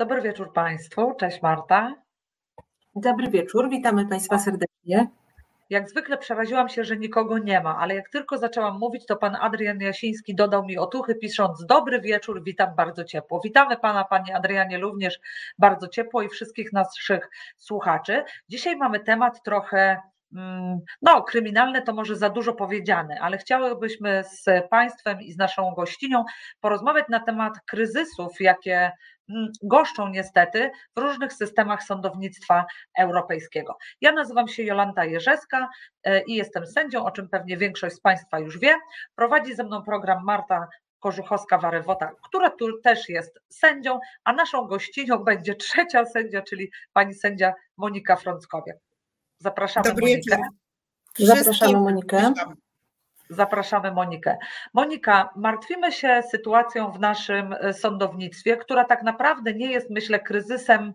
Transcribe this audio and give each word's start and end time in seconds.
Dobry 0.00 0.22
wieczór 0.22 0.52
Państwu. 0.52 1.14
Cześć 1.14 1.42
Marta. 1.42 1.94
Dobry 2.94 3.30
wieczór, 3.30 3.70
witamy 3.70 4.06
Państwa 4.06 4.38
serdecznie. 4.38 5.10
Jak 5.70 5.90
zwykle 5.90 6.18
przeraziłam 6.18 6.68
się, 6.68 6.84
że 6.84 6.96
nikogo 6.96 7.38
nie 7.38 7.60
ma, 7.60 7.78
ale 7.78 7.94
jak 7.94 8.08
tylko 8.08 8.38
zaczęłam 8.38 8.78
mówić, 8.78 9.06
to 9.06 9.16
pan 9.16 9.36
Adrian 9.40 9.80
Jasiński 9.80 10.34
dodał 10.34 10.64
mi 10.64 10.78
otuchy, 10.78 11.14
pisząc: 11.14 11.66
Dobry 11.66 12.00
wieczór, 12.00 12.42
witam 12.42 12.74
bardzo 12.76 13.04
ciepło. 13.04 13.40
Witamy 13.44 13.76
pana, 13.76 14.04
panie 14.04 14.36
Adrianie, 14.36 14.78
również 14.78 15.20
bardzo 15.58 15.88
ciepło 15.88 16.22
i 16.22 16.28
wszystkich 16.28 16.72
naszych 16.72 17.30
słuchaczy. 17.56 18.24
Dzisiaj 18.48 18.76
mamy 18.76 19.00
temat 19.00 19.42
trochę 19.42 20.00
mm, 20.36 20.78
no, 21.02 21.22
kryminalne 21.22 21.82
to 21.82 21.94
może 21.94 22.16
za 22.16 22.30
dużo 22.30 22.52
powiedziane, 22.52 23.20
ale 23.20 23.38
chciałybyśmy 23.38 24.24
z 24.24 24.68
Państwem 24.70 25.20
i 25.20 25.32
z 25.32 25.36
naszą 25.36 25.74
gościnią 25.74 26.24
porozmawiać 26.60 27.04
na 27.08 27.20
temat 27.20 27.52
kryzysów, 27.66 28.40
jakie 28.40 28.92
goszczą 29.62 30.08
niestety 30.08 30.70
w 30.96 31.00
różnych 31.00 31.32
systemach 31.32 31.82
sądownictwa 31.82 32.64
europejskiego. 32.98 33.78
Ja 34.00 34.12
nazywam 34.12 34.48
się 34.48 34.62
Jolanta 34.62 35.04
Jerzeska 35.04 35.68
e, 36.04 36.22
i 36.22 36.34
jestem 36.34 36.66
sędzią, 36.66 37.04
o 37.04 37.10
czym 37.10 37.28
pewnie 37.28 37.56
większość 37.56 37.96
z 37.96 38.00
Państwa 38.00 38.38
już 38.38 38.58
wie. 38.58 38.76
Prowadzi 39.14 39.54
ze 39.54 39.64
mną 39.64 39.82
program 39.82 40.24
Marta 40.24 40.68
Korzuchowska-Warewota, 41.00 42.08
która 42.22 42.50
tu 42.50 42.80
też 42.80 43.08
jest 43.08 43.40
sędzią, 43.48 44.00
a 44.24 44.32
naszą 44.32 44.66
gościnią 44.66 45.18
będzie 45.18 45.54
trzecia 45.54 46.04
sędzia, 46.04 46.42
czyli 46.42 46.70
pani 46.92 47.14
sędzia 47.14 47.54
Monika 47.76 48.16
Frąckowiak. 48.16 48.76
Zapraszamy 49.38 49.88
Dobry 49.88 50.02
Monikę. 50.02 50.38
Zapraszamy 51.18 51.80
Monikę. 51.80 52.32
Zapraszamy 53.30 53.92
Monikę. 53.92 54.36
Monika, 54.74 55.30
martwimy 55.36 55.92
się 55.92 56.22
sytuacją 56.30 56.92
w 56.92 57.00
naszym 57.00 57.52
e, 57.52 57.72
sądownictwie, 57.72 58.56
która 58.56 58.84
tak 58.84 59.02
naprawdę 59.02 59.54
nie 59.54 59.70
jest, 59.70 59.90
myślę, 59.90 60.20
kryzysem 60.20 60.92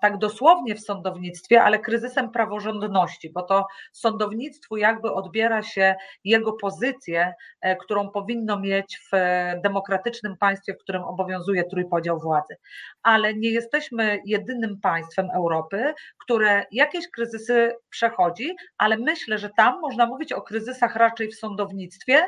tak 0.00 0.18
dosłownie 0.18 0.74
w 0.74 0.80
sądownictwie, 0.80 1.62
ale 1.62 1.78
kryzysem 1.78 2.30
praworządności, 2.30 3.30
bo 3.32 3.42
to 3.42 3.66
sądownictwu 3.92 4.76
jakby 4.76 5.12
odbiera 5.12 5.62
się 5.62 5.94
jego 6.24 6.52
pozycję, 6.52 7.34
e, 7.60 7.76
którą 7.76 8.10
powinno 8.10 8.60
mieć 8.60 9.00
w 9.12 9.16
demokratycznym 9.62 10.36
państwie, 10.36 10.74
w 10.74 10.78
którym 10.78 11.02
obowiązuje 11.02 11.64
trójpodział 11.64 12.20
władzy. 12.20 12.56
Ale 13.02 13.34
nie 13.34 13.50
jesteśmy 13.50 14.18
jedynym 14.24 14.80
państwem 14.80 15.30
Europy, 15.34 15.94
które 16.18 16.64
jakieś 16.72 17.10
kryzysy 17.10 17.76
przechodzi, 17.90 18.56
ale 18.78 18.96
myślę, 18.96 19.38
że 19.38 19.50
tam 19.56 19.80
można 19.80 20.06
mówić 20.06 20.32
o 20.32 20.42
kryzysach 20.42 20.96
raczej 20.96 21.28
w 21.28 21.38
sądownictwie, 21.38 22.26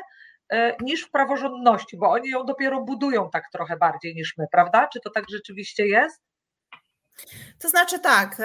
e, 0.49 0.75
niż 0.81 1.03
w 1.03 1.11
praworządności, 1.11 1.97
bo 1.97 2.11
oni 2.11 2.29
ją 2.29 2.45
dopiero 2.45 2.81
budują 2.81 3.29
tak 3.29 3.43
trochę 3.51 3.77
bardziej 3.77 4.15
niż 4.15 4.37
my, 4.37 4.45
prawda? 4.51 4.87
Czy 4.93 4.99
to 4.99 5.09
tak 5.09 5.25
rzeczywiście 5.29 5.87
jest? 5.87 6.28
To 7.59 7.69
znaczy 7.69 7.99
tak. 7.99 8.41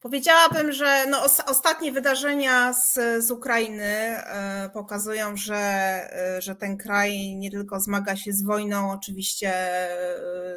Powiedziałabym, 0.00 0.72
że 0.72 1.06
no, 1.06 1.22
ostatnie 1.46 1.92
wydarzenia 1.92 2.72
z, 2.72 2.94
z 3.24 3.30
Ukrainy 3.30 3.84
e, 3.84 4.70
pokazują, 4.72 5.36
że, 5.36 5.56
e, 5.56 6.42
że 6.42 6.56
ten 6.56 6.76
kraj 6.76 7.36
nie 7.36 7.50
tylko 7.50 7.80
zmaga 7.80 8.16
się 8.16 8.32
z 8.32 8.42
wojną, 8.42 8.90
oczywiście 8.90 9.50
e, 9.50 9.90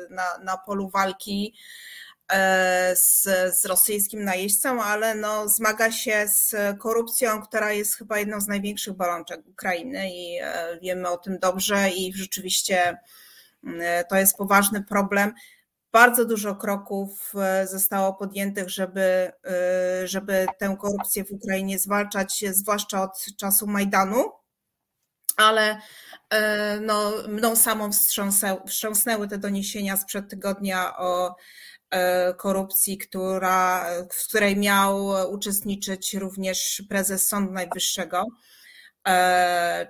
na, 0.10 0.38
na 0.44 0.58
polu 0.58 0.90
walki 0.90 1.56
z, 2.94 3.24
z 3.60 3.66
rosyjskim 3.66 4.24
najeźdźcą, 4.24 4.84
ale 4.84 5.16
no, 5.16 5.50
zmaga 5.50 5.92
się 5.92 6.26
z 6.28 6.56
korupcją, 6.80 7.42
która 7.42 7.72
jest 7.72 7.96
chyba 7.96 8.20
jedną 8.20 8.42
z 8.42 8.48
największych 8.48 8.94
bolączek 8.94 9.48
Ukrainy 9.48 10.10
i 10.12 10.40
wiemy 10.82 11.10
o 11.10 11.18
tym 11.18 11.40
dobrze 11.40 11.90
i 11.90 12.14
rzeczywiście 12.14 12.98
to 14.10 14.16
jest 14.16 14.38
poważny 14.38 14.84
problem 14.84 15.34
bardzo 15.92 16.26
dużo 16.26 16.56
kroków 16.56 17.34
e, 17.36 17.68
zostało 17.68 18.14
podjętych, 18.14 18.70
żeby, 18.70 19.02
e, 19.02 20.08
żeby 20.08 20.46
tę 20.60 20.78
korupcję 20.80 21.26
w 21.26 21.32
Ukrainie 21.32 21.80
zwalczać, 21.80 22.44
zwłaszcza 22.52 23.04
od 23.04 23.26
czasu 23.38 23.68
Majdanu, 23.68 24.32
ale 25.38 25.82
e, 26.30 26.80
no, 26.80 27.14
mną 27.28 27.56
samą 27.56 27.90
wstrząsnęły 28.68 29.28
te 29.28 29.38
doniesienia 29.38 29.98
sprzed 29.98 30.30
tygodnia 30.30 30.98
o 30.98 31.36
korupcji, 32.38 32.98
która, 32.98 33.86
w 34.12 34.28
której 34.28 34.58
miał 34.58 35.08
uczestniczyć 35.32 36.14
również 36.14 36.84
prezes 36.90 37.28
Sądu 37.28 37.54
Najwyższego. 37.54 38.26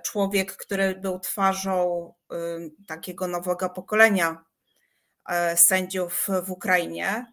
Człowiek, 0.04 0.56
który 0.56 0.94
był 0.94 1.20
twarzą 1.20 2.14
takiego 2.86 3.26
nowego 3.26 3.70
pokolenia 3.70 4.44
sędziów 5.56 6.28
w 6.46 6.50
Ukrainie. 6.50 7.26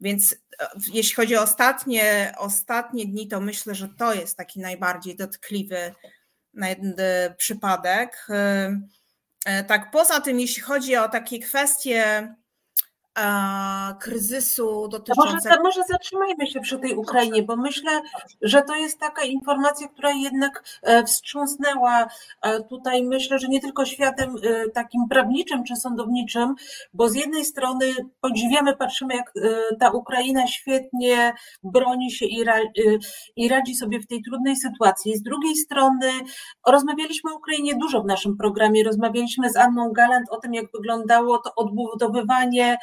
Więc 0.00 0.36
e, 0.60 0.68
jeśli 0.92 1.14
chodzi 1.14 1.36
o 1.36 1.42
ostatnie, 1.42 2.34
ostatnie 2.38 3.06
dni, 3.06 3.28
to 3.28 3.40
myślę, 3.40 3.74
że 3.74 3.88
to 3.88 4.14
jest 4.14 4.36
taki 4.36 4.60
najbardziej 4.60 5.16
dotkliwy 5.16 5.94
e, 6.62 7.34
przypadek. 7.34 8.26
Tak, 9.68 9.90
poza 9.90 10.20
tym, 10.20 10.40
jeśli 10.40 10.62
chodzi 10.62 10.96
o 10.96 11.08
takie 11.08 11.38
kwestie 11.38 12.34
kryzysu 14.00 14.88
dotyczącego. 14.88 15.48
Może, 15.48 15.62
może 15.62 15.80
zatrzymajmy 15.88 16.46
się 16.46 16.60
przy 16.60 16.78
tej 16.78 16.96
Ukrainie, 16.96 17.42
bo 17.42 17.56
myślę, 17.56 18.00
że 18.42 18.62
to 18.62 18.76
jest 18.76 18.98
taka 18.98 19.22
informacja, 19.22 19.88
która 19.88 20.10
jednak 20.10 20.64
e, 20.82 21.04
wstrząsnęła 21.04 22.08
e, 22.42 22.60
tutaj, 22.62 23.02
myślę, 23.02 23.38
że 23.38 23.48
nie 23.48 23.60
tylko 23.60 23.84
światem 23.84 24.36
e, 24.42 24.70
takim 24.70 25.08
prawniczym 25.08 25.64
czy 25.64 25.76
sądowniczym, 25.76 26.54
bo 26.94 27.08
z 27.08 27.14
jednej 27.14 27.44
strony 27.44 27.86
podziwiamy, 28.20 28.76
patrzymy, 28.76 29.14
jak 29.14 29.32
ta 29.80 29.90
Ukraina 29.90 30.46
świetnie 30.46 31.32
broni 31.62 32.10
się 32.12 32.26
i, 32.26 32.44
i 33.36 33.48
radzi 33.48 33.74
sobie 33.74 34.00
w 34.00 34.06
tej 34.06 34.22
trudnej 34.22 34.56
sytuacji. 34.56 35.16
Z 35.16 35.22
drugiej 35.22 35.56
strony 35.56 36.10
rozmawialiśmy 36.66 37.32
o 37.32 37.36
Ukrainie 37.36 37.74
dużo 37.74 38.02
w 38.02 38.06
naszym 38.06 38.36
programie, 38.36 38.84
rozmawialiśmy 38.84 39.50
z 39.50 39.56
Anną 39.56 39.92
Galant 39.92 40.30
o 40.30 40.36
tym, 40.36 40.54
jak 40.54 40.66
wyglądało 40.72 41.38
to 41.38 41.54
odbudowywanie 41.54 42.70
E, 42.70 42.78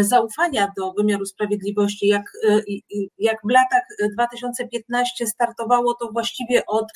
zaufania 0.00 0.72
do 0.76 0.92
wymiaru 0.92 1.26
sprawiedliwości. 1.26 2.06
Jak, 2.06 2.32
e, 2.48 2.60
jak 3.18 3.36
w 3.44 3.50
latach 3.50 3.82
2015 4.14 5.26
startowało 5.26 5.94
to 5.94 6.12
właściwie 6.12 6.66
od 6.66 6.86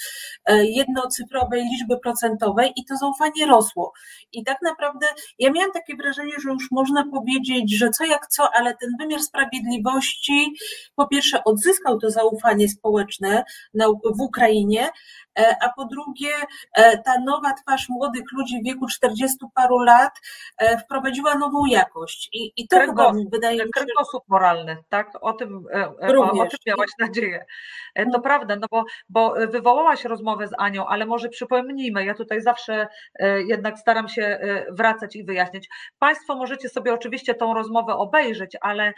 e, 0.45 0.65
jednocyfrowej 0.65 1.65
liczby 1.65 1.99
procentowej 1.99 2.73
i 2.77 2.85
to 2.85 2.97
zaufanie 2.97 3.47
rosło. 3.47 3.93
I 4.33 4.45
tak 4.45 4.59
naprawdę 4.63 5.07
ja 5.39 5.53
miałam 5.53 5.73
takie 5.73 5.97
wrażenie, 5.97 6.33
że 6.43 6.51
już 6.51 6.71
można 6.71 7.05
powiedzieć, 7.13 7.79
że 7.79 7.91
co 7.91 8.05
jak 8.05 8.27
co, 8.27 8.49
ale 8.55 8.77
ten 8.81 8.91
wymiar 9.01 9.21
sprawiedliwości 9.21 10.55
po 10.95 11.07
pierwsze 11.07 11.45
odzyskał 11.45 11.99
to 11.99 12.11
zaufanie 12.11 12.69
społeczne 12.69 13.45
w 14.17 14.21
Ukrainie, 14.21 14.91
E, 15.24 15.24
a 15.37 15.69
po 15.77 15.85
drugie 15.85 16.33
e, 16.75 16.99
ta 16.99 17.13
nowa 17.27 17.53
twarz 17.53 17.89
młodych 17.89 18.25
ludzi 18.33 18.61
w 18.61 18.65
wieku 18.65 18.87
40 18.87 19.37
paru 19.55 19.79
lat 19.79 20.21
e, 20.59 20.79
wprowadziła 20.79 21.35
nową 21.35 21.67
jakość 21.67 22.29
i, 22.33 22.53
i 22.57 22.69
to 22.69 22.81
chyba 22.81 23.13
wydaje 23.33 23.57
mi 23.57 23.65
się... 23.65 23.71
Kręgosłup 23.71 24.25
moralny, 24.29 24.77
tak? 24.89 25.11
O 25.21 25.33
tym, 25.33 25.67
Również. 26.01 26.41
o, 26.41 26.43
o 26.43 26.47
tym 26.47 26.59
miałaś 26.67 26.91
nadzieję. 26.99 27.45
To 27.97 28.03
mm. 28.03 28.23
prawda, 28.23 28.57
no 28.57 28.67
bo, 28.71 28.85
bo 29.09 29.35
wywołałaś 29.49 30.05
rozmowę 30.05 30.49
z 30.49 30.53
Anią, 30.59 30.87
ale 30.87 31.07
może 31.07 31.29
przypomnijmy, 31.29 32.05
ja 32.05 32.15
tutaj 32.15 32.41
zawsze 32.41 32.89
jednak 33.47 33.79
staram 33.79 34.09
się 34.09 34.39
wracać 34.71 35.17
i 35.17 35.25
wyjaśniać. 35.25 35.69
Państwo 35.99 36.37
możecie 36.37 36.69
sobie 36.69 36.95
oczywiście 36.95 37.35
tą 37.35 37.55
rozmowę 37.55 37.95
obejrzeć, 37.95 38.57
ale 38.61 38.93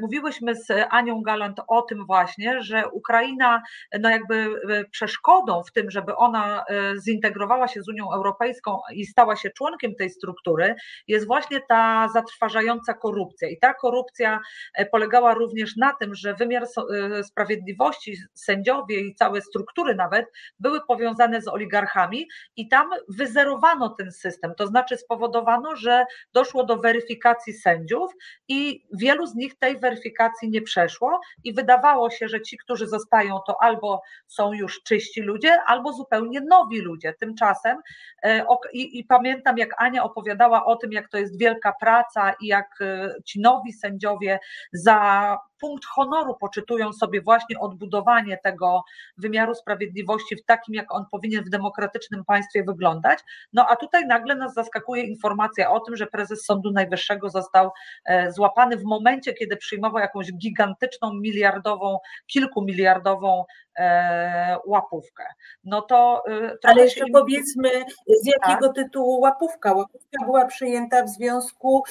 mówiłyśmy 0.00 0.54
z 0.54 0.70
Anią 0.90 1.22
Galant 1.22 1.60
o 1.68 1.82
tym 1.82 2.06
właśnie, 2.06 2.62
że 2.62 2.88
Ukraina 2.88 3.62
no 4.00 4.10
jakby 4.10 4.60
przeszkodą 4.90 5.62
w 5.62 5.72
tym, 5.76 5.90
żeby 5.90 6.16
ona 6.16 6.64
e, 6.68 7.00
zintegrowała 7.00 7.68
się 7.68 7.82
z 7.82 7.88
Unią 7.88 8.12
Europejską 8.12 8.80
i 8.94 9.06
stała 9.06 9.36
się 9.36 9.50
członkiem 9.50 9.94
tej 9.94 10.10
struktury, 10.10 10.74
jest 11.08 11.26
właśnie 11.26 11.60
ta 11.68 12.08
zatrważająca 12.08 12.94
korupcja. 12.94 13.48
I 13.48 13.58
ta 13.58 13.74
korupcja 13.74 14.40
e, 14.74 14.86
polegała 14.86 15.34
również 15.34 15.76
na 15.76 15.92
tym, 15.92 16.14
że 16.14 16.34
wymiar 16.34 16.62
e, 16.62 17.24
sprawiedliwości, 17.24 18.16
sędziowie 18.34 19.00
i 19.00 19.14
całe 19.14 19.40
struktury 19.40 19.94
nawet 19.94 20.26
były 20.58 20.80
powiązane 20.88 21.42
z 21.42 21.48
oligarchami 21.48 22.28
i 22.56 22.68
tam 22.68 22.90
wyzerowano 23.08 23.88
ten 23.88 24.12
system. 24.12 24.54
To 24.54 24.66
znaczy 24.66 24.96
spowodowano, 24.96 25.76
że 25.76 26.04
doszło 26.32 26.64
do 26.64 26.76
weryfikacji 26.76 27.52
sędziów 27.52 28.10
i 28.48 28.86
wielu 28.92 29.26
z 29.26 29.34
nich 29.34 29.58
tej 29.58 29.78
weryfikacji 29.78 30.50
nie 30.50 30.62
przeszło 30.62 31.20
i 31.44 31.52
wydawało 31.54 32.10
się, 32.10 32.28
że 32.28 32.40
ci, 32.40 32.56
którzy 32.58 32.86
zostają, 32.86 33.40
to 33.46 33.62
albo 33.62 34.02
są 34.26 34.52
już 34.52 34.82
czyści 34.82 35.22
ludzie, 35.22 35.58
albo 35.66 35.92
zupełnie 35.92 36.40
nowi 36.40 36.80
ludzie. 36.80 37.14
Tymczasem 37.20 37.78
e, 38.22 38.46
i, 38.72 38.98
i, 38.98 39.04
pamiętam, 39.04 39.58
jak 39.58 39.82
Ania 39.82 40.04
opowiadała 40.04 40.64
o 40.64 40.76
tym, 40.76 40.92
jak 40.92 41.08
to 41.08 41.18
jest 41.18 41.38
wielka 41.38 41.72
praca 41.80 42.34
i 42.40 42.46
jak 42.46 42.68
e, 42.80 43.14
ci 43.24 43.40
nowi 43.40 43.72
sędziowie 43.72 44.38
za 44.72 45.38
punkt 45.60 45.84
honoru 45.84 46.34
poczytują 46.40 46.92
sobie 46.92 47.20
właśnie 47.22 47.58
odbudowanie 47.58 48.38
tego 48.44 48.82
wymiaru 49.18 49.54
sprawiedliwości 49.54 50.36
w 50.36 50.44
takim, 50.44 50.74
jak 50.74 50.94
on 50.94 51.04
powinien 51.10 51.44
w 51.44 51.48
demokratycznym 51.48 52.24
państwie 52.24 52.64
wyglądać. 52.64 53.18
No 53.52 53.66
a 53.68 53.76
tutaj 53.76 54.06
nagle 54.06 54.34
nas 54.34 54.54
zaskakuje 54.54 55.02
informacja 55.02 55.70
o 55.70 55.80
tym, 55.80 55.96
że 55.96 56.06
prezes 56.06 56.44
Sądu 56.44 56.70
Najwyższego 56.72 57.30
został 57.30 57.70
e, 58.04 58.32
złapany 58.32 58.76
w 58.76 58.84
momencie, 58.84 59.32
kiedy 59.32 59.56
przyjmował 59.56 60.00
jakąś 60.00 60.32
gigantyczną, 60.32 61.14
miliardową, 61.14 61.98
kilkumiliardową 62.26 63.44
e, 63.78 64.56
łapówkę. 64.66 65.24
No 65.64 65.82
to. 65.82 66.22
E, 66.28 66.56
Ale 66.62 66.82
jeszcze 66.82 67.04
powiedzmy, 67.12 67.70
z 68.22 68.26
jakiego 68.26 68.66
tak? 68.66 68.76
tytułu 68.76 69.20
łapówka? 69.20 69.72
Łapówka 69.72 70.24
była 70.24 70.44
przyjęta 70.44 71.02
w 71.02 71.08
związku 71.08 71.82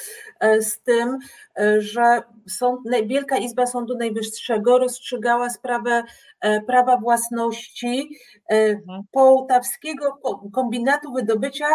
z 0.60 0.82
tym, 0.82 1.18
że 1.78 2.22
sąd, 2.48 2.80
Wielka 3.06 3.36
Izba 3.36 3.55
Sądu 3.66 3.98
Najwyższego 3.98 4.78
rozstrzygała 4.78 5.50
sprawę 5.50 6.02
prawa 6.66 6.96
własności 6.96 8.10
mhm. 8.48 9.02
połtawskiego 9.12 10.18
kombinatu 10.52 11.12
wydobycia 11.12 11.66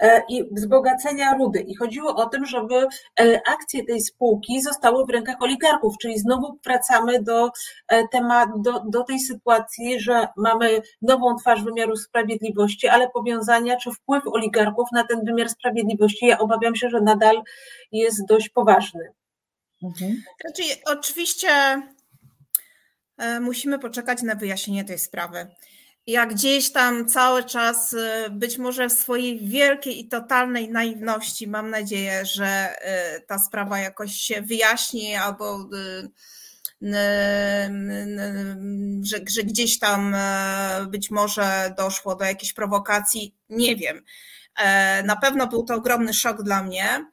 E, 0.00 0.22
i 0.28 0.54
wzbogacenia 0.54 1.34
rudy. 1.34 1.60
I 1.60 1.74
chodziło 1.74 2.16
o 2.16 2.28
tym, 2.28 2.46
żeby 2.46 2.74
e, 3.20 3.40
akcje 3.48 3.84
tej 3.84 4.00
spółki 4.00 4.62
zostały 4.62 5.06
w 5.06 5.10
rękach 5.10 5.42
oligarchów, 5.42 5.94
czyli 6.02 6.18
znowu 6.18 6.58
wracamy 6.64 7.22
do, 7.22 7.50
e, 7.88 8.08
temat, 8.08 8.48
do, 8.56 8.80
do 8.88 9.04
tej 9.04 9.20
sytuacji, 9.20 10.00
że 10.00 10.28
mamy 10.36 10.82
nową 11.02 11.36
twarz 11.36 11.62
wymiaru 11.62 11.96
sprawiedliwości, 11.96 12.88
ale 12.88 13.10
powiązania 13.10 13.76
czy 13.76 13.90
wpływ 13.92 14.22
oligarchów 14.26 14.88
na 14.92 15.04
ten 15.04 15.24
wymiar 15.24 15.48
sprawiedliwości, 15.48 16.26
ja 16.26 16.38
obawiam 16.38 16.76
się, 16.76 16.90
że 16.90 17.00
nadal 17.00 17.42
jest 17.92 18.26
dość 18.26 18.48
poważny. 18.48 19.12
Mhm. 19.82 20.22
Znaczy, 20.40 20.62
oczywiście 20.84 21.82
musimy 23.40 23.78
poczekać 23.78 24.22
na 24.22 24.34
wyjaśnienie 24.34 24.84
tej 24.84 24.98
sprawy 24.98 25.46
jak 26.06 26.34
gdzieś 26.34 26.72
tam 26.72 27.08
cały 27.08 27.44
czas, 27.44 27.92
y, 27.92 28.30
być 28.30 28.58
może 28.58 28.88
w 28.88 28.92
swojej 28.92 29.48
wielkiej 29.48 30.00
i 30.00 30.08
totalnej 30.08 30.68
naiwności, 30.68 31.48
mam 31.48 31.70
nadzieję, 31.70 32.26
że 32.26 32.74
y, 33.16 33.20
ta 33.20 33.38
sprawa 33.38 33.78
jakoś 33.78 34.12
się 34.12 34.42
wyjaśni 34.42 35.14
albo 35.14 35.68
że, 39.02 39.18
że 39.34 39.42
gdzieś 39.42 39.78
tam 39.78 40.16
być 40.88 41.10
może 41.10 41.74
doszło 41.76 42.16
do 42.16 42.24
jakiejś 42.24 42.52
prowokacji. 42.52 43.34
Nie 43.50 43.76
wiem. 43.76 44.02
E, 44.56 45.02
na 45.02 45.16
pewno 45.16 45.46
był 45.46 45.64
to 45.64 45.74
ogromny 45.74 46.14
szok 46.14 46.42
dla 46.42 46.62
mnie. 46.62 47.04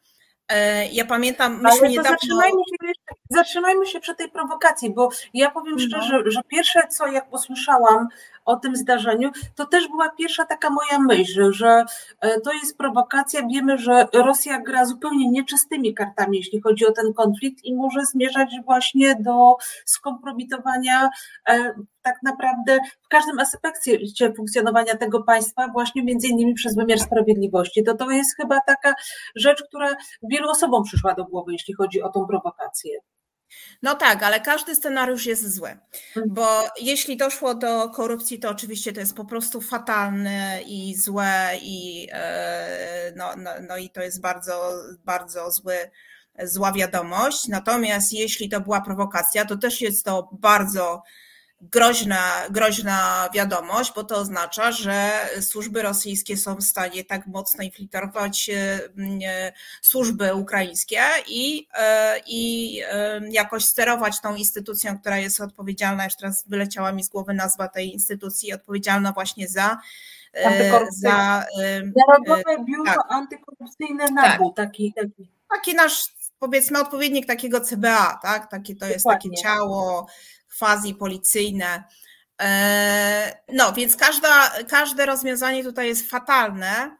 E, 0.49 0.87
ja 0.87 1.05
pamiętam, 1.05 1.61
myśmy 1.61 1.89
niedawno... 1.89 2.09
Zatrzymajmy 2.11 2.61
się, 2.71 2.93
zatrzymajmy 3.29 3.85
się 3.85 3.99
przy 3.99 4.15
tej 4.15 4.29
prowokacji, 4.29 4.93
bo 4.93 5.09
ja 5.33 5.51
powiem 5.51 5.75
no. 5.75 5.79
szczerze, 5.79 6.23
że 6.25 6.41
pierwsze 6.47 6.87
co 6.89 7.07
jak 7.07 7.29
posłyszałam 7.29 8.07
o 8.47 8.55
tym 8.55 8.75
zdarzeniu, 8.75 9.31
to 9.55 9.65
też 9.65 9.87
była 9.87 10.09
pierwsza 10.09 10.45
taka 10.45 10.69
moja 10.69 10.99
myśl, 10.99 11.51
że 11.51 11.85
e, 12.21 12.41
to 12.41 12.53
jest 12.53 12.77
prowokacja. 12.77 13.47
Wiemy, 13.47 13.77
że 13.77 14.07
Rosja 14.13 14.61
gra 14.61 14.85
zupełnie 14.85 15.29
nieczystymi 15.29 15.93
kartami, 15.93 16.37
jeśli 16.37 16.61
chodzi 16.61 16.85
o 16.85 16.91
ten 16.91 17.13
konflikt 17.13 17.65
i 17.65 17.75
może 17.75 18.05
zmierzać 18.05 18.49
właśnie 18.65 19.15
do 19.15 19.55
skompromitowania 19.85 21.09
e, 21.49 21.73
tak 22.01 22.15
naprawdę 22.23 22.79
w 23.01 23.07
każdym 23.07 23.39
aspekcie 23.39 23.99
funkcjonowania 24.37 24.97
tego 24.97 25.23
państwa, 25.23 25.67
właśnie 25.67 26.03
między 26.03 26.27
innymi 26.27 26.53
przez 26.53 26.75
wymiar 26.75 26.99
sprawiedliwości. 26.99 27.83
To 27.83 27.93
to 27.93 28.11
jest 28.11 28.35
chyba 28.35 28.59
taka 28.67 28.93
rzecz, 29.35 29.63
która 29.63 29.95
wielu 30.23 30.49
osobom 30.49 30.83
przyszła 30.83 31.13
do 31.13 31.25
głowy, 31.25 31.51
jeśli 31.53 31.73
chodzi 31.73 32.01
o 32.01 32.09
tą 32.09 32.27
prowokację. 32.27 32.99
No 33.81 33.95
tak, 33.95 34.23
ale 34.23 34.39
każdy 34.39 34.75
scenariusz 34.75 35.25
jest 35.25 35.55
zły, 35.55 35.69
mhm. 35.69 36.33
bo 36.33 36.47
jeśli 36.81 37.17
doszło 37.17 37.55
do 37.55 37.89
korupcji, 37.89 38.39
to 38.39 38.49
oczywiście 38.49 38.93
to 38.93 38.99
jest 38.99 39.15
po 39.15 39.25
prostu 39.25 39.61
fatalne 39.61 40.61
i 40.65 40.95
złe 40.95 41.51
i 41.61 42.07
e, 42.11 43.13
no, 43.15 43.35
no, 43.37 43.51
no 43.67 43.77
i 43.77 43.89
to 43.89 44.01
jest 44.01 44.21
bardzo, 44.21 44.73
bardzo 45.05 45.51
zły, 45.51 45.75
zła 46.43 46.71
wiadomość. 46.71 47.47
Natomiast 47.47 48.13
jeśli 48.13 48.49
to 48.49 48.61
była 48.61 48.81
prowokacja, 48.81 49.45
to 49.45 49.57
też 49.57 49.81
jest 49.81 50.05
to 50.05 50.29
bardzo 50.31 51.03
groźna, 51.61 52.21
groźna 52.49 53.29
wiadomość, 53.33 53.91
bo 53.95 54.03
to 54.03 54.17
oznacza, 54.17 54.71
że 54.71 55.11
służby 55.41 55.81
rosyjskie 55.81 56.37
są 56.37 56.55
w 56.55 56.63
stanie 56.63 57.03
tak 57.03 57.27
mocno 57.27 57.63
infiltrować 57.63 58.49
e, 58.49 58.79
e, 59.25 59.53
służby 59.81 60.35
ukraińskie 60.35 60.99
i, 61.27 61.67
e, 61.73 62.19
i 62.27 62.81
jakoś 63.31 63.65
sterować 63.65 64.21
tą 64.21 64.35
instytucją, 64.35 64.99
która 64.99 65.17
jest 65.17 65.41
odpowiedzialna, 65.41 66.03
już 66.03 66.15
teraz 66.15 66.47
wyleciała 66.47 66.91
mi 66.91 67.03
z 67.03 67.09
głowy 67.09 67.33
nazwa 67.33 67.67
tej 67.67 67.93
instytucji, 67.93 68.53
odpowiedzialna 68.53 69.11
właśnie 69.11 69.47
za 69.47 69.77
za 70.91 71.45
Narodowe 71.95 72.65
Biuro 72.65 72.83
tak. 72.85 72.97
Antykorupcyjne 73.09 74.05
NABU, 74.11 74.51
tak. 74.51 74.65
taki, 74.67 74.93
taki. 74.93 75.31
Taki 75.49 75.75
nasz, 75.75 76.13
powiedzmy, 76.39 76.79
odpowiednik 76.79 77.25
takiego 77.25 77.61
CBA, 77.61 78.19
tak? 78.21 78.51
Takie 78.51 78.75
to 78.75 78.85
jest 78.85 79.05
Dokładnie. 79.05 79.29
takie 79.31 79.43
ciało 79.43 80.07
quasi 80.59 80.95
policyjne. 80.95 81.83
E, 82.41 83.41
no, 83.53 83.73
więc 83.73 83.95
każda, 83.95 84.51
każde 84.69 85.05
rozwiązanie 85.05 85.63
tutaj 85.63 85.87
jest 85.87 86.09
fatalne. 86.09 86.97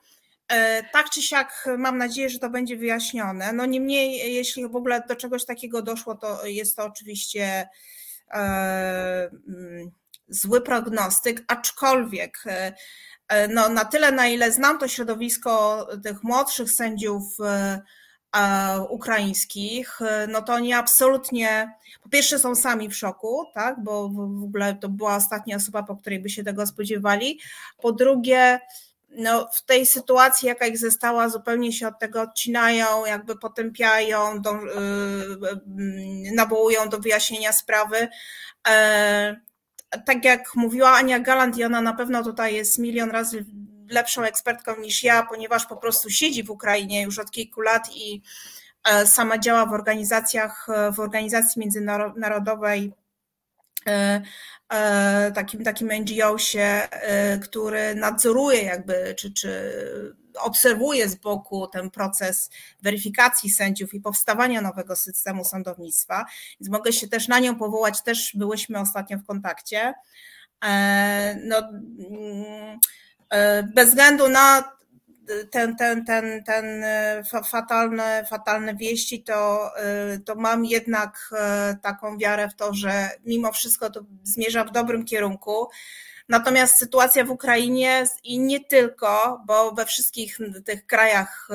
E, 0.48 0.84
tak 0.84 1.10
czy 1.10 1.22
siak 1.22 1.70
mam 1.78 1.98
nadzieję, 1.98 2.30
że 2.30 2.40
to 2.40 2.50
będzie 2.50 2.78
wyjaśnione. 2.78 3.54
No 3.54 3.66
niemniej, 3.66 4.34
jeśli 4.36 4.70
w 4.70 4.76
ogóle 4.76 5.04
do 5.08 5.16
czegoś 5.16 5.46
takiego 5.46 5.82
doszło, 5.82 6.16
to 6.16 6.46
jest 6.46 6.76
to 6.76 6.86
oczywiście 6.86 7.70
e, 8.34 9.30
zły 10.28 10.62
prognostyk, 10.62 11.44
aczkolwiek 11.48 12.44
no, 13.50 13.70
na 13.70 13.86
tyle, 13.86 14.12
na 14.12 14.28
ile 14.28 14.52
znam 14.52 14.80
to 14.80 14.88
środowisko 14.88 15.88
tych 16.04 16.24
młodszych 16.24 16.72
sędziów 16.72 17.24
ukraińskich, 18.90 20.00
no 20.28 20.42
to 20.42 20.54
oni 20.54 20.74
absolutnie, 20.74 21.74
po 22.04 22.10
pierwsze 22.10 22.40
są 22.40 22.56
sami 22.56 22.90
w 22.90 22.96
szoku, 22.96 23.46
tak, 23.54 23.84
bo 23.84 24.10
w 24.10 24.44
ogóle 24.44 24.76
to 24.76 24.90
była 24.90 25.16
ostatnia 25.16 25.56
osoba, 25.56 25.84
po 25.84 25.96
której 25.96 26.20
by 26.20 26.30
się 26.30 26.44
tego 26.44 26.68
spodziewali. 26.68 27.40
Po 27.78 27.92
drugie, 27.92 28.60
no, 29.10 29.50
w 29.54 29.66
tej 29.66 29.86
sytuacji, 29.86 30.48
jaka 30.48 30.68
ich 30.68 30.78
została, 30.78 31.30
zupełnie 31.30 31.74
się 31.74 31.88
od 31.88 32.00
tego 32.00 32.22
odcinają, 32.22 33.06
jakby 33.06 33.38
potępiają, 33.38 34.42
do, 34.42 34.52
yy, 34.52 36.32
nawołują 36.36 36.90
do 36.90 37.00
wyjaśnienia 37.00 37.54
sprawy. 37.54 38.08
E, 38.68 39.42
tak 40.06 40.26
jak 40.26 40.56
mówiła 40.56 40.92
Ania 40.92 41.20
Galant, 41.20 41.58
i 41.58 41.64
ona 41.64 41.82
na 41.82 41.94
pewno 41.94 42.24
tutaj 42.24 42.56
jest 42.56 42.80
milion 42.80 43.12
razy 43.12 43.46
lepszą 43.90 44.24
ekspertką 44.24 44.80
niż 44.80 45.04
ja, 45.04 45.24
ponieważ 45.24 45.66
po 45.66 45.78
prostu 45.78 46.10
siedzi 46.10 46.44
w 46.44 46.50
Ukrainie 46.50 47.02
już 47.02 47.20
od 47.20 47.32
kilku 47.32 47.62
lat 47.62 47.90
i 47.96 48.22
e, 48.84 49.08
sama 49.08 49.38
działa 49.38 49.66
w 49.66 49.74
organizacjach, 49.74 50.68
e, 50.70 50.92
w 50.92 51.00
organizacji 51.00 51.60
międzynarodowej, 51.60 52.94
e, 53.88 54.22
takim, 55.36 55.64
takim 55.64 55.92
NGO-sie, 55.92 56.88
który 57.42 57.96
nadzoruje 57.96 58.64
jakby, 58.64 59.16
czy, 59.18 59.34
czy 59.34 59.74
obserwuje 60.40 61.10
z 61.10 61.16
boku 61.16 61.68
ten 61.68 61.90
proces 61.92 62.50
weryfikacji 62.82 63.50
sędziów 63.50 63.94
i 63.94 64.02
powstawania 64.02 64.62
nowego 64.62 64.96
systemu 64.96 65.46
sądownictwa, 65.46 66.26
więc 66.60 66.72
mogę 66.72 66.94
się 66.94 67.08
też 67.08 67.28
na 67.28 67.40
nią 67.40 67.56
powołać, 67.56 68.04
też 68.04 68.32
byłyśmy 68.36 68.80
ostatnio 68.80 69.18
w 69.18 69.26
kontakcie. 69.26 69.94
No, 71.44 71.58
mm, 71.58 72.80
bez 73.76 73.90
względu 73.90 74.30
na 74.30 74.78
ten, 75.52 75.76
ten, 75.76 76.06
ten, 76.06 76.44
ten 76.44 76.84
e, 76.84 77.24
fatalne, 77.52 78.26
fatalne 78.30 78.76
wieści, 78.76 79.24
to, 79.24 79.72
e, 79.78 80.20
to 80.20 80.36
mam 80.36 80.66
jednak 80.66 81.34
taką 81.82 82.18
wiarę 82.18 82.50
w 82.50 82.56
to, 82.56 82.74
że 82.74 83.10
mimo 83.26 83.52
wszystko 83.52 83.90
to 83.90 84.02
zmierza 84.24 84.64
w 84.64 84.72
dobrym 84.72 85.06
kierunku. 85.06 85.68
Natomiast 86.30 86.78
sytuacja 86.78 87.26
w 87.26 87.32
Ukrainie 87.32 88.06
i 88.24 88.40
nie 88.40 88.60
tylko, 88.60 89.42
bo 89.46 89.72
we 89.72 89.86
wszystkich 89.86 90.38
tych 90.66 90.86
krajach, 90.86 91.48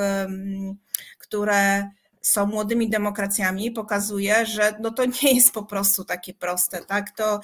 które 1.19 1.89
są 2.23 2.47
młodymi 2.47 2.91
demokracjami, 2.91 3.71
pokazuje, 3.71 4.47
że 4.47 4.75
no 4.81 4.91
to 4.91 5.05
nie 5.05 5.35
jest 5.35 5.53
po 5.53 5.63
prostu 5.63 6.05
takie 6.05 6.35
proste, 6.35 6.85
tak? 6.85 7.11
To, 7.11 7.41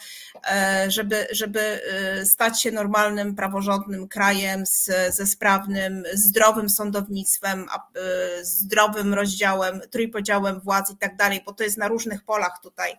e, 0.51 0.87
żeby, 0.91 1.27
żeby 1.31 1.61
e, 1.61 2.27
stać 2.27 2.63
się 2.63 2.71
normalnym, 2.71 3.35
praworządnym 3.35 4.09
krajem 4.09 4.67
z, 4.67 4.91
ze 5.15 5.27
sprawnym, 5.27 6.05
zdrowym 6.15 6.71
sądownictwem, 6.71 7.67
e, 7.69 8.45
zdrowym 8.45 9.15
rozdziałem, 9.15 9.81
trójpodziałem 9.91 10.61
władz 10.61 10.91
i 10.91 10.97
tak 10.97 11.17
dalej, 11.17 11.43
bo 11.47 11.53
to 11.53 11.65
jest 11.65 11.79
na 11.79 11.89
różnych 11.89 12.25
polach 12.25 12.61
tutaj 12.63 12.95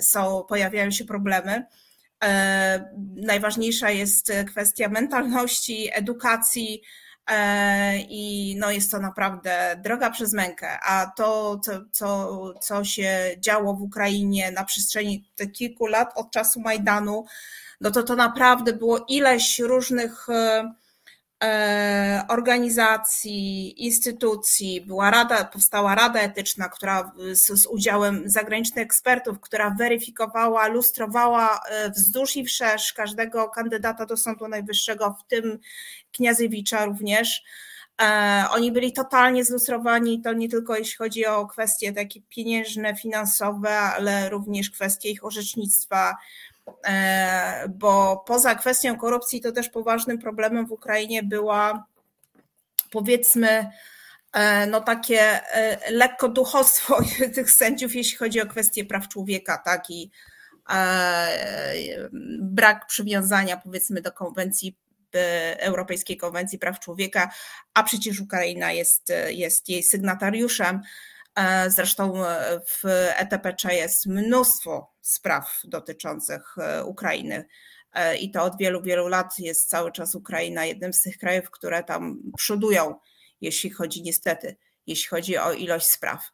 są, 0.00 0.44
pojawiają 0.48 0.90
się 0.90 1.04
problemy. 1.04 1.66
Najważniejsza 3.16 3.90
jest 3.90 4.32
kwestia 4.46 4.88
mentalności, 4.88 5.90
edukacji, 5.92 6.82
i 8.08 8.56
no 8.58 8.70
jest 8.70 8.90
to 8.90 9.00
naprawdę 9.00 9.80
droga 9.84 10.10
przez 10.10 10.32
mękę. 10.32 10.78
A 10.80 11.06
to, 11.16 11.58
co, 11.58 11.72
co, 11.92 12.54
co 12.60 12.84
się 12.84 13.36
działo 13.38 13.74
w 13.74 13.82
Ukrainie 13.82 14.50
na 14.50 14.64
przestrzeni 14.64 15.30
tych 15.36 15.52
kilku 15.52 15.86
lat 15.86 16.12
od 16.14 16.30
czasu 16.30 16.60
Majdanu, 16.60 17.24
no 17.80 17.90
to 17.90 18.02
to 18.02 18.16
naprawdę 18.16 18.72
było 18.72 19.04
ileś 19.08 19.58
różnych 19.58 20.28
E, 20.28 20.74
organizacji, 22.28 23.84
instytucji, 23.84 24.80
była 24.80 25.10
rada, 25.10 25.44
powstała 25.44 25.94
Rada 25.94 26.20
Etyczna, 26.20 26.68
która 26.68 27.12
z, 27.32 27.46
z, 27.46 27.66
udziałem 27.66 28.22
zagranicznych 28.26 28.84
ekspertów, 28.84 29.40
która 29.40 29.74
weryfikowała, 29.78 30.68
lustrowała 30.68 31.60
e, 31.70 31.90
wzdłuż 31.90 32.36
i 32.36 32.44
wszerz 32.44 32.92
każdego 32.92 33.48
kandydata 33.48 34.06
do 34.06 34.16
Sądu 34.16 34.48
Najwyższego, 34.48 35.16
w 35.20 35.28
tym 35.28 35.58
Kniazewicza 36.12 36.84
również. 36.84 37.42
E, 38.02 38.44
oni 38.50 38.72
byli 38.72 38.92
totalnie 38.92 39.44
zlustrowani, 39.44 40.22
to 40.22 40.32
nie 40.32 40.48
tylko 40.48 40.76
jeśli 40.76 40.96
chodzi 40.96 41.26
o 41.26 41.46
kwestie 41.46 41.92
takie 41.92 42.20
pieniężne, 42.28 42.96
finansowe, 42.96 43.70
ale 43.70 44.30
również 44.30 44.70
kwestie 44.70 45.10
ich 45.10 45.24
orzecznictwa, 45.24 46.14
E, 46.14 46.53
bo 47.68 48.24
poza 48.26 48.54
kwestią 48.54 48.96
korupcji 48.96 49.40
to 49.40 49.52
też 49.52 49.68
poważnym 49.68 50.18
problemem 50.18 50.66
w 50.66 50.72
Ukrainie 50.72 51.22
była 51.22 51.86
powiedzmy 52.90 53.70
e, 54.32 54.66
no 54.66 54.80
takie 54.80 55.20
e, 55.54 55.90
lekko 55.90 56.28
duchostwo 56.28 56.98
tych 57.34 57.50
sędziów, 57.50 57.94
jeśli 57.94 58.16
chodzi 58.18 58.40
o 58.40 58.46
kwestie 58.46 58.84
praw 58.84 59.08
człowieka, 59.08 59.58
tak 59.58 59.90
i 59.90 60.10
brak 62.40 62.86
przywiązania 62.86 63.56
powiedzmy 63.56 64.00
do 64.00 64.12
konwencji 64.12 64.76
Europejskiej 65.58 66.16
Konwencji 66.16 66.58
Praw 66.58 66.80
Człowieka, 66.80 67.30
a 67.74 67.82
przecież 67.82 68.20
Ukraina 68.20 68.72
jest, 68.72 69.12
jest 69.28 69.68
jej 69.68 69.82
sygnatariuszem. 69.82 70.80
E, 71.34 71.70
zresztą 71.70 72.26
e, 72.26 72.60
w 72.66 72.84
ETPC 73.16 73.74
jest 73.74 74.06
mnóstwo 74.06 74.94
spraw 75.00 75.60
dotyczących 75.64 76.58
e, 76.58 76.84
Ukrainy. 76.84 77.44
I 78.20 78.30
to 78.30 78.42
od 78.42 78.58
wielu, 78.58 78.82
wielu 78.82 79.08
lat 79.08 79.38
jest 79.38 79.68
cały 79.68 79.92
czas 79.92 80.14
Ukraina 80.14 80.64
jednym 80.64 80.92
z 80.92 81.00
tych 81.00 81.18
krajów, 81.18 81.50
które 81.50 81.84
tam 81.84 82.22
przodują, 82.36 82.94
jeśli 83.40 83.70
chodzi 83.70 84.02
niestety, 84.02 84.56
jeśli 84.86 85.08
chodzi 85.08 85.38
o 85.38 85.52
ilość 85.52 85.86
spraw. 85.86 86.30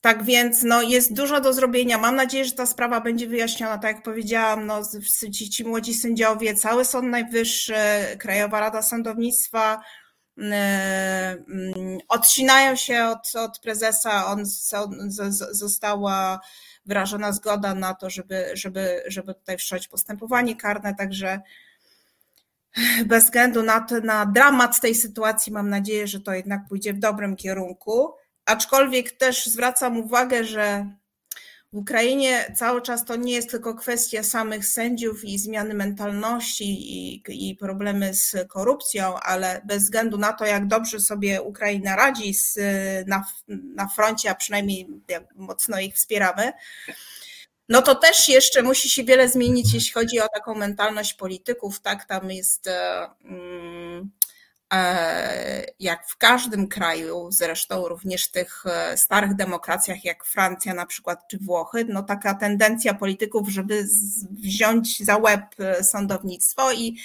Tak 0.00 0.24
więc 0.24 0.62
no, 0.62 0.82
jest 0.82 1.12
dużo 1.14 1.40
do 1.40 1.52
zrobienia. 1.52 1.98
Mam 1.98 2.16
nadzieję, 2.16 2.44
że 2.44 2.52
ta 2.52 2.66
sprawa 2.66 3.00
będzie 3.00 3.26
wyjaśniona. 3.26 3.78
Tak 3.78 3.96
jak 3.96 4.04
powiedziałam, 4.04 4.66
no, 4.66 4.82
ci, 5.32 5.50
ci 5.50 5.64
młodzi 5.64 5.94
sędziowie, 5.94 6.54
cały 6.54 6.84
Sąd 6.84 7.08
Najwyższy, 7.08 7.74
Krajowa 8.18 8.60
Rada 8.60 8.82
Sądownictwa, 8.82 9.82
odcinają 12.08 12.76
się 12.76 13.04
od, 13.04 13.34
od 13.34 13.58
prezesa, 13.58 14.26
on 14.26 14.42
została 15.50 16.40
wyrażona 16.86 17.32
zgoda 17.32 17.74
na 17.74 17.94
to, 17.94 18.10
żeby, 18.10 18.50
żeby, 18.54 19.02
żeby 19.06 19.34
tutaj 19.34 19.58
wszcząć 19.58 19.88
postępowanie 19.88 20.56
karne, 20.56 20.94
także 20.94 21.40
bez 23.06 23.24
względu 23.24 23.62
na, 23.62 23.80
to, 23.80 24.00
na 24.00 24.26
dramat 24.26 24.80
tej 24.80 24.94
sytuacji 24.94 25.52
mam 25.52 25.70
nadzieję, 25.70 26.06
że 26.06 26.20
to 26.20 26.32
jednak 26.32 26.60
pójdzie 26.68 26.94
w 26.94 26.98
dobrym 26.98 27.36
kierunku. 27.36 28.14
Aczkolwiek 28.46 29.10
też 29.10 29.46
zwracam 29.46 29.98
uwagę, 29.98 30.44
że 30.44 30.86
w 31.72 31.76
Ukrainie 31.76 32.52
cały 32.56 32.82
czas 32.82 33.04
to 33.04 33.16
nie 33.16 33.32
jest 33.32 33.50
tylko 33.50 33.74
kwestia 33.74 34.22
samych 34.22 34.66
sędziów 34.66 35.24
i 35.24 35.38
zmiany 35.38 35.74
mentalności 35.74 36.64
i, 36.64 37.22
i, 37.28 37.56
problemy 37.56 38.14
z 38.14 38.36
korupcją, 38.48 39.20
ale 39.20 39.60
bez 39.64 39.82
względu 39.82 40.18
na 40.18 40.32
to, 40.32 40.44
jak 40.44 40.66
dobrze 40.66 41.00
sobie 41.00 41.42
Ukraina 41.42 41.96
radzi 41.96 42.34
z, 42.34 42.58
na, 43.06 43.24
na 43.74 43.88
froncie, 43.88 44.30
a 44.30 44.34
przynajmniej 44.34 44.88
jak 45.08 45.34
mocno 45.34 45.80
ich 45.80 45.94
wspieramy, 45.94 46.52
no 47.68 47.82
to 47.82 47.94
też 47.94 48.28
jeszcze 48.28 48.62
musi 48.62 48.90
się 48.90 49.04
wiele 49.04 49.28
zmienić, 49.28 49.74
jeśli 49.74 49.92
chodzi 49.92 50.20
o 50.20 50.28
taką 50.34 50.54
mentalność 50.54 51.14
polityków. 51.14 51.80
Tak, 51.80 52.04
tam 52.04 52.30
jest. 52.30 52.66
E, 52.66 53.08
jak 55.78 56.08
w 56.08 56.16
każdym 56.16 56.68
kraju, 56.68 57.30
zresztą 57.30 57.88
również 57.88 58.24
w 58.24 58.30
tych 58.30 58.66
e, 58.66 58.96
starych 58.96 59.34
demokracjach, 59.34 60.04
jak 60.04 60.24
Francja 60.24 60.74
na 60.74 60.86
przykład, 60.86 61.28
czy 61.28 61.38
Włochy, 61.38 61.84
no 61.84 62.02
taka 62.02 62.34
tendencja 62.34 62.94
polityków, 62.94 63.48
żeby 63.48 63.86
wziąć 64.30 65.04
za 65.04 65.16
łeb 65.16 65.42
e, 65.58 65.84
sądownictwo 65.84 66.72
i 66.72 66.96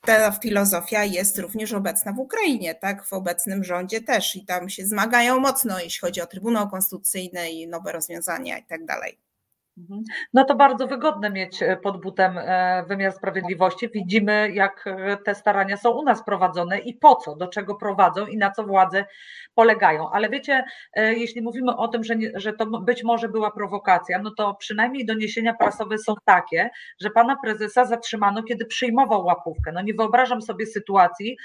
ta 0.00 0.32
filozofia 0.32 1.04
jest 1.04 1.38
również 1.38 1.72
obecna 1.72 2.12
w 2.12 2.18
Ukrainie, 2.18 2.74
tak? 2.74 3.04
W 3.04 3.12
obecnym 3.12 3.64
rządzie 3.64 4.00
też 4.00 4.36
i 4.36 4.44
tam 4.44 4.68
się 4.68 4.86
zmagają 4.86 5.40
mocno, 5.40 5.80
jeśli 5.80 6.00
chodzi 6.00 6.20
o 6.20 6.26
Trybunał 6.26 6.70
Konstytucyjny 6.70 7.50
i 7.50 7.68
nowe 7.68 7.92
rozwiązania 7.92 8.58
i 8.58 8.64
tak 8.64 8.84
dalej. 8.84 9.21
Mhm. 9.78 10.02
No 10.34 10.44
to 10.44 10.54
bardzo 10.54 10.86
wygodne 10.86 11.30
mieć 11.30 11.62
e, 11.62 11.76
pod 11.76 12.00
butem 12.00 12.38
e, 12.38 12.84
wymiar 12.88 13.12
sprawiedliwości. 13.12 13.88
Widzimy, 13.88 14.50
jak 14.54 14.84
e, 14.86 15.16
te 15.16 15.34
starania 15.34 15.76
są 15.76 15.90
u 15.90 16.02
nas 16.02 16.24
prowadzone 16.24 16.78
i 16.78 16.94
po 16.94 17.16
co, 17.16 17.36
do 17.36 17.48
czego 17.48 17.74
prowadzą 17.74 18.26
i 18.26 18.36
na 18.36 18.50
co 18.50 18.64
władze 18.64 19.04
polegają. 19.54 20.10
Ale 20.10 20.28
wiecie, 20.28 20.64
jeśli 20.96 21.42
mówimy 21.42 21.76
o 21.76 21.88
tym, 21.88 22.04
że, 22.04 22.16
nie, 22.16 22.30
że 22.34 22.52
to 22.52 22.66
być 22.66 23.04
może 23.04 23.28
była 23.28 23.50
prowokacja, 23.50 24.18
no 24.18 24.30
to 24.36 24.54
przynajmniej 24.54 25.06
doniesienia 25.06 25.54
prasowe 25.54 25.98
są 25.98 26.14
takie, 26.24 26.70
że 27.00 27.10
pana 27.10 27.36
prezesa 27.42 27.84
zatrzymano, 27.84 28.42
kiedy 28.42 28.64
przyjmował 28.64 29.24
łapówkę. 29.24 29.72
No 29.72 29.82
nie 29.82 29.94
wyobrażam 29.94 30.42
sobie 30.42 30.66
sytuacji 30.66 31.36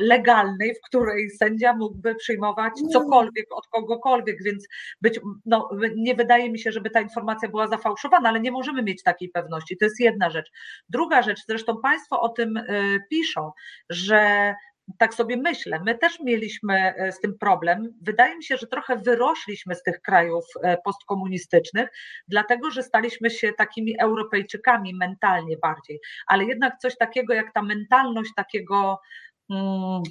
legalnej, 0.00 0.74
w 0.74 0.80
której 0.86 1.30
sędzia 1.30 1.72
mógłby 1.76 2.14
przyjmować 2.14 2.72
cokolwiek 2.92 3.46
od 3.52 3.66
kogokolwiek, 3.66 4.42
więc 4.44 4.68
być, 5.00 5.20
no, 5.46 5.68
nie 5.96 6.14
wydaje 6.14 6.50
mi 6.50 6.58
się, 6.58 6.72
żeby 6.72 6.90
ta 6.90 7.00
informacja 7.00 7.48
była 7.48 7.66
zafałszowana, 7.76 8.28
ale 8.28 8.40
nie 8.40 8.52
możemy 8.52 8.82
mieć 8.82 9.02
takiej 9.02 9.28
pewności. 9.28 9.76
To 9.76 9.84
jest 9.84 10.00
jedna 10.00 10.30
rzecz. 10.30 10.50
Druga 10.88 11.22
rzecz, 11.22 11.40
zresztą 11.48 11.80
Państwo 11.82 12.20
o 12.20 12.28
tym 12.28 12.56
y, 12.56 12.98
piszą, 13.10 13.50
że 13.90 14.54
tak 14.98 15.14
sobie 15.14 15.36
myślę, 15.36 15.80
my 15.86 15.98
też 15.98 16.20
mieliśmy 16.20 16.94
y, 17.08 17.12
z 17.12 17.20
tym 17.20 17.38
problem. 17.38 17.94
Wydaje 18.02 18.36
mi 18.36 18.44
się, 18.44 18.56
że 18.56 18.66
trochę 18.66 18.96
wyrośliśmy 18.96 19.74
z 19.74 19.82
tych 19.82 20.00
krajów 20.00 20.44
y, 20.56 20.76
postkomunistycznych, 20.84 21.88
dlatego 22.28 22.70
że 22.70 22.82
staliśmy 22.82 23.30
się 23.30 23.52
takimi 23.52 24.00
Europejczykami 24.00 24.94
mentalnie 24.94 25.56
bardziej, 25.56 26.00
ale 26.26 26.44
jednak 26.44 26.78
coś 26.78 26.96
takiego 26.96 27.34
jak 27.34 27.52
ta 27.52 27.62
mentalność 27.62 28.30
takiego. 28.36 29.00
Hmm, 29.52 30.02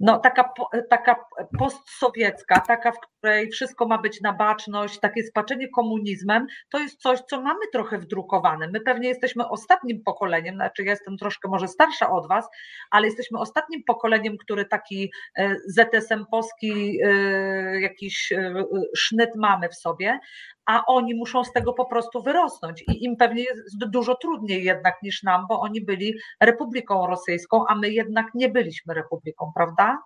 no, 0.00 0.18
taka, 0.18 0.52
taka 0.90 1.16
postsowiecka, 1.58 2.60
taka, 2.60 2.92
w 2.92 3.00
której 3.00 3.50
wszystko 3.50 3.86
ma 3.86 3.98
być 3.98 4.20
na 4.20 4.32
baczność, 4.32 5.00
takie 5.00 5.22
spaczenie 5.22 5.68
komunizmem, 5.68 6.46
to 6.70 6.78
jest 6.78 7.00
coś, 7.00 7.20
co 7.20 7.40
mamy 7.40 7.60
trochę 7.72 7.98
wdrukowane. 7.98 8.68
My 8.68 8.80
pewnie 8.80 9.08
jesteśmy 9.08 9.48
ostatnim 9.48 10.02
pokoleniem, 10.04 10.54
znaczy 10.54 10.84
ja 10.84 10.90
jestem 10.90 11.16
troszkę 11.16 11.48
może 11.48 11.68
starsza 11.68 12.10
od 12.10 12.28
Was, 12.28 12.48
ale 12.90 13.06
jesteśmy 13.06 13.38
ostatnim 13.38 13.84
pokoleniem, 13.84 14.36
który 14.38 14.64
taki 14.64 15.12
e, 15.38 15.56
ZSM 15.66 16.24
polski 16.30 16.98
e, 17.04 17.80
jakiś 17.80 18.32
e, 18.32 18.64
sznyt 18.96 19.30
mamy 19.36 19.68
w 19.68 19.74
sobie, 19.74 20.18
a 20.66 20.86
oni 20.86 21.14
muszą 21.14 21.44
z 21.44 21.52
tego 21.52 21.72
po 21.72 21.86
prostu 21.86 22.22
wyrosnąć 22.22 22.84
i 22.88 23.04
im 23.04 23.16
pewnie 23.16 23.42
jest 23.42 23.78
dużo 23.78 24.14
trudniej 24.14 24.64
jednak 24.64 24.94
niż 25.02 25.22
nam, 25.22 25.46
bo 25.48 25.60
oni 25.60 25.80
byli 25.80 26.14
Republiką 26.40 27.06
Rosyjską, 27.06 27.64
a 27.68 27.74
my 27.74 27.90
jednak 27.90 28.26
nie 28.34 28.48
byliśmy 28.48 28.94
Republiką, 28.94 29.52
prawda? 29.54 29.98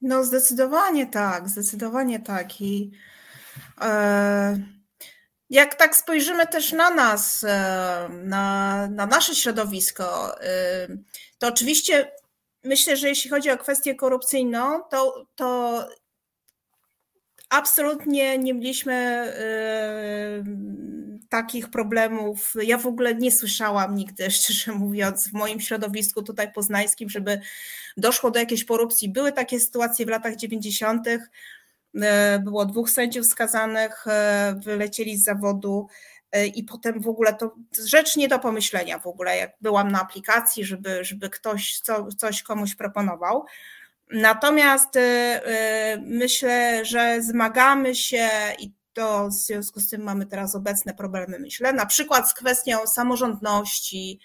No 0.00 0.24
zdecydowanie 0.24 1.06
tak, 1.06 1.48
zdecydowanie 1.48 2.20
tak 2.20 2.60
i 2.60 2.90
e, 3.80 4.58
jak 5.50 5.74
tak 5.74 5.96
spojrzymy 5.96 6.46
też 6.46 6.72
na 6.72 6.90
nas, 6.90 7.44
e, 7.44 8.08
na, 8.24 8.86
na 8.86 9.06
nasze 9.06 9.34
środowisko, 9.34 10.40
e, 10.40 10.88
to 11.38 11.48
oczywiście 11.48 12.12
myślę, 12.64 12.96
że 12.96 13.08
jeśli 13.08 13.30
chodzi 13.30 13.50
o 13.50 13.58
kwestię 13.58 13.94
korupcyjną, 13.94 14.82
to, 14.90 15.26
to 15.34 15.78
Absolutnie 17.50 18.38
nie 18.38 18.54
mieliśmy 18.54 19.24
y, 19.38 21.28
takich 21.28 21.70
problemów. 21.70 22.54
Ja 22.62 22.78
w 22.78 22.86
ogóle 22.86 23.14
nie 23.14 23.32
słyszałam 23.32 23.94
nigdy, 23.94 24.30
szczerze 24.30 24.72
mówiąc, 24.72 25.28
w 25.28 25.32
moim 25.32 25.60
środowisku 25.60 26.22
tutaj 26.22 26.52
poznańskim, 26.52 27.08
żeby 27.08 27.40
doszło 27.96 28.30
do 28.30 28.40
jakiejś 28.40 28.64
korupcji. 28.64 29.08
Były 29.08 29.32
takie 29.32 29.60
sytuacje 29.60 30.06
w 30.06 30.08
latach 30.08 30.36
90. 30.36 31.06
Y, 31.08 31.20
było 32.44 32.66
dwóch 32.66 32.90
sędziów 32.90 33.26
skazanych, 33.26 34.04
y, 34.06 34.60
wylecieli 34.60 35.16
z 35.16 35.24
zawodu 35.24 35.86
i 36.54 36.64
potem 36.64 37.00
w 37.00 37.08
ogóle 37.08 37.34
to 37.34 37.54
rzecz 37.86 38.16
nie 38.16 38.28
do 38.28 38.38
pomyślenia 38.38 38.98
w 38.98 39.06
ogóle, 39.06 39.36
jak 39.36 39.52
byłam 39.60 39.92
na 39.92 40.00
aplikacji, 40.00 40.64
żeby, 40.64 41.04
żeby 41.04 41.30
ktoś 41.30 41.80
co, 41.80 42.08
coś 42.12 42.42
komuś 42.42 42.74
proponował. 42.74 43.44
Natomiast 44.10 44.96
y, 44.96 45.00
y, 45.00 45.40
myślę, 46.00 46.84
że 46.84 47.22
zmagamy 47.22 47.94
się 47.94 48.28
i 48.58 48.72
to 48.92 49.28
w 49.28 49.32
związku 49.32 49.80
z 49.80 49.90
tym 49.90 50.02
mamy 50.02 50.26
teraz 50.26 50.54
obecne 50.54 50.94
problemy, 50.94 51.38
myślę, 51.38 51.72
na 51.72 51.86
przykład 51.86 52.30
z 52.30 52.34
kwestią 52.34 52.86
samorządności, 52.86 54.20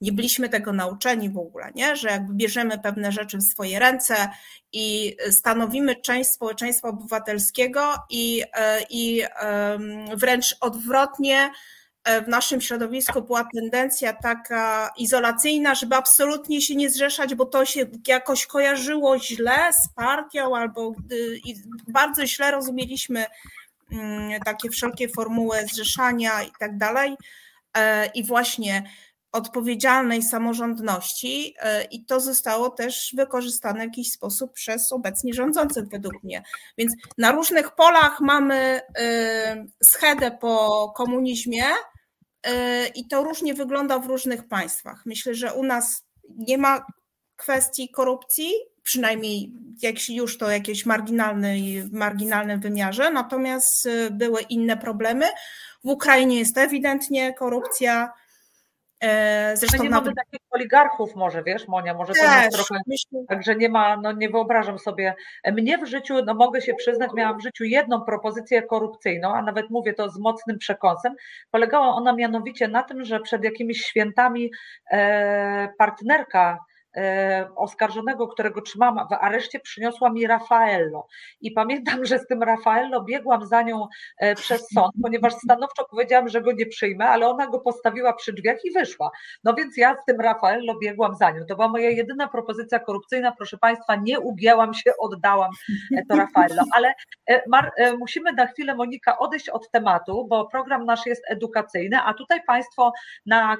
nie 0.00 0.12
byliśmy 0.12 0.48
tego 0.48 0.72
nauczeni 0.72 1.30
w 1.30 1.38
ogóle, 1.38 1.70
nie? 1.74 1.96
że 1.96 2.08
jakby 2.08 2.34
bierzemy 2.34 2.78
pewne 2.78 3.12
rzeczy 3.12 3.38
w 3.38 3.42
swoje 3.42 3.78
ręce 3.78 4.28
i 4.72 5.16
stanowimy 5.30 5.96
część 5.96 6.30
społeczeństwa 6.30 6.88
obywatelskiego 6.88 7.94
i, 8.10 8.42
e, 8.54 8.82
i 8.90 9.22
wręcz 10.16 10.56
odwrotnie 10.60 11.50
w 12.24 12.28
naszym 12.28 12.60
środowisku 12.60 13.22
była 13.22 13.44
tendencja 13.54 14.12
taka 14.12 14.90
izolacyjna, 14.96 15.74
żeby 15.74 15.96
absolutnie 15.96 16.60
się 16.60 16.76
nie 16.76 16.90
zrzeszać, 16.90 17.34
bo 17.34 17.46
to 17.46 17.64
się 17.64 17.86
jakoś 18.06 18.46
kojarzyło 18.46 19.18
źle 19.18 19.72
z 19.72 19.88
partią 19.94 20.56
albo 20.56 20.94
bardzo 21.88 22.26
źle 22.26 22.50
rozumieliśmy 22.50 23.26
mm, 23.92 24.40
takie 24.40 24.70
wszelkie 24.70 25.08
formuły 25.08 25.56
zrzeszania 25.72 26.42
i 26.42 26.50
tak 26.58 26.78
dalej. 26.78 27.16
E, 27.76 28.06
I 28.06 28.24
właśnie 28.24 28.90
odpowiedzialnej 29.32 30.22
samorządności 30.22 31.54
e, 31.60 31.84
i 31.84 32.04
to 32.04 32.20
zostało 32.20 32.70
też 32.70 33.14
wykorzystane 33.16 33.80
w 33.80 33.82
jakiś 33.82 34.12
sposób 34.12 34.52
przez 34.52 34.92
obecnie 34.92 35.34
rządzących 35.34 35.88
według 35.88 36.22
mnie. 36.22 36.42
Więc 36.78 36.92
na 37.18 37.32
różnych 37.32 37.74
polach 37.74 38.20
mamy 38.20 38.80
e, 38.98 39.66
schedę 39.84 40.30
po 40.30 40.92
komunizmie 40.96 41.64
e, 42.42 42.86
i 42.86 43.08
to 43.08 43.24
różnie 43.24 43.54
wygląda 43.54 43.98
w 43.98 44.06
różnych 44.06 44.48
państwach. 44.48 45.02
Myślę, 45.06 45.34
że 45.34 45.54
u 45.54 45.62
nas 45.62 46.04
nie 46.36 46.58
ma 46.58 46.86
kwestii 47.36 47.88
korupcji, 47.88 48.52
przynajmniej 48.82 49.52
jeśli 49.82 50.16
już 50.16 50.38
to 50.38 50.50
jakieś 50.50 50.86
marginalnej, 50.86 51.82
w 51.82 51.92
marginalnym 51.92 52.60
wymiarze, 52.60 53.10
natomiast 53.10 53.88
były 54.10 54.40
inne 54.42 54.76
problemy. 54.76 55.26
W 55.84 55.88
Ukrainie 55.88 56.38
jest 56.38 56.58
ewidentnie 56.58 57.34
korupcja, 57.34 58.12
zresztą 59.54 59.82
nie 59.82 59.90
nawet... 59.90 60.04
mamy 60.04 60.14
takich 60.14 60.40
oligarchów 60.50 61.16
może, 61.16 61.42
wiesz 61.42 61.68
Monia, 61.68 61.94
może 61.94 62.12
to 62.12 62.24
jest 62.24 62.56
trochę, 62.56 62.80
myślę... 62.86 63.20
także 63.28 63.56
nie 63.56 63.68
ma, 63.68 63.96
no 63.96 64.12
nie 64.12 64.30
wyobrażam 64.30 64.78
sobie, 64.78 65.14
mnie 65.52 65.78
w 65.78 65.86
życiu, 65.86 66.24
no 66.24 66.34
mogę 66.34 66.60
się 66.60 66.74
przyznać, 66.74 67.10
miałam 67.14 67.38
w 67.38 67.42
życiu 67.42 67.64
jedną 67.64 68.00
propozycję 68.00 68.62
korupcyjną, 68.62 69.34
a 69.34 69.42
nawet 69.42 69.70
mówię 69.70 69.94
to 69.94 70.10
z 70.10 70.18
mocnym 70.18 70.58
przekąsem, 70.58 71.14
polegała 71.50 71.88
ona 71.88 72.12
mianowicie 72.12 72.68
na 72.68 72.82
tym, 72.82 73.04
że 73.04 73.20
przed 73.20 73.44
jakimiś 73.44 73.80
świętami 73.80 74.50
e, 74.90 75.68
partnerka 75.78 76.38
E, 76.38 76.67
oskarżonego, 77.56 78.28
którego 78.28 78.62
trzymam 78.62 78.96
w 79.10 79.12
areszcie, 79.12 79.60
przyniosła 79.60 80.10
mi 80.10 80.26
Rafaello. 80.26 81.06
I 81.40 81.50
pamiętam, 81.50 82.04
że 82.04 82.18
z 82.18 82.26
tym 82.26 82.42
Rafaello 82.42 83.04
biegłam 83.04 83.46
za 83.46 83.62
nią 83.62 83.86
e, 84.18 84.34
przez 84.34 84.68
sąd, 84.74 84.92
ponieważ 85.02 85.34
stanowczo 85.34 85.84
powiedziałam, 85.90 86.28
że 86.28 86.42
go 86.42 86.52
nie 86.52 86.66
przyjmę, 86.66 87.08
ale 87.08 87.28
ona 87.28 87.46
go 87.46 87.60
postawiła 87.60 88.12
przy 88.12 88.32
drzwiach 88.32 88.64
i 88.64 88.72
wyszła. 88.72 89.10
No 89.44 89.54
więc 89.54 89.76
ja 89.76 89.94
z 89.94 90.04
tym 90.06 90.20
Rafaello 90.20 90.78
biegłam 90.78 91.14
za 91.14 91.30
nią. 91.30 91.40
To 91.48 91.54
była 91.54 91.68
moja 91.68 91.90
jedyna 91.90 92.28
propozycja 92.28 92.78
korupcyjna. 92.78 93.32
Proszę 93.32 93.58
Państwa, 93.58 93.96
nie 93.96 94.20
ugięłam 94.20 94.74
się, 94.74 94.90
oddałam 94.98 95.50
e, 95.96 96.02
to 96.06 96.16
Rafaello. 96.16 96.62
Ale 96.72 96.94
Mar 97.46 97.72
musimy 97.98 98.32
na 98.32 98.46
chwilę, 98.46 98.74
Monika, 98.74 99.18
odejść 99.18 99.48
od 99.48 99.70
tematu, 99.70 100.26
bo 100.28 100.46
program 100.46 100.84
nasz 100.84 101.06
jest 101.06 101.22
edukacyjny, 101.28 101.98
a 102.04 102.14
tutaj 102.14 102.42
Państwo 102.46 102.92
na 103.26 103.56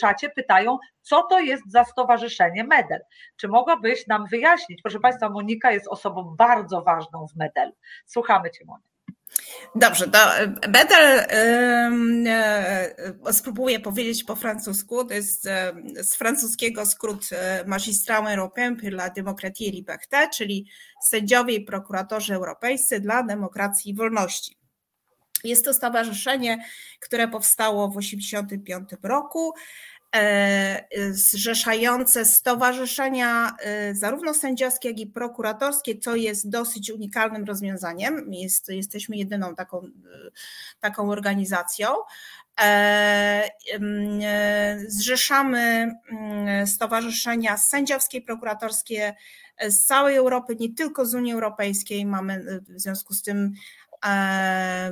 czacie 0.00 0.30
pytają, 0.30 0.78
co 1.06 1.22
to 1.22 1.40
jest 1.40 1.70
za 1.70 1.84
stowarzyszenie 1.84 2.64
MEDEL? 2.64 3.00
Czy 3.36 3.48
mogłabyś 3.48 4.06
nam 4.06 4.26
wyjaśnić? 4.26 4.82
Proszę 4.82 5.00
Państwa, 5.00 5.28
Monika 5.28 5.72
jest 5.72 5.88
osobą 5.88 6.34
bardzo 6.38 6.82
ważną 6.82 7.26
w 7.28 7.36
MEDEL. 7.36 7.72
Słuchamy 8.06 8.50
Cię, 8.50 8.64
Monika. 8.64 8.96
Dobrze, 9.74 10.08
to 10.08 10.18
Bedel 10.68 11.26
yy, 13.24 13.32
spróbuję 13.32 13.80
powiedzieć 13.80 14.24
po 14.24 14.36
francusku. 14.36 15.04
To 15.04 15.14
jest 15.14 15.48
z 15.96 16.14
francuskiego 16.14 16.86
skrót 16.86 17.24
Magistrat 17.66 18.24
Européen 18.26 18.76
pour 18.76 18.92
la 18.92 19.10
démocratie 19.10 19.68
et 19.68 19.74
liberté, 19.74 20.28
czyli 20.34 20.70
sędziowie 21.02 21.54
i 21.54 21.64
prokuratorzy 21.64 22.34
europejscy 22.34 23.00
dla 23.00 23.22
demokracji 23.22 23.90
i 23.90 23.94
wolności. 23.94 24.56
Jest 25.44 25.64
to 25.64 25.74
stowarzyszenie, 25.74 26.64
które 27.00 27.28
powstało 27.28 27.88
w 27.88 27.96
1985 27.96 28.88
roku. 29.02 29.54
E, 30.14 30.86
zrzeszające 31.10 32.24
stowarzyszenia 32.24 33.56
e, 33.60 33.94
zarówno 33.94 34.34
sędziowskie, 34.34 34.88
jak 34.88 34.98
i 34.98 35.06
prokuratorskie, 35.06 35.98
co 35.98 36.16
jest 36.16 36.50
dosyć 36.50 36.90
unikalnym 36.90 37.44
rozwiązaniem. 37.44 38.32
Jest, 38.32 38.68
jesteśmy 38.68 39.16
jedyną 39.16 39.54
taką, 39.54 39.78
e, 39.78 39.90
taką 40.80 41.10
organizacją. 41.10 41.88
Zrzeszamy 44.88 45.94
mm, 46.10 46.66
stowarzyszenia 46.66 47.58
sędziowskie, 47.58 48.20
prokuratorskie 48.20 49.14
z 49.68 49.84
całej 49.84 50.16
Europy, 50.16 50.56
nie 50.60 50.74
tylko 50.74 51.06
z 51.06 51.14
Unii 51.14 51.32
Europejskiej. 51.32 52.06
Mamy 52.06 52.60
w 52.68 52.80
związku 52.80 53.14
z 53.14 53.22
tym 53.22 53.54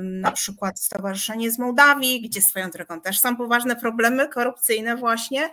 na 0.01 0.31
przykład 0.31 0.79
Stowarzyszenie 0.79 1.51
z 1.51 1.59
Mołdawii, 1.59 2.21
gdzie 2.21 2.41
swoją 2.41 2.69
drogą 2.69 3.01
też 3.01 3.19
są 3.19 3.35
poważne 3.35 3.75
problemy 3.75 4.27
korupcyjne 4.27 4.95
właśnie. 4.95 5.49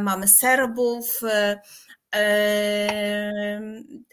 Mamy 0.00 0.28
Serbów, 0.28 1.20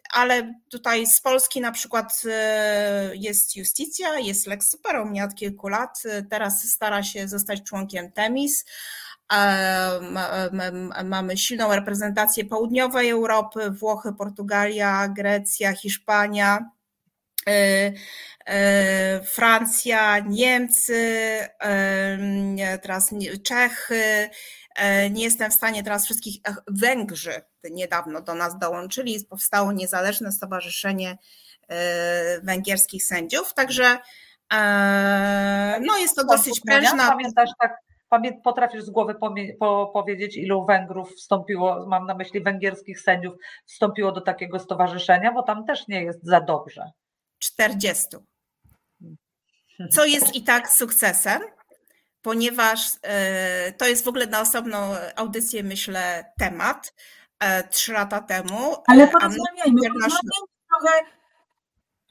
ale 0.10 0.54
tutaj 0.70 1.08
z 1.08 1.22
Polski 1.22 1.62
na 1.62 1.72
przykład 1.72 2.22
e, 2.32 3.12
jest 3.16 3.56
Justicja, 3.56 4.20
jest 4.20 4.48
Lex 4.48 4.70
Super, 4.70 4.96
u 4.96 5.06
mnie 5.06 5.24
od 5.24 5.36
kilku 5.36 5.68
lat, 5.68 6.04
teraz 6.30 6.64
stara 6.64 7.04
się 7.04 7.28
zostać 7.28 7.64
członkiem 7.64 8.12
Temis. 8.12 8.66
Mamy 11.06 11.38
silną 11.38 11.76
reprezentację 11.76 12.46
południowej 12.46 13.10
Europy, 13.10 13.72
Włochy, 13.72 14.14
Portugalia, 14.14 15.08
Grecja, 15.08 15.74
Hiszpania. 15.74 16.77
E, 17.48 17.94
e, 18.46 19.22
Francja, 19.24 20.20
Niemcy, 20.20 21.18
e, 21.60 22.78
teraz 22.82 23.14
Czechy. 23.44 24.30
Nie 25.12 25.24
jestem 25.24 25.52
w 25.52 25.54
stanie 25.54 25.84
teraz 25.84 26.06
wszystkich, 26.06 26.42
Węgrzy 26.68 27.42
niedawno 27.72 28.22
do 28.22 28.36
nas 28.36 28.60
dołączyli, 28.60 29.26
powstało 29.30 29.72
niezależne 29.72 30.32
stowarzyszenie 30.32 31.18
węgierskich 32.44 33.04
sędziów, 33.04 33.54
także 33.54 33.98
no 35.82 35.98
jest 35.98 36.16
to 36.16 36.26
dosyć 36.26 36.60
prężna. 36.60 37.10
Pamiętasz 37.10 37.50
tak, 37.60 37.78
potrafisz 38.44 38.84
z 38.84 38.90
głowy 38.90 39.16
powiedzieć, 39.94 40.38
ilu 40.38 40.66
Węgrów 40.66 41.12
wstąpiło, 41.12 41.86
mam 41.88 42.06
na 42.06 42.16
myśli 42.16 42.44
węgierskich 42.44 43.02
sędziów, 43.02 43.34
wstąpiło 43.66 44.12
do 44.12 44.22
takiego 44.22 44.60
stowarzyszenia, 44.60 45.32
bo 45.32 45.44
tam 45.44 45.66
też 45.66 45.88
nie 45.88 46.04
jest 46.04 46.24
za 46.24 46.42
dobrze. 46.42 46.92
40. 47.40 48.08
Co 49.92 50.06
jest 50.06 50.36
i 50.36 50.44
tak 50.44 50.72
sukcesem, 50.72 51.42
ponieważ 52.22 52.80
e, 53.02 53.72
to 53.72 53.88
jest 53.88 54.04
w 54.04 54.08
ogóle 54.08 54.28
na 54.28 54.42
osobną 54.42 54.96
audycję, 55.16 55.64
myślę, 55.64 56.32
temat. 56.40 56.94
E, 57.40 57.68
trzy 57.68 57.94
lata 57.94 58.22
temu. 58.22 58.76
Ale 58.88 59.08
porozmawiajmy, 59.08 59.82
porozmawiajmy 59.82 60.48
trochę 60.70 61.17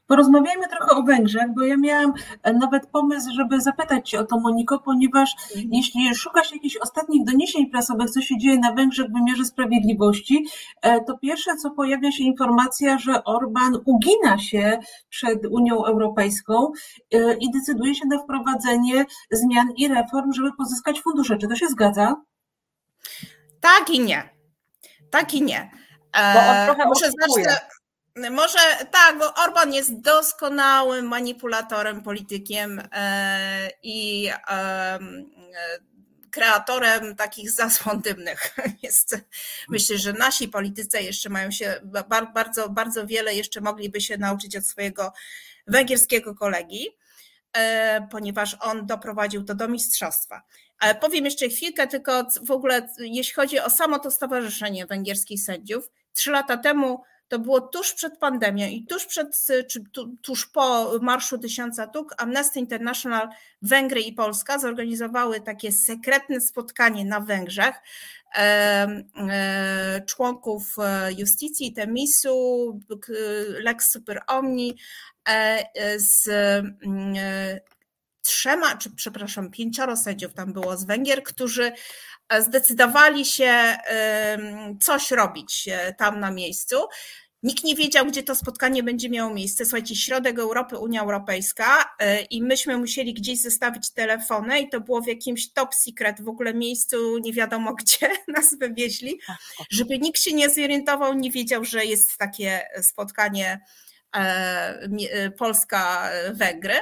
Porozmawiajmy 0.06 0.68
trochę 0.68 0.96
o 0.96 1.02
Węgrzech, 1.02 1.54
bo 1.56 1.62
ja 1.64 1.76
miałam 1.76 2.12
e, 2.42 2.52
nawet 2.52 2.86
pomysł, 2.86 3.30
żeby 3.34 3.60
zapytać 3.60 4.10
Cię 4.10 4.20
o 4.20 4.24
to, 4.24 4.40
Moniko, 4.40 4.78
ponieważ 4.78 5.34
mhm. 5.54 5.68
jeśli 5.72 6.14
szukasz 6.14 6.52
jakichś 6.52 6.76
ostatnich 6.76 7.24
doniesień 7.24 7.70
prasowych, 7.70 8.10
co 8.10 8.20
się 8.20 8.38
dzieje 8.38 8.58
na 8.58 8.72
Węgrzech 8.72 9.06
w 9.06 9.12
wymiarze 9.12 9.44
sprawiedliwości, 9.44 10.46
e, 10.82 11.04
to 11.04 11.18
pierwsze, 11.18 11.56
co 11.56 11.70
pojawia 11.70 12.12
się 12.12 12.24
informacja, 12.24 12.98
że 12.98 13.24
Orban 13.24 13.78
ugina 13.84 14.38
się 14.38 14.78
przed 15.08 15.46
Unią 15.46 15.84
Europejską 15.84 16.72
e, 17.12 17.34
i 17.34 17.50
decyduje 17.50 17.94
się 17.94 18.06
na 18.06 18.18
wprowadzenie 18.18 19.04
zmian 19.30 19.68
i 19.76 19.88
reform, 19.88 20.32
żeby 20.32 20.50
pozyskać 20.58 21.00
fundusze. 21.02 21.36
Czy 21.36 21.48
to 21.48 21.56
się 21.56 21.68
zgadza? 21.68 22.16
Tak 23.60 23.90
i 23.90 24.00
nie. 24.00 24.30
Tak 25.10 25.34
i 25.34 25.42
nie. 25.42 25.70
Bo 26.34 26.40
on 26.40 26.66
trochę 26.66 26.88
Muszę 26.88 27.10
zacznę, 27.20 27.56
może 28.30 28.58
tak, 28.90 29.18
bo 29.18 29.34
Orban 29.34 29.72
jest 29.72 30.00
doskonałym 30.00 31.08
manipulatorem, 31.08 32.02
politykiem 32.02 32.82
e, 32.92 33.70
i 33.82 34.30
kreatorem 36.36 37.16
takich 37.16 37.50
zasłon 37.50 38.00
dymnych. 38.00 38.56
Jest, 38.82 39.18
myślę, 39.68 39.98
że 39.98 40.12
nasi 40.12 40.48
politycy 40.48 41.02
jeszcze 41.02 41.28
mają 41.28 41.50
się 41.50 41.80
bardzo, 42.34 42.68
bardzo 42.68 43.06
wiele 43.06 43.34
jeszcze 43.34 43.60
mogliby 43.60 44.00
się 44.00 44.18
nauczyć 44.18 44.56
od 44.56 44.66
swojego 44.66 45.12
węgierskiego 45.66 46.34
kolegi, 46.34 46.88
e, 47.52 48.08
ponieważ 48.10 48.56
on 48.60 48.86
doprowadził 48.86 49.44
to 49.44 49.54
do 49.54 49.68
mistrzostwa. 49.68 50.42
Ale 50.78 50.94
powiem 50.94 51.24
jeszcze 51.24 51.48
chwilkę, 51.48 51.86
tylko 51.86 52.26
w 52.42 52.50
ogóle 52.50 52.88
jeśli 52.98 53.34
chodzi 53.34 53.60
o 53.60 53.70
samo 53.70 53.98
to 53.98 54.10
Stowarzyszenie 54.10 54.86
Węgierskich 54.86 55.40
Sędziów, 55.40 55.90
trzy 56.12 56.30
lata 56.30 56.56
temu 56.56 57.02
to 57.28 57.38
było 57.38 57.60
tuż 57.60 57.92
przed 57.92 58.18
pandemią 58.18 58.68
i 58.68 58.86
tuż 58.86 59.06
przed, 59.06 59.46
czy 59.68 59.84
tuż 60.22 60.46
po 60.46 60.92
Marszu 61.02 61.38
Tysiąca 61.38 61.86
Tuk 61.86 62.14
Amnesty 62.18 62.58
International 62.58 63.28
Węgry 63.62 64.00
i 64.00 64.12
Polska 64.12 64.58
zorganizowały 64.58 65.40
takie 65.40 65.72
sekretne 65.72 66.40
spotkanie 66.40 67.04
na 67.04 67.20
Węgrzech 67.20 67.74
e, 68.34 70.02
członków 70.06 70.76
e, 70.78 71.12
Justicji, 71.12 71.72
Temisu, 71.72 72.80
Lex 73.48 73.90
Super 73.92 74.22
Omni 74.26 74.78
z 75.96 76.28
mm, 76.28 77.14
trzema, 78.26 78.76
czy 78.76 78.90
przepraszam, 78.90 79.50
pięcioro 79.50 79.96
sędziów 79.96 80.34
tam 80.34 80.52
było 80.52 80.76
z 80.76 80.84
Węgier, 80.84 81.22
którzy 81.22 81.72
zdecydowali 82.40 83.24
się 83.24 83.76
coś 84.80 85.10
robić 85.10 85.68
e, 85.72 85.94
tam 85.94 86.20
na 86.20 86.30
miejscu. 86.30 86.76
Nikt 87.42 87.64
nie 87.64 87.74
wiedział, 87.74 88.06
gdzie 88.06 88.22
to 88.22 88.34
spotkanie 88.34 88.82
będzie 88.82 89.08
miało 89.08 89.34
miejsce. 89.34 89.64
Słuchajcie, 89.64 89.96
środek 89.96 90.38
Europy, 90.38 90.78
Unia 90.78 91.02
Europejska 91.02 91.94
e, 91.98 92.22
i 92.22 92.42
myśmy 92.42 92.76
musieli 92.76 93.14
gdzieś 93.14 93.40
zostawić 93.40 93.92
telefony 93.92 94.60
i 94.60 94.68
to 94.68 94.80
było 94.80 95.00
w 95.00 95.06
jakimś 95.06 95.52
top 95.52 95.74
secret 95.74 96.22
w 96.22 96.28
ogóle 96.28 96.54
miejscu, 96.54 97.18
nie 97.18 97.32
wiadomo 97.32 97.74
gdzie 97.80 98.10
nas 98.28 98.58
wywieźli, 98.58 99.20
żeby 99.70 99.98
nikt 99.98 100.20
się 100.20 100.32
nie 100.32 100.50
zorientował, 100.50 101.14
nie 101.14 101.30
wiedział, 101.30 101.64
że 101.64 101.84
jest 101.84 102.18
takie 102.18 102.62
spotkanie 102.82 103.60
e, 104.16 105.30
Polska-Węgry. 105.38 106.74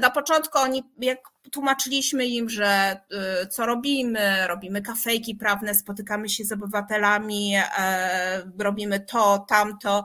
Na 0.00 0.10
początku 0.10 0.58
oni, 0.58 0.84
jak 0.98 1.18
tłumaczyliśmy 1.50 2.26
im, 2.26 2.48
że 2.48 3.00
y, 3.42 3.46
co 3.46 3.66
robimy, 3.66 4.46
robimy 4.46 4.82
kafejki 4.82 5.34
prawne, 5.34 5.74
spotykamy 5.74 6.28
się 6.28 6.44
z 6.44 6.52
obywatelami, 6.52 7.54
e, 7.78 8.50
robimy 8.58 9.00
to, 9.00 9.44
tamto. 9.48 10.04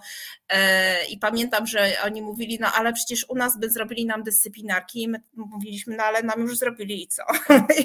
E, 0.49 1.05
I 1.05 1.17
pamiętam, 1.17 1.67
że 1.67 1.89
oni 2.05 2.21
mówili, 2.21 2.57
no 2.62 2.71
ale 2.71 2.93
przecież 2.93 3.25
u 3.29 3.36
nas 3.36 3.59
by 3.59 3.69
zrobili 3.69 4.05
nam 4.05 4.23
dyscyplinarki. 4.23 5.03
I 5.03 5.07
my 5.07 5.19
mówiliśmy, 5.33 5.97
no 5.97 6.03
ale 6.03 6.23
nam 6.23 6.41
już 6.41 6.57
zrobili 6.57 7.03
i 7.03 7.07
co? 7.07 7.23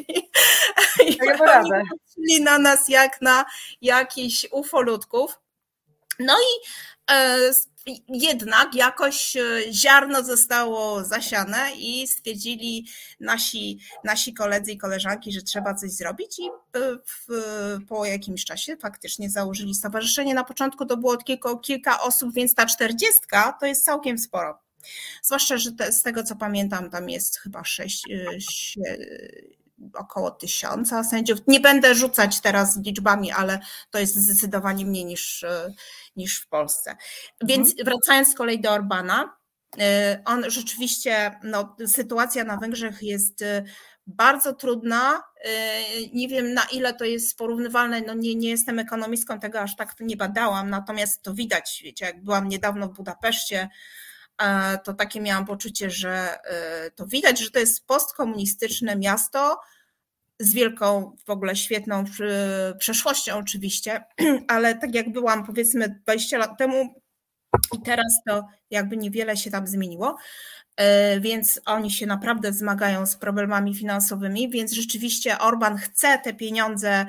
I, 1.05 1.13
i 1.13 1.21
oni 1.21 1.39
patrzyli 1.39 2.43
na 2.43 2.59
nas 2.59 2.89
jak 2.89 3.23
na 3.23 3.45
jakichś 3.83 4.47
ufolutków. 4.51 5.41
No 6.19 6.35
i 6.39 6.69
e, 7.13 7.39
jednak 8.09 8.75
jakoś 8.75 9.37
e, 9.37 9.43
ziarno 9.73 10.23
zostało 10.23 11.05
zasiane 11.05 11.59
i 11.77 12.09
stwierdzili 12.09 12.87
nasi, 13.21 13.79
nasi 14.05 14.35
koledzy 14.35 14.73
i 14.73 14.79
koleżanki, 14.79 15.33
że 15.33 15.43
trzeba 15.43 15.75
coś 15.75 15.91
zrobić 15.91 16.39
i 16.39 16.47
e, 16.47 16.51
w, 17.07 17.29
po 17.89 18.05
jakimś 18.05 18.45
czasie 18.45 18.77
faktycznie 18.77 19.31
założyli 19.31 19.75
stowarzyszenie. 19.75 20.35
Na 20.35 20.45
początku 20.45 20.87
to 20.87 20.97
było 20.97 21.17
tylko 21.17 21.59
kilka 21.59 22.01
osób, 22.01 22.35
więc 22.35 22.55
ta 22.55 22.67
czterdziestka 22.67 23.57
to 23.61 23.67
jest 23.67 23.85
całkiem 23.85 24.19
sporo. 24.19 24.59
Zwłaszcza, 25.23 25.57
że 25.57 25.73
te, 25.73 25.93
z 25.93 26.03
tego 26.03 26.23
co 26.23 26.37
pamiętam, 26.37 26.91
tam 26.91 27.11
jest 27.11 27.39
chyba 27.39 27.65
sześć, 27.65 28.05
e, 28.11 28.95
około 29.95 30.31
tysiąca 30.31 31.05
sędziów. 31.05 31.39
Nie 31.47 31.61
będę 31.61 31.95
rzucać 31.95 32.41
teraz 32.41 32.79
liczbami, 32.79 33.33
ale 33.33 33.61
to 33.91 33.99
jest 33.99 34.17
zdecydowanie 34.17 34.87
mniej 34.87 35.05
niż, 35.05 35.45
niż 36.19 36.41
w 36.41 36.49
Polsce. 36.49 36.97
Więc 37.45 37.71
mhm. 37.71 37.85
wracając 37.85 38.33
z 38.33 38.35
kolei 38.35 38.61
do 38.61 38.71
Orbana, 38.71 39.37
y, 39.77 39.81
on 40.25 40.51
rzeczywiście, 40.51 41.41
no, 41.43 41.77
sytuacja 41.87 42.45
na 42.45 42.57
Węgrzech 42.57 43.03
jest 43.03 43.43
y, 43.43 43.65
bardzo 44.07 44.53
trudna. 44.55 45.23
Y, 45.47 45.51
nie 46.13 46.29
wiem 46.29 46.55
na 46.55 46.65
ile 46.73 46.95
to 46.95 47.05
jest 47.05 47.39
porównywalne, 47.39 48.01
no 48.01 48.15
nie, 48.15 48.35
nie 48.35 48.51
jestem 48.51 48.79
ekonomistką, 48.79 49.41
tego 49.41 49.61
aż 49.61 49.77
tak 49.77 49.95
nie 50.01 50.17
badałam, 50.17 50.71
natomiast 50.71 51.23
to 51.23 51.35
widać, 51.35 51.81
wiecie, 51.85 52.05
jak 52.05 52.25
byłam 52.25 52.49
niedawno 52.49 52.89
w 52.89 52.97
Budapeszcie, 52.97 53.69
to 54.85 54.95
takie 54.95 55.21
miałam 55.21 55.47
poczucie, 55.47 55.91
że 55.91 56.39
to 56.95 57.07
widać, 57.07 57.39
że 57.41 57.51
to 57.51 57.59
jest 57.59 57.87
postkomunistyczne 57.87 58.97
miasto, 58.97 59.61
z 60.41 60.53
wielką, 60.53 61.17
w 61.27 61.31
ogóle 61.31 61.57
świetną 61.57 62.05
przeszłością 62.79 63.39
oczywiście, 63.39 64.05
ale 64.49 64.75
tak 64.75 64.95
jak 64.95 65.13
byłam 65.13 65.47
powiedzmy 65.47 66.01
20 66.03 66.39
lat 66.39 66.59
temu 66.59 67.03
i 67.77 67.83
teraz 67.83 68.21
to 68.29 68.47
jakby 68.71 68.97
niewiele 68.97 69.37
się 69.37 69.51
tam 69.51 69.67
zmieniło, 69.67 70.17
e, 70.77 71.21
więc 71.21 71.61
oni 71.67 71.91
się 71.91 72.07
naprawdę 72.07 72.53
zmagają 72.53 73.07
z 73.07 73.17
problemami 73.17 73.75
finansowymi, 73.75 74.51
więc 74.51 74.73
rzeczywiście 74.73 75.39
Orban 75.39 75.77
chce 75.77 76.19
te 76.19 76.35
pieniądze 76.35 77.07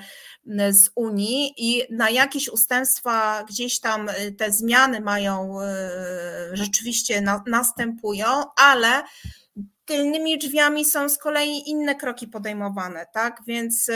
z 0.71 0.89
Unii 0.95 1.53
i 1.57 1.83
na 1.89 2.09
jakieś 2.09 2.49
ustępstwa 2.49 3.43
gdzieś 3.43 3.79
tam 3.79 4.09
e, 4.09 4.31
te 4.31 4.51
zmiany 4.51 5.01
mają, 5.01 5.61
e, 5.61 5.89
rzeczywiście 6.53 7.23
następują, 7.47 8.27
ale 8.55 9.03
tylnymi 9.89 10.37
drzwiami 10.37 10.85
są 10.85 11.09
z 11.09 11.17
kolei 11.17 11.69
inne 11.69 11.95
kroki 11.95 12.27
podejmowane, 12.27 13.05
tak? 13.13 13.41
Więc 13.47 13.91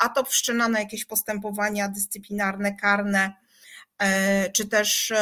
a 0.00 0.08
to 0.08 0.24
wszczynane 0.24 0.80
jakieś 0.80 1.04
postępowania 1.04 1.88
dyscyplinarne, 1.88 2.76
karne, 2.76 3.32
e, 3.98 4.50
czy 4.50 4.68
też 4.68 5.12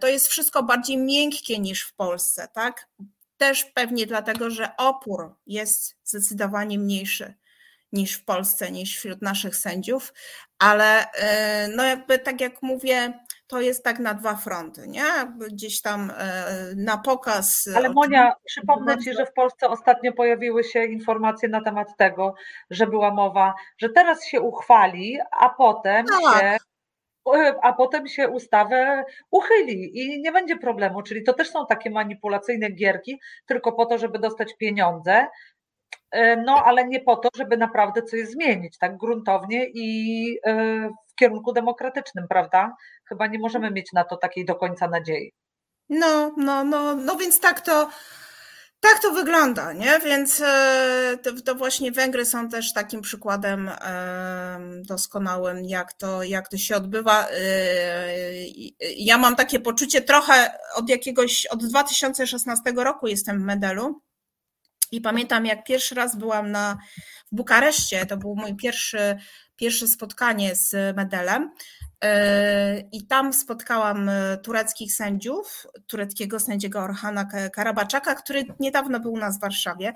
to 0.00 0.08
jest 0.08 0.28
wszystko 0.28 0.62
bardziej 0.62 0.98
miękkie 0.98 1.58
niż 1.58 1.82
w 1.82 1.94
Polsce, 1.94 2.48
tak? 2.54 2.88
Też 3.36 3.64
pewnie 3.64 4.06
dlatego, 4.06 4.50
że 4.50 4.76
opór 4.76 5.34
jest 5.46 5.96
zdecydowanie 6.04 6.78
mniejszy 6.78 7.34
niż 7.92 8.14
w 8.14 8.24
Polsce, 8.24 8.70
niż 8.70 8.98
wśród 8.98 9.22
naszych 9.22 9.56
sędziów, 9.56 10.12
ale 10.58 11.06
no 11.76 11.84
jakby 11.84 12.18
tak 12.18 12.40
jak 12.40 12.62
mówię, 12.62 13.12
to 13.46 13.60
jest 13.60 13.84
tak 13.84 13.98
na 13.98 14.14
dwa 14.14 14.36
fronty, 14.36 14.88
nie? 14.88 15.04
Gdzieś 15.50 15.82
tam 15.82 16.12
e, 16.18 16.44
na 16.76 16.98
pokaz. 16.98 17.68
Ale 17.76 17.90
Monia, 17.90 18.32
przypomnę 18.44 18.98
Ci, 18.98 19.14
że 19.14 19.26
w 19.26 19.32
Polsce 19.32 19.68
ostatnio 19.68 20.12
pojawiły 20.12 20.64
się 20.64 20.84
informacje 20.84 21.48
na 21.48 21.60
temat 21.60 21.96
tego, 21.96 22.34
że 22.70 22.86
była 22.86 23.14
mowa, 23.14 23.54
że 23.78 23.88
teraz 23.88 24.24
się 24.24 24.40
uchwali, 24.40 25.18
a 25.40 25.48
potem 25.48 26.06
tak. 26.06 26.40
się 26.40 26.58
a 27.62 27.72
potem 27.72 28.06
się 28.08 28.28
ustawę 28.28 29.04
uchyli 29.30 29.98
i 29.98 30.22
nie 30.22 30.32
będzie 30.32 30.56
problemu. 30.56 31.02
Czyli 31.02 31.22
to 31.22 31.32
też 31.32 31.50
są 31.50 31.66
takie 31.66 31.90
manipulacyjne 31.90 32.70
gierki, 32.70 33.20
tylko 33.46 33.72
po 33.72 33.86
to, 33.86 33.98
żeby 33.98 34.18
dostać 34.18 34.56
pieniądze, 34.56 35.26
e, 36.10 36.36
no 36.36 36.62
ale 36.64 36.88
nie 36.88 37.00
po 37.00 37.16
to, 37.16 37.28
żeby 37.36 37.56
naprawdę 37.56 38.02
coś 38.02 38.20
zmienić 38.20 38.78
tak 38.78 38.96
gruntownie 38.96 39.66
i 39.74 40.38
e, 40.46 40.90
kierunku 41.14 41.52
demokratycznym, 41.52 42.28
prawda? 42.28 42.76
Chyba 43.08 43.26
nie 43.26 43.38
możemy 43.38 43.70
mieć 43.70 43.92
na 43.92 44.04
to 44.04 44.16
takiej 44.16 44.44
do 44.44 44.54
końca 44.54 44.88
nadziei. 44.88 45.32
No, 45.88 46.34
no, 46.36 46.64
no, 46.64 46.94
no 46.94 47.16
więc 47.16 47.40
tak 47.40 47.60
to. 47.60 47.90
Tak 48.80 49.02
to 49.02 49.10
wygląda, 49.10 49.72
nie? 49.72 49.98
Więc 50.04 50.40
e, 50.40 51.18
to, 51.22 51.30
to, 51.44 51.54
właśnie 51.54 51.92
Węgry 51.92 52.24
są 52.24 52.48
też 52.48 52.72
takim 52.72 53.00
przykładem 53.00 53.70
doskonałym, 54.88 55.64
jak 55.64 55.92
to, 55.92 56.22
jak 56.22 56.48
to 56.48 56.56
się 56.56 56.76
odbywa. 56.76 57.28
E, 57.28 57.36
ja 58.96 59.18
mam 59.18 59.36
takie 59.36 59.60
poczucie 59.60 60.00
trochę 60.00 60.58
od 60.74 60.88
jakiegoś, 60.88 61.46
od 61.46 61.66
2016 61.66 62.62
roku 62.76 63.06
jestem 63.06 63.38
w 63.38 63.42
Medelu 63.42 64.02
i 64.92 65.00
pamiętam, 65.00 65.46
jak 65.46 65.64
pierwszy 65.64 65.94
raz 65.94 66.16
byłam 66.16 66.50
na, 66.50 66.78
w 67.32 67.36
Bukareszcie, 67.36 68.06
to 68.06 68.16
był 68.16 68.36
mój 68.36 68.56
pierwszy, 68.56 69.16
pierwsze 69.56 69.88
spotkanie 69.88 70.56
z 70.56 70.96
Medelem. 70.96 71.50
E, 72.04 72.80
I 72.92 73.06
tam 73.06 73.32
spotkałam 73.32 74.08
e, 74.08 74.38
tureckich 74.38 74.94
sędziów, 74.94 75.66
tureckiego 75.86 76.40
sędziego 76.40 76.80
Orhana 76.80 77.24
Karabaczaka, 77.52 78.14
który 78.14 78.44
niedawno 78.60 79.00
był 79.00 79.12
u 79.12 79.18
nas 79.18 79.38
w 79.38 79.40
Warszawie. 79.40 79.92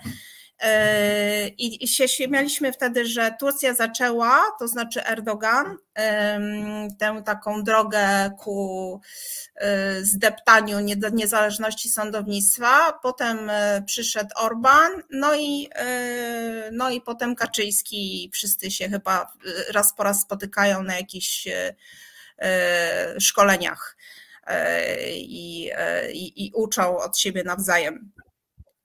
E, 0.60 1.48
I 1.48 1.88
się 1.88 2.08
śmialiśmy 2.08 2.72
wtedy, 2.72 3.06
że 3.06 3.34
Turcja 3.40 3.74
zaczęła, 3.74 4.42
to 4.58 4.68
znaczy 4.68 5.06
Erdogan, 5.06 5.76
tę 6.98 7.22
taką 7.24 7.62
drogę 7.62 8.30
ku 8.38 9.00
zdeptaniu 10.00 10.80
niezależności 11.12 11.88
sądownictwa. 11.88 12.92
Potem 13.02 13.50
przyszedł 13.86 14.30
Orban, 14.36 14.92
no 15.10 15.34
i, 15.34 15.68
no 16.72 16.90
i 16.90 17.00
potem 17.00 17.36
Kaczyński. 17.36 18.30
Wszyscy 18.32 18.70
się 18.70 18.88
chyba 18.88 19.32
raz 19.74 19.94
po 19.94 20.02
raz 20.02 20.20
spotykają 20.20 20.82
na 20.82 20.96
jakichś 20.96 21.48
szkoleniach 23.18 23.96
i, 25.14 25.70
i, 26.12 26.46
i 26.46 26.52
uczą 26.54 26.98
od 26.98 27.18
siebie 27.18 27.44
nawzajem. 27.44 28.12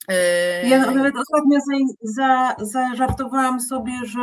Yy, 0.10 0.70
ja 0.70 0.80
nawet 0.80 1.14
ostatnio 1.16 1.60
za, 2.02 2.56
zażartowałam 2.60 3.62
sobie, 3.62 3.94
że 4.04 4.22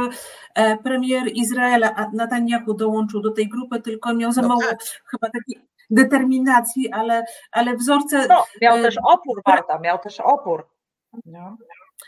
e, 0.55 0.77
premier 0.77 1.23
Izraela 1.35 2.11
Netanyahu 2.13 2.75
dołączył 2.75 3.21
do 3.21 3.31
tej 3.31 3.49
grupy, 3.49 3.81
tylko 3.81 4.15
miał 4.15 4.33
za 4.33 4.43
no 4.43 4.49
mało 4.49 4.61
tak. 4.61 4.81
chyba 5.11 5.31
takiej 5.31 5.69
determinacji, 5.91 6.93
ale, 6.93 7.25
ale 7.53 7.77
wzorce. 7.77 8.27
No, 8.29 8.45
miał 8.63 8.77
e, 8.77 8.83
też 8.83 8.97
opór, 9.09 9.43
Marta, 9.47 9.79
miał 9.79 9.99
też 9.99 10.21
opór. 10.21 10.69
No. 11.27 11.57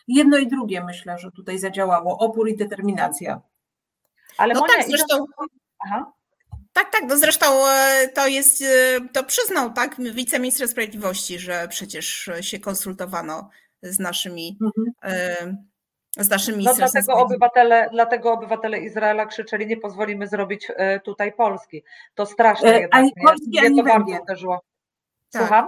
Jedno 0.08 0.38
i 0.38 0.46
drugie 0.46 0.84
myślę, 0.84 1.18
że 1.18 1.30
tutaj 1.30 1.58
zadziałało 1.58 2.18
opór 2.18 2.48
i 2.48 2.56
determinacja. 2.56 3.40
Ale 4.38 4.54
no 4.54 4.60
Monia, 4.60 4.74
tak, 4.74 4.86
zresztą. 4.86 5.24
Aha. 5.86 6.12
Tak, 6.72 6.92
tak, 6.92 7.02
no 7.08 7.16
zresztą 7.16 7.46
to 8.14 8.26
jest, 8.26 8.64
to 9.12 9.24
przyznał, 9.24 9.72
tak, 9.72 9.96
wiceminister 10.12 10.68
sprawiedliwości, 10.68 11.38
że 11.38 11.68
przecież 11.68 12.30
się 12.40 12.58
konsultowano 12.58 13.50
z 13.82 13.98
naszymi 13.98 14.58
mhm 14.60 15.56
z 16.18 16.28
naszymi 16.28 16.64
no 16.64 16.74
dlatego 16.74 17.14
obywatele, 17.14 17.88
dlatego 17.92 18.32
obywatele 18.32 18.78
Izraela 18.78 19.26
krzyczeli, 19.26 19.66
nie 19.66 19.76
pozwolimy 19.76 20.26
zrobić 20.26 20.68
e, 20.76 21.00
tutaj 21.00 21.32
Polski. 21.32 21.82
To 22.14 22.26
strasznie 22.26 22.68
e, 22.68 22.80
jednak. 22.80 23.00
Ani 23.00 23.12
Polski, 23.24 23.58
ani 23.58 23.76
to 23.76 23.82
Węgier. 23.82 24.22
Uderzyło. 24.22 24.60
Tak. 25.30 25.42
Słucham? 25.42 25.66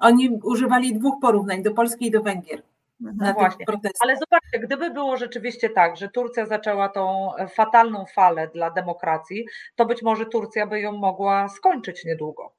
Oni 0.00 0.30
używali 0.44 0.98
dwóch 0.98 1.14
porównań, 1.20 1.62
do 1.62 1.74
Polski 1.74 2.06
i 2.06 2.10
do 2.10 2.22
Węgier. 2.22 2.62
No 3.00 3.32
właśnie. 3.32 3.64
Ale 4.00 4.16
zobaczcie, 4.16 4.58
gdyby 4.60 4.90
było 4.90 5.16
rzeczywiście 5.16 5.70
tak, 5.70 5.96
że 5.96 6.08
Turcja 6.08 6.46
zaczęła 6.46 6.88
tą 6.88 7.30
fatalną 7.54 8.04
falę 8.14 8.48
dla 8.54 8.70
demokracji, 8.70 9.46
to 9.76 9.86
być 9.86 10.02
może 10.02 10.26
Turcja 10.26 10.66
by 10.66 10.80
ją 10.80 10.92
mogła 10.92 11.48
skończyć 11.48 12.04
niedługo. 12.04 12.52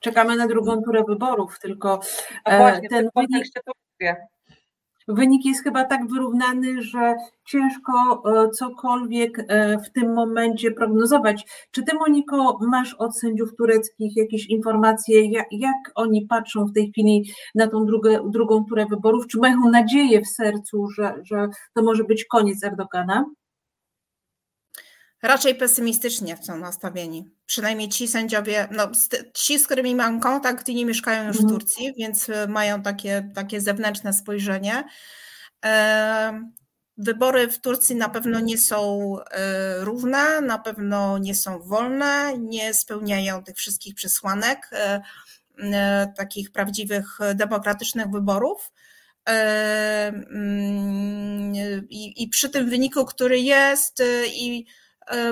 Czekamy 0.00 0.36
na 0.36 0.46
drugą 0.46 0.82
turę 0.82 1.04
wyborów, 1.08 1.58
tylko 1.58 2.00
no 2.50 2.58
właśnie, 2.58 2.88
ten 2.88 3.08
w 3.08 3.12
kontekście 3.12 3.60
Turcji. 3.66 4.26
Wynik 5.08 5.44
jest 5.44 5.62
chyba 5.62 5.84
tak 5.84 6.08
wyrównany, 6.08 6.82
że 6.82 7.14
ciężko 7.44 7.92
e, 7.92 8.50
cokolwiek 8.50 9.38
e, 9.48 9.78
w 9.78 9.92
tym 9.92 10.14
momencie 10.14 10.70
prognozować. 10.70 11.44
Czy 11.70 11.82
ty, 11.82 11.94
Moniko, 11.94 12.58
masz 12.60 12.94
od 12.94 13.18
sędziów 13.18 13.56
tureckich 13.56 14.16
jakieś 14.16 14.46
informacje, 14.46 15.30
jak, 15.30 15.46
jak 15.50 15.76
oni 15.94 16.26
patrzą 16.26 16.64
w 16.64 16.72
tej 16.72 16.90
chwili 16.90 17.30
na 17.54 17.66
tą 17.66 17.86
drugą, 17.86 18.30
drugą 18.30 18.64
turę 18.64 18.86
wyborów? 18.86 19.26
Czy 19.26 19.38
mają 19.38 19.56
nadzieję 19.70 20.20
w 20.20 20.28
sercu, 20.28 20.88
że, 20.88 21.14
że 21.22 21.48
to 21.74 21.82
może 21.82 22.04
być 22.04 22.24
koniec 22.24 22.64
Erdogana? 22.64 23.24
Raczej 25.26 25.54
pesymistycznie 25.54 26.36
są 26.42 26.58
nastawieni. 26.58 27.30
Przynajmniej 27.46 27.88
ci 27.88 28.08
sędziowie, 28.08 28.68
no, 28.70 28.90
ci, 29.34 29.58
z 29.58 29.66
którymi 29.66 29.94
mam 29.94 30.20
kontakt 30.20 30.68
nie 30.68 30.86
mieszkają 30.86 31.26
już 31.26 31.36
w 31.36 31.40
mhm. 31.40 31.60
Turcji, 31.60 31.94
więc 31.98 32.28
e, 32.28 32.46
mają 32.48 32.82
takie, 32.82 33.30
takie 33.34 33.60
zewnętrzne 33.60 34.12
spojrzenie. 34.12 34.84
E, 35.64 36.40
wybory 36.96 37.48
w 37.48 37.58
Turcji 37.58 37.96
na 37.96 38.08
pewno 38.08 38.40
nie 38.40 38.58
są 38.58 39.14
e, 39.30 39.84
równe, 39.84 40.40
na 40.40 40.58
pewno 40.58 41.18
nie 41.18 41.34
są 41.34 41.58
wolne, 41.58 42.38
nie 42.38 42.74
spełniają 42.74 43.44
tych 43.44 43.56
wszystkich 43.56 43.94
przesłanek 43.94 44.70
takich 46.16 46.52
prawdziwych 46.52 47.18
demokratycznych 47.34 48.10
wyborów. 48.10 48.72
I, 51.90 52.22
I 52.22 52.28
przy 52.28 52.50
tym 52.50 52.70
wyniku, 52.70 53.04
który 53.04 53.40
jest, 53.40 54.02
i 54.34 54.66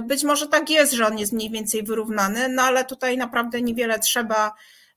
być 0.06 0.24
może 0.24 0.48
tak 0.48 0.70
jest, 0.70 0.92
że 0.92 1.06
on 1.06 1.18
jest 1.18 1.32
mniej 1.32 1.50
więcej 1.50 1.82
wyrównany, 1.82 2.48
no 2.48 2.62
ale 2.62 2.84
tutaj 2.84 3.16
naprawdę 3.16 3.62
niewiele 3.62 3.98
trzeba 3.98 4.52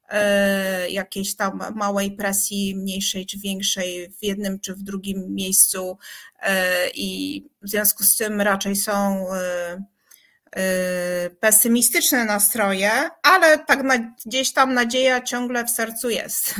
e, 0.09 0.89
jakiejś 0.89 1.35
tam 1.35 1.63
małej 1.75 2.11
presji, 2.11 2.75
mniejszej 2.75 3.25
czy 3.25 3.39
większej 3.39 4.09
w 4.09 4.23
jednym 4.23 4.59
czy 4.59 4.75
w 4.75 4.83
drugim 4.83 5.33
miejscu. 5.33 5.97
E, 6.41 6.89
i 6.89 7.43
w 7.61 7.69
związku 7.69 8.03
z 8.03 8.17
tym 8.17 8.41
raczej 8.41 8.75
są 8.75 9.25
pesymistyczne 11.39 12.25
nastroje, 12.25 12.91
ale 13.23 13.59
tak 13.59 13.83
na, 13.83 14.13
gdzieś 14.25 14.53
tam 14.53 14.73
nadzieja 14.73 15.21
ciągle 15.21 15.65
w 15.65 15.69
sercu 15.69 16.09
jest. 16.09 16.55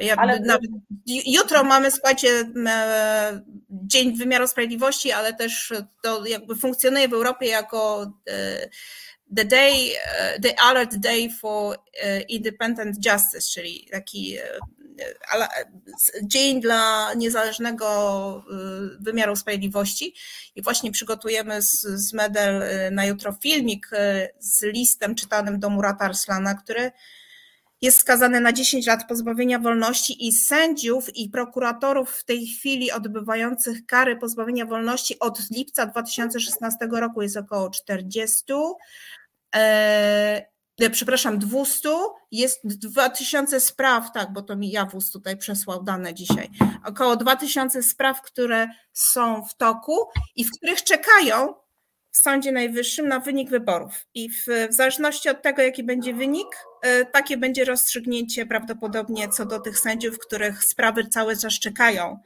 Ja, 0.00 0.16
ale... 0.16 0.40
Nawet, 0.40 0.70
jutro 1.26 1.64
mamy, 1.64 1.90
słuchajcie, 1.90 2.28
Dzień 3.70 4.16
Wymiaru 4.16 4.48
Sprawiedliwości, 4.48 5.12
ale 5.12 5.34
też 5.34 5.72
to 6.02 6.26
jakby 6.26 6.56
funkcjonuje 6.56 7.08
w 7.08 7.12
Europie 7.12 7.46
jako 7.46 8.12
e, 8.28 8.68
the 9.36 9.44
day, 9.44 9.72
e, 10.18 10.40
the 10.40 10.60
alert 10.60 10.96
day 10.96 11.28
for 11.40 11.76
e, 12.02 12.20
independent 12.20 13.06
justice, 13.06 13.48
czyli 13.52 13.88
taki 13.92 14.38
dzień 16.22 16.60
dla 16.60 17.14
niezależnego 17.14 18.44
wymiaru 19.00 19.36
sprawiedliwości 19.36 20.14
i 20.56 20.62
właśnie 20.62 20.92
przygotujemy 20.92 21.62
z, 21.62 21.80
z 21.80 22.12
Medel 22.12 22.62
na 22.92 23.04
jutro 23.04 23.32
filmik 23.42 23.90
z 24.38 24.62
listem 24.62 25.14
czytanym 25.14 25.60
do 25.60 25.70
Murata 25.70 26.04
Arslana, 26.04 26.54
który 26.54 26.92
jest 27.80 27.98
skazany 27.98 28.40
na 28.40 28.52
10 28.52 28.86
lat 28.86 29.08
pozbawienia 29.08 29.58
wolności 29.58 30.26
i 30.26 30.32
sędziów 30.32 31.16
i 31.16 31.30
prokuratorów 31.30 32.10
w 32.10 32.24
tej 32.24 32.46
chwili 32.46 32.92
odbywających 32.92 33.86
kary 33.86 34.16
pozbawienia 34.16 34.66
wolności 34.66 35.18
od 35.18 35.50
lipca 35.50 35.86
2016 35.86 36.78
roku 36.92 37.22
jest 37.22 37.36
około 37.36 37.70
40. 37.70 38.44
E, 40.80 40.90
przepraszam, 40.90 41.38
200, 41.38 41.88
jest 42.30 42.60
2000 42.64 43.60
spraw, 43.60 44.12
tak, 44.12 44.32
bo 44.32 44.42
to 44.42 44.56
mi 44.56 44.70
Jawus 44.70 45.10
tutaj 45.10 45.36
przesłał 45.36 45.82
dane 45.82 46.14
dzisiaj, 46.14 46.48
około 46.84 47.16
2000 47.16 47.82
spraw, 47.82 48.22
które 48.22 48.68
są 48.92 49.44
w 49.44 49.56
toku 49.56 49.96
i 50.36 50.44
w 50.44 50.50
których 50.50 50.82
czekają 50.84 51.54
w 52.10 52.16
Sądzie 52.16 52.52
Najwyższym 52.52 53.08
na 53.08 53.20
wynik 53.20 53.50
wyborów. 53.50 54.06
I 54.14 54.30
w, 54.30 54.46
w 54.70 54.74
zależności 54.74 55.28
od 55.28 55.42
tego, 55.42 55.62
jaki 55.62 55.84
będzie 55.84 56.14
wynik, 56.14 56.48
y, 56.86 57.06
takie 57.12 57.36
będzie 57.36 57.64
rozstrzygnięcie 57.64 58.46
prawdopodobnie 58.46 59.28
co 59.28 59.46
do 59.46 59.60
tych 59.60 59.78
sędziów, 59.78 60.18
których 60.18 60.64
sprawy 60.64 61.06
cały 61.06 61.36
czas 61.36 61.52
czekają. 61.52 62.18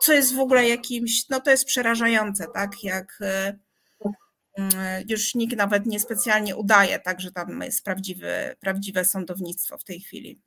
Co 0.00 0.12
jest 0.12 0.34
w 0.34 0.40
ogóle 0.40 0.68
jakimś, 0.68 1.28
no 1.28 1.40
to 1.40 1.50
jest 1.50 1.64
przerażające, 1.64 2.46
tak? 2.54 2.84
Jak 2.84 3.18
y, 3.20 3.58
już 5.08 5.34
nikt 5.34 5.56
nawet 5.56 5.86
niespecjalnie 5.86 6.56
udaje, 6.56 6.98
tak, 6.98 7.20
że 7.20 7.32
tam 7.32 7.60
jest 7.62 7.84
prawdziwe, 7.84 8.54
prawdziwe 8.60 9.04
sądownictwo 9.04 9.78
w 9.78 9.84
tej 9.84 10.00
chwili. 10.00 10.40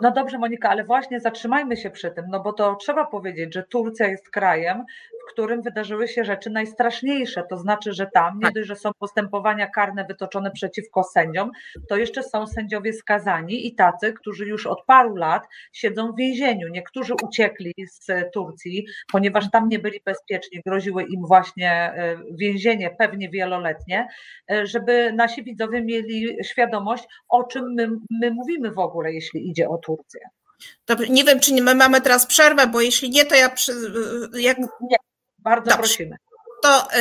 No 0.00 0.10
dobrze, 0.10 0.38
Monika, 0.38 0.70
ale 0.70 0.84
właśnie 0.84 1.20
zatrzymajmy 1.20 1.76
się 1.76 1.90
przy 1.90 2.10
tym, 2.10 2.24
no 2.28 2.40
bo 2.40 2.52
to 2.52 2.76
trzeba 2.76 3.06
powiedzieć, 3.06 3.54
że 3.54 3.62
Turcja 3.62 4.08
jest 4.08 4.30
krajem, 4.30 4.84
w 5.28 5.32
którym 5.32 5.62
wydarzyły 5.62 6.08
się 6.08 6.24
rzeczy 6.24 6.50
najstraszniejsze. 6.50 7.42
To 7.50 7.56
znaczy, 7.56 7.92
że 7.92 8.06
tam 8.14 8.38
nie 8.38 8.42
tak. 8.42 8.54
dość, 8.54 8.68
że 8.68 8.76
są 8.76 8.90
postępowania 8.98 9.66
karne 9.66 10.04
wytoczone 10.04 10.50
przeciwko 10.50 11.04
sędziom, 11.04 11.50
to 11.88 11.96
jeszcze 11.96 12.22
są 12.22 12.46
sędziowie 12.46 12.92
skazani 12.92 13.66
i 13.66 13.74
tacy, 13.74 14.12
którzy 14.12 14.46
już 14.46 14.66
od 14.66 14.84
paru 14.86 15.16
lat 15.16 15.42
siedzą 15.72 16.12
w 16.12 16.16
więzieniu. 16.16 16.68
Niektórzy 16.68 17.14
uciekli 17.22 17.74
z 17.86 18.06
Turcji, 18.32 18.86
ponieważ 19.12 19.50
tam 19.50 19.68
nie 19.68 19.78
byli 19.78 20.00
bezpieczni, 20.04 20.60
groziły 20.66 21.02
im 21.02 21.26
właśnie 21.26 21.70
e, 21.70 22.16
więzienie, 22.38 22.90
pewnie 22.98 23.30
wieloletnie, 23.30 24.08
e, 24.50 24.66
żeby 24.66 25.12
nasi 25.12 25.44
widzowie 25.44 25.82
mieli 25.82 26.36
świadomość, 26.42 27.04
o 27.28 27.44
czym 27.44 27.74
my, 27.74 27.88
my 28.10 28.30
mówimy 28.30 28.70
w 28.70 28.78
ogóle, 28.78 29.12
jeśli 29.12 29.48
idzie 29.48 29.68
o 29.68 29.78
Turcję. 29.78 30.20
Dobrze, 30.86 31.08
nie 31.08 31.24
wiem, 31.24 31.40
czy 31.40 31.62
my 31.62 31.74
mamy 31.74 32.00
teraz 32.00 32.26
przerwę, 32.26 32.66
bo 32.66 32.80
jeśli 32.80 33.10
nie, 33.10 33.24
to 33.24 33.34
ja. 33.34 33.48
Przy, 33.48 33.72
jak... 34.40 34.58
Nie, 34.58 34.96
bardzo 35.44 35.70
Dobrze. 35.70 35.78
prosimy. 35.78 36.16
To 36.62 36.88
y, 36.92 36.98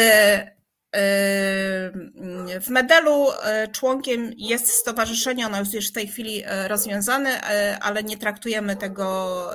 y, 2.56 2.60
w 2.62 2.70
medelu 2.70 3.32
y, 3.32 3.68
członkiem 3.72 4.32
jest 4.38 4.70
stowarzyszenie, 4.70 5.46
ono 5.46 5.60
jest 5.60 5.74
już 5.74 5.90
w 5.90 5.94
tej 5.94 6.08
chwili 6.08 6.44
rozwiązane, 6.68 7.42
ale 7.82 8.04
nie 8.04 8.18
traktujemy 8.18 8.76
tego 8.76 9.50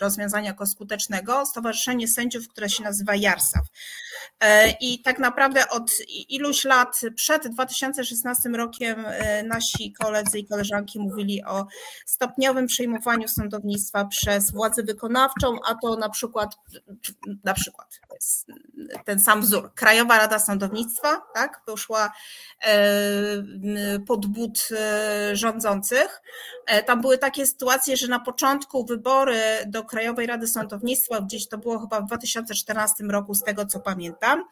rozwiązania 0.00 0.46
jako 0.46 0.66
skutecznego. 0.66 1.46
Stowarzyszenie 1.46 2.08
sędziów, 2.08 2.48
które 2.48 2.68
się 2.68 2.82
nazywa 2.82 3.14
JARSAW. 3.14 3.66
E, 4.40 4.70
I 4.80 5.02
tak 5.02 5.18
naprawdę 5.18 5.68
od 5.68 5.90
iluś 6.28 6.64
lat 6.64 7.00
przed 7.14 7.48
2016 7.48 8.48
rokiem 8.48 9.04
e, 9.06 9.42
nasi 9.42 9.92
koledzy 9.92 10.38
i 10.38 10.46
koleżanki 10.46 10.98
mówili 10.98 11.44
o 11.44 11.66
stopniowym 12.06 12.66
przejmowaniu 12.66 13.28
sądownictwa 13.28 14.04
przez 14.04 14.50
władzę 14.50 14.82
wykonawczą, 14.82 15.56
a 15.66 15.74
to 15.74 15.96
na 15.96 16.08
przykład, 16.08 16.56
na 17.44 17.54
przykład 17.54 18.00
ten 19.04 19.20
sam 19.20 19.40
wzór. 19.40 19.74
Krajowa 19.74 20.18
Rada 20.18 20.38
Sądownictwa, 20.38 21.22
tak, 21.34 21.62
poszła 21.66 22.12
e, 22.64 22.78
pod 24.06 24.26
but 24.26 24.68
rządzących. 25.32 26.22
Tam 26.86 27.00
były 27.00 27.18
takie 27.18 27.46
sytuacje, 27.46 27.96
że 27.96 28.08
na 28.08 28.20
początku 28.20 28.84
wybory 28.84 29.40
do 29.66 29.84
Krajowej 29.84 30.26
Rady 30.26 30.46
Sądownictwa, 30.46 31.20
gdzieś 31.20 31.48
to 31.48 31.58
było 31.58 31.78
chyba 31.78 32.00
w 32.00 32.06
2014 32.06 33.04
roku, 33.04 33.34
z 33.34 33.42
tego 33.42 33.66
co 33.66 33.80
pamiętam, 33.80 34.27
pamiętam, 34.28 34.44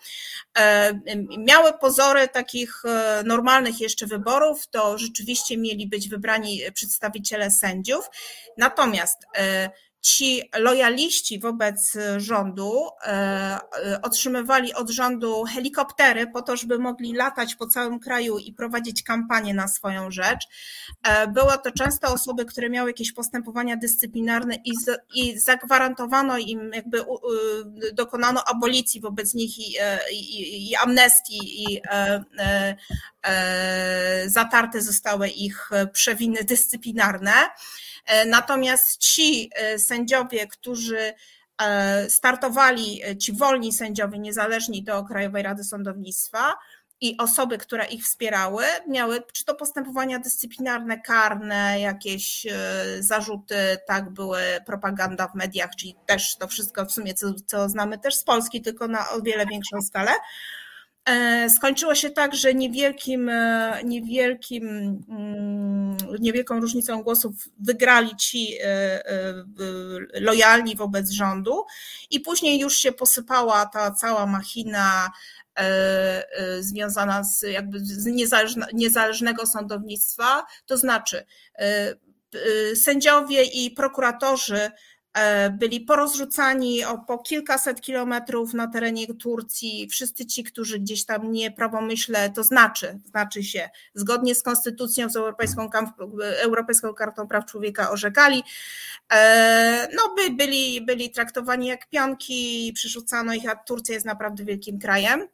e, 0.58 0.92
miały 1.38 1.72
pozory 1.72 2.28
takich 2.28 2.82
e, 2.84 3.22
normalnych 3.26 3.80
jeszcze 3.80 4.06
wyborów, 4.06 4.66
to 4.66 4.98
rzeczywiście 4.98 5.56
mieli 5.56 5.86
być 5.86 6.08
wybrani 6.08 6.60
przedstawiciele 6.74 7.50
sędziów. 7.50 8.10
Natomiast 8.58 9.18
e, 9.36 9.70
ci 10.06 10.42
lojaliści 10.58 11.38
wobec 11.38 11.96
rządu 12.16 12.88
otrzymywali 14.02 14.74
od 14.74 14.90
rządu 14.90 15.44
helikoptery 15.44 16.26
po 16.26 16.42
to, 16.42 16.56
żeby 16.56 16.78
mogli 16.78 17.14
latać 17.14 17.54
po 17.54 17.66
całym 17.66 18.00
kraju 18.00 18.38
i 18.38 18.52
prowadzić 18.52 19.02
kampanię 19.02 19.54
na 19.54 19.68
swoją 19.68 20.10
rzecz. 20.10 20.44
Były 21.28 21.52
to 21.64 21.70
często 21.72 22.08
osoby, 22.12 22.44
które 22.44 22.70
miały 22.70 22.90
jakieś 22.90 23.12
postępowania 23.12 23.76
dyscyplinarne 23.76 24.54
i, 24.64 24.72
i 25.14 25.38
zagwarantowano 25.38 26.38
im, 26.38 26.70
jakby 26.74 27.04
dokonano 27.92 28.44
abolicji 28.44 29.00
wobec 29.00 29.34
nich 29.34 29.58
i, 29.58 29.76
i, 30.12 30.70
i 30.70 30.76
amnestii 30.76 31.64
i 31.64 31.80
zatarte 34.26 34.82
zostały 34.82 35.28
ich 35.28 35.70
przewiny 35.92 36.44
dyscyplinarne. 36.44 37.32
E, 38.06 38.26
natomiast 38.26 38.98
ci 38.98 39.50
e, 39.54 39.78
sędziowie, 39.78 40.46
którzy 40.46 41.14
e, 41.62 42.10
startowali, 42.10 43.00
ci 43.18 43.32
wolni 43.32 43.72
sędziowie, 43.72 44.18
niezależni 44.18 44.82
do 44.82 45.04
Krajowej 45.04 45.42
Rady 45.42 45.64
Sądownictwa, 45.64 46.54
i 47.00 47.16
osoby, 47.16 47.58
które 47.58 47.86
ich 47.86 48.04
wspierały, 48.04 48.64
miały 48.88 49.22
czy 49.32 49.44
to 49.44 49.54
postępowania 49.54 50.18
dyscyplinarne, 50.18 51.00
karne, 51.00 51.80
jakieś 51.80 52.46
zarzuty, 53.00 53.78
tak, 53.86 54.10
były 54.10 54.40
propaganda 54.66 55.28
w 55.28 55.34
mediach, 55.34 55.70
czyli 55.76 55.96
też 56.06 56.36
to 56.36 56.48
wszystko 56.48 56.86
w 56.86 56.92
sumie, 56.92 57.14
co, 57.14 57.34
co 57.46 57.68
znamy 57.68 57.98
też 57.98 58.14
z 58.14 58.24
Polski, 58.24 58.62
tylko 58.62 58.88
na 58.88 59.10
o 59.10 59.22
wiele 59.22 59.46
większą 59.46 59.82
skalę. 59.82 60.10
E, 61.06 61.50
skończyło 61.50 61.94
się 61.94 62.10
tak, 62.10 62.34
że 62.34 62.54
niewielkim, 62.54 63.28
e, 63.28 63.80
niewielkim, 63.84 64.68
mm, 65.08 65.96
niewielką 66.20 66.60
różnicą 66.60 67.02
głosów 67.02 67.34
wygrali 67.60 68.16
ci 68.16 68.58
e, 68.62 69.02
lojalni 70.20 70.76
wobec 70.76 71.10
rządu 71.10 71.64
i 72.10 72.20
później 72.20 72.60
już 72.60 72.74
się 72.78 72.92
posypała 72.92 73.66
ta 73.66 73.90
cała 73.90 74.26
machina 74.26 75.10
związana 76.60 77.24
z 77.24 77.42
jakby 77.42 77.78
z 77.80 78.06
niezależnego 78.72 79.46
sądownictwa, 79.46 80.46
to 80.66 80.76
znaczy 80.76 81.24
sędziowie 82.74 83.42
i 83.44 83.70
prokuratorzy 83.70 84.70
byli 85.52 85.80
porozrzucani 85.80 86.84
o 86.84 86.98
po 86.98 87.18
kilkaset 87.18 87.80
kilometrów 87.80 88.54
na 88.54 88.68
terenie 88.68 89.06
Turcji. 89.14 89.88
Wszyscy 89.90 90.26
ci, 90.26 90.44
którzy 90.44 90.78
gdzieś 90.78 91.04
tam 91.04 91.32
nieprawomyśle, 91.32 92.30
to 92.30 92.44
znaczy, 92.44 92.98
znaczy 93.04 93.42
się, 93.42 93.70
zgodnie 93.94 94.34
z 94.34 94.42
konstytucją, 94.42 95.10
z 95.10 95.16
Europejską, 95.16 95.70
Europejską 96.42 96.94
Kartą 96.94 97.28
Praw 97.28 97.46
Człowieka 97.46 97.90
orzekali, 97.90 98.42
e, 99.12 99.88
no 99.96 100.14
by 100.16 100.30
byli, 100.30 100.80
byli 100.80 101.10
traktowani 101.10 101.66
jak 101.66 101.88
pionki, 101.88 102.72
przerzucano 102.74 103.34
ich, 103.34 103.50
a 103.50 103.56
Turcja 103.56 103.94
jest 103.94 104.06
naprawdę 104.06 104.44
wielkim 104.44 104.78
krajem. 104.78 105.28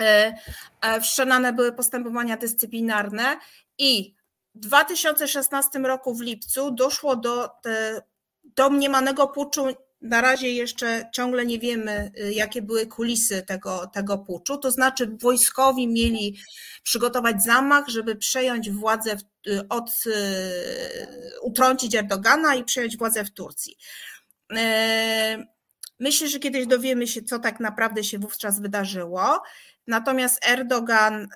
E, 0.00 1.00
wszczelane 1.00 1.52
były 1.52 1.72
postępowania 1.72 2.36
dyscyplinarne 2.36 3.36
i 3.78 4.14
w 4.54 4.58
2016 4.58 5.78
roku 5.78 6.14
w 6.14 6.20
lipcu 6.20 6.70
doszło 6.70 7.16
do 7.16 7.50
domniemanego 8.54 9.28
puczu 9.28 9.66
na 10.00 10.20
razie 10.20 10.50
jeszcze 10.50 11.10
ciągle 11.12 11.46
nie 11.46 11.58
wiemy, 11.58 12.12
y, 12.20 12.32
jakie 12.32 12.62
były 12.62 12.86
kulisy 12.86 13.42
tego, 13.42 13.86
tego 13.86 14.18
puczu. 14.18 14.58
To 14.58 14.70
znaczy, 14.70 15.16
wojskowi 15.22 15.88
mieli 15.88 16.38
przygotować 16.82 17.42
zamach, 17.42 17.88
żeby 17.88 18.16
przejąć 18.16 18.70
władzę, 18.70 19.16
y, 19.46 19.68
od, 19.68 19.90
y, 20.06 21.40
utrącić 21.42 21.94
Erdogana 21.94 22.54
i 22.54 22.64
przejąć 22.64 22.96
władzę 22.96 23.24
w 23.24 23.30
Turcji. 23.30 23.76
Myślę, 26.00 26.28
że 26.28 26.38
kiedyś 26.38 26.66
dowiemy 26.66 27.06
się, 27.06 27.22
co 27.22 27.38
tak 27.38 27.60
naprawdę 27.60 28.04
się 28.04 28.18
wówczas 28.18 28.60
wydarzyło. 28.60 29.42
Natomiast 29.86 30.46
Erdogan 30.46 31.28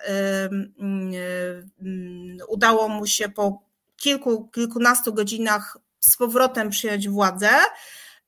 udało 2.48 2.88
mu 2.88 3.06
się 3.06 3.28
po 3.28 3.62
kilku, 3.96 4.48
kilkunastu 4.48 5.14
godzinach 5.14 5.76
z 6.00 6.16
powrotem 6.16 6.70
przyjąć 6.70 7.08
władzę. 7.08 7.50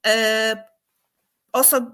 E, 0.07 0.73
Osob, 1.53 1.85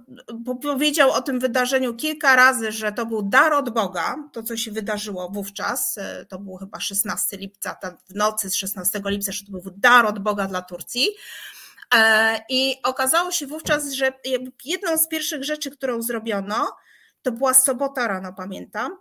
powiedział 0.63 1.11
o 1.11 1.23
tym 1.23 1.41
wydarzeniu 1.41 1.95
kilka 1.95 2.37
razy, 2.37 2.73
że 2.73 2.93
to 2.93 3.07
był 3.07 3.23
dar 3.23 3.53
od 3.53 3.71
Boga, 3.71 4.17
to 4.33 4.43
co 4.43 4.57
się 4.57 4.71
wydarzyło 4.71 5.29
wówczas, 5.31 5.99
e, 5.99 6.27
to 6.27 6.39
był 6.39 6.57
chyba 6.57 6.81
16 6.81 7.37
lipca, 7.37 7.77
w 8.09 8.15
nocy 8.15 8.51
z 8.51 8.55
16 8.55 9.01
lipca, 9.05 9.33
że 9.33 9.45
to 9.45 9.53
był 9.53 9.63
dar 9.77 10.07
od 10.07 10.19
Boga 10.19 10.47
dla 10.47 10.63
Turcji. 10.63 11.09
E, 11.95 12.41
I 12.49 12.77
okazało 12.83 13.31
się 13.31 13.47
wówczas, 13.47 13.93
że 13.93 14.13
jedną 14.65 14.99
z 14.99 15.09
pierwszych 15.09 15.45
rzeczy, 15.45 15.71
którą 15.71 16.03
zrobiono, 16.03 16.77
to 17.23 17.33
była 17.33 17.55
sobota 17.55 18.09
rano, 18.09 18.33
pamiętam, 18.33 18.97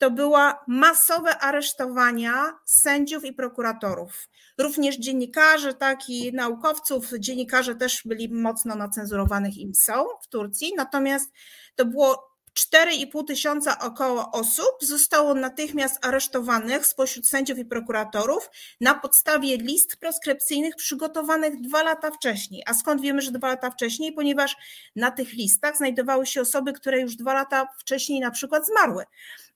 to 0.00 0.10
była 0.10 0.64
masowe 0.68 1.38
aresztowania 1.38 2.58
sędziów 2.64 3.24
i 3.24 3.32
prokuratorów. 3.32 4.28
Również 4.58 4.98
dziennikarzy, 4.98 5.74
tak 5.74 6.08
i 6.08 6.32
naukowców. 6.32 7.10
Dziennikarze 7.18 7.74
też 7.74 8.02
byli 8.04 8.28
mocno 8.28 8.74
nacenzurowanych 8.74 9.58
im 9.58 9.74
są 9.74 10.04
w 10.22 10.28
Turcji, 10.28 10.72
natomiast 10.76 11.32
to 11.74 11.84
było 11.84 12.29
4,5 12.54 13.26
tysiąca 13.26 13.78
około 13.78 14.30
osób 14.32 14.76
zostało 14.80 15.34
natychmiast 15.34 16.06
aresztowanych 16.06 16.86
spośród 16.86 17.28
sędziów 17.28 17.58
i 17.58 17.64
prokuratorów 17.64 18.50
na 18.80 18.94
podstawie 18.94 19.56
list 19.56 19.96
proskrypcyjnych 19.96 20.76
przygotowanych 20.76 21.60
dwa 21.60 21.82
lata 21.82 22.10
wcześniej. 22.10 22.62
A 22.66 22.74
skąd 22.74 23.00
wiemy, 23.00 23.20
że 23.22 23.32
dwa 23.32 23.48
lata 23.48 23.70
wcześniej? 23.70 24.12
Ponieważ 24.12 24.56
na 24.96 25.10
tych 25.10 25.32
listach 25.32 25.76
znajdowały 25.76 26.26
się 26.26 26.40
osoby, 26.40 26.72
które 26.72 27.00
już 27.00 27.16
dwa 27.16 27.34
lata 27.34 27.68
wcześniej 27.78 28.20
na 28.20 28.30
przykład 28.30 28.66
zmarły 28.66 29.04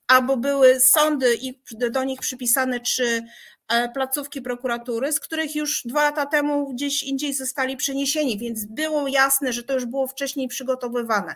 albo 0.07 0.37
były 0.37 0.79
sądy 0.79 1.35
i 1.41 1.59
do 1.71 2.03
nich 2.03 2.19
przypisane 2.19 2.75
e, 2.75 2.81
placówki 3.93 4.41
prokuratury, 4.41 5.11
z 5.11 5.19
których 5.19 5.55
już 5.55 5.81
dwa 5.85 6.03
lata 6.03 6.25
temu 6.25 6.73
gdzieś 6.73 7.03
indziej 7.03 7.33
zostali 7.33 7.77
przeniesieni, 7.77 8.37
więc 8.37 8.65
było 8.65 9.07
jasne, 9.07 9.53
że 9.53 9.63
to 9.63 9.73
już 9.73 9.85
było 9.85 10.07
wcześniej 10.07 10.47
przygotowywane. 10.47 11.35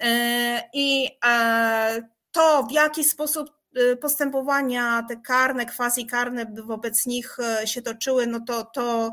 E, 0.00 0.62
I 0.72 1.10
e, 1.24 2.08
to, 2.32 2.62
w 2.62 2.72
jaki 2.72 3.04
sposób 3.04 3.58
postępowania 4.00 5.04
te 5.08 5.16
karne, 5.16 5.66
quasi 5.66 6.06
karne 6.06 6.46
wobec 6.64 7.06
nich 7.06 7.36
się 7.64 7.82
toczyły, 7.82 8.26
no 8.26 8.40
to, 8.40 8.64
to, 8.64 9.12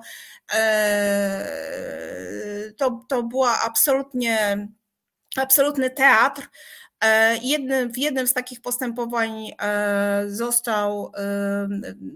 to, 2.77 3.05
to 3.07 3.23
była 3.23 3.59
absolutnie, 3.61 4.67
absolutny 5.37 5.89
teatr. 5.89 6.47
E, 7.03 7.37
jednym, 7.37 7.91
w 7.91 7.97
jednym 7.97 8.27
z 8.27 8.33
takich 8.33 8.61
postępowań 8.61 9.51
e, 9.61 10.23
został, 10.27 11.11
e, 11.17 11.67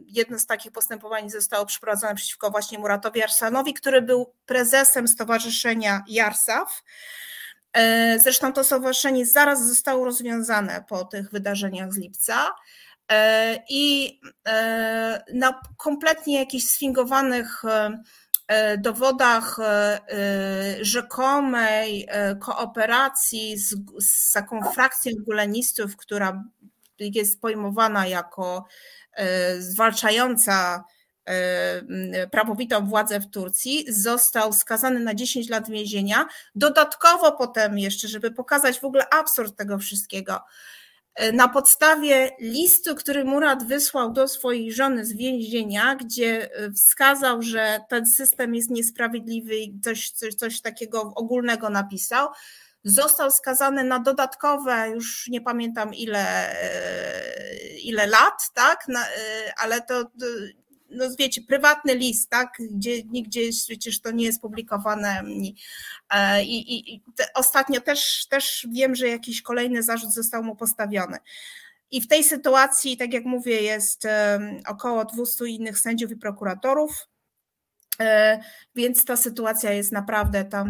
jedno 0.07 0.39
z 0.39 0.45
takich 0.45 0.71
postępowań 0.71 1.29
zostało 1.29 1.65
przeprowadzone 1.65 2.15
przeciwko 2.15 2.51
właśnie 2.51 2.79
Muratowi 2.79 3.23
Arsanowi, 3.23 3.73
który 3.73 4.01
był 4.01 4.33
prezesem 4.45 5.07
Stowarzyszenia 5.07 6.03
Jarsaw. 6.07 6.83
Zresztą 8.17 8.53
to 8.53 8.63
stowarzyszenie 8.63 9.25
zaraz 9.25 9.67
zostało 9.67 10.05
rozwiązane 10.05 10.83
po 10.87 11.05
tych 11.05 11.31
wydarzeniach 11.31 11.93
z 11.93 11.97
lipca. 11.97 12.55
I 13.69 14.19
na 15.33 15.61
kompletnie 15.77 16.39
jakichś 16.39 16.65
sfingowanych 16.65 17.63
dowodach 18.77 19.59
e, 19.59 19.99
e, 20.09 20.85
rzekomej 20.85 22.07
kooperacji 22.39 23.57
z, 23.57 23.75
z 23.99 24.31
taką 24.31 24.71
frakcją 24.71 25.13
gulenistów, 25.25 25.97
która 25.97 26.43
jest 26.99 27.41
pojmowana 27.41 28.07
jako 28.07 28.65
zwalczająca 29.59 30.83
prawowitą 32.31 32.85
władzę 32.87 33.19
w 33.19 33.29
Turcji, 33.29 33.85
został 33.89 34.53
skazany 34.53 34.99
na 34.99 35.15
10 35.15 35.49
lat 35.49 35.69
więzienia. 35.69 36.25
Dodatkowo 36.55 37.31
potem 37.31 37.79
jeszcze, 37.79 38.07
żeby 38.07 38.31
pokazać 38.31 38.79
w 38.79 38.83
ogóle 38.83 39.09
absurd 39.09 39.55
tego 39.55 39.77
wszystkiego, 39.77 40.41
na 41.33 41.47
podstawie 41.47 42.31
listu, 42.39 42.95
który 42.95 43.25
Murat 43.25 43.67
wysłał 43.67 44.11
do 44.11 44.27
swojej 44.27 44.71
żony 44.71 45.05
z 45.05 45.13
więzienia, 45.13 45.95
gdzie 45.95 46.55
e, 46.55 46.71
wskazał, 46.71 47.41
że 47.41 47.79
ten 47.89 48.05
system 48.05 48.55
jest 48.55 48.69
niesprawiedliwy 48.69 49.55
i 49.55 49.79
coś, 49.81 50.09
coś, 50.09 50.35
coś 50.35 50.61
takiego 50.61 51.01
ogólnego 51.15 51.69
napisał, 51.69 52.27
został 52.83 53.31
skazany 53.31 53.83
na 53.83 53.99
dodatkowe, 53.99 54.89
już 54.89 55.27
nie 55.27 55.41
pamiętam 55.41 55.93
ile, 55.93 56.51
e, 56.63 57.77
ile 57.77 58.07
lat, 58.07 58.51
tak, 58.53 58.85
e, 58.89 59.53
ale 59.57 59.81
to 59.81 60.03
no 60.91 61.05
wiecie, 61.19 61.41
prywatny 61.41 61.95
list, 61.95 62.29
tak, 62.29 62.57
gdzie 62.71 63.03
nigdzie 63.03 63.41
przecież 63.67 64.01
to 64.01 64.11
nie 64.11 64.25
jest 64.25 64.41
publikowane. 64.41 65.23
E, 66.09 66.43
I, 66.43 66.73
i, 66.73 66.95
i 66.95 67.03
ostatnio 67.33 67.81
też, 67.81 68.27
też 68.29 68.67
wiem, 68.71 68.95
że 68.95 69.07
jakiś 69.07 69.41
kolejny 69.41 69.83
zarzut 69.83 70.13
został 70.13 70.43
mu 70.43 70.55
postawiony. 70.55 71.17
I 71.91 72.01
w 72.01 72.07
tej 72.07 72.23
sytuacji, 72.23 72.97
tak 72.97 73.13
jak 73.13 73.25
mówię, 73.25 73.61
jest 73.61 74.07
około 74.67 75.05
200 75.05 75.45
innych 75.45 75.79
sędziów 75.79 76.11
i 76.11 76.15
prokuratorów. 76.15 77.08
Więc 78.75 79.05
ta 79.05 79.17
sytuacja 79.17 79.71
jest 79.71 79.91
naprawdę 79.91 80.45
tam 80.45 80.69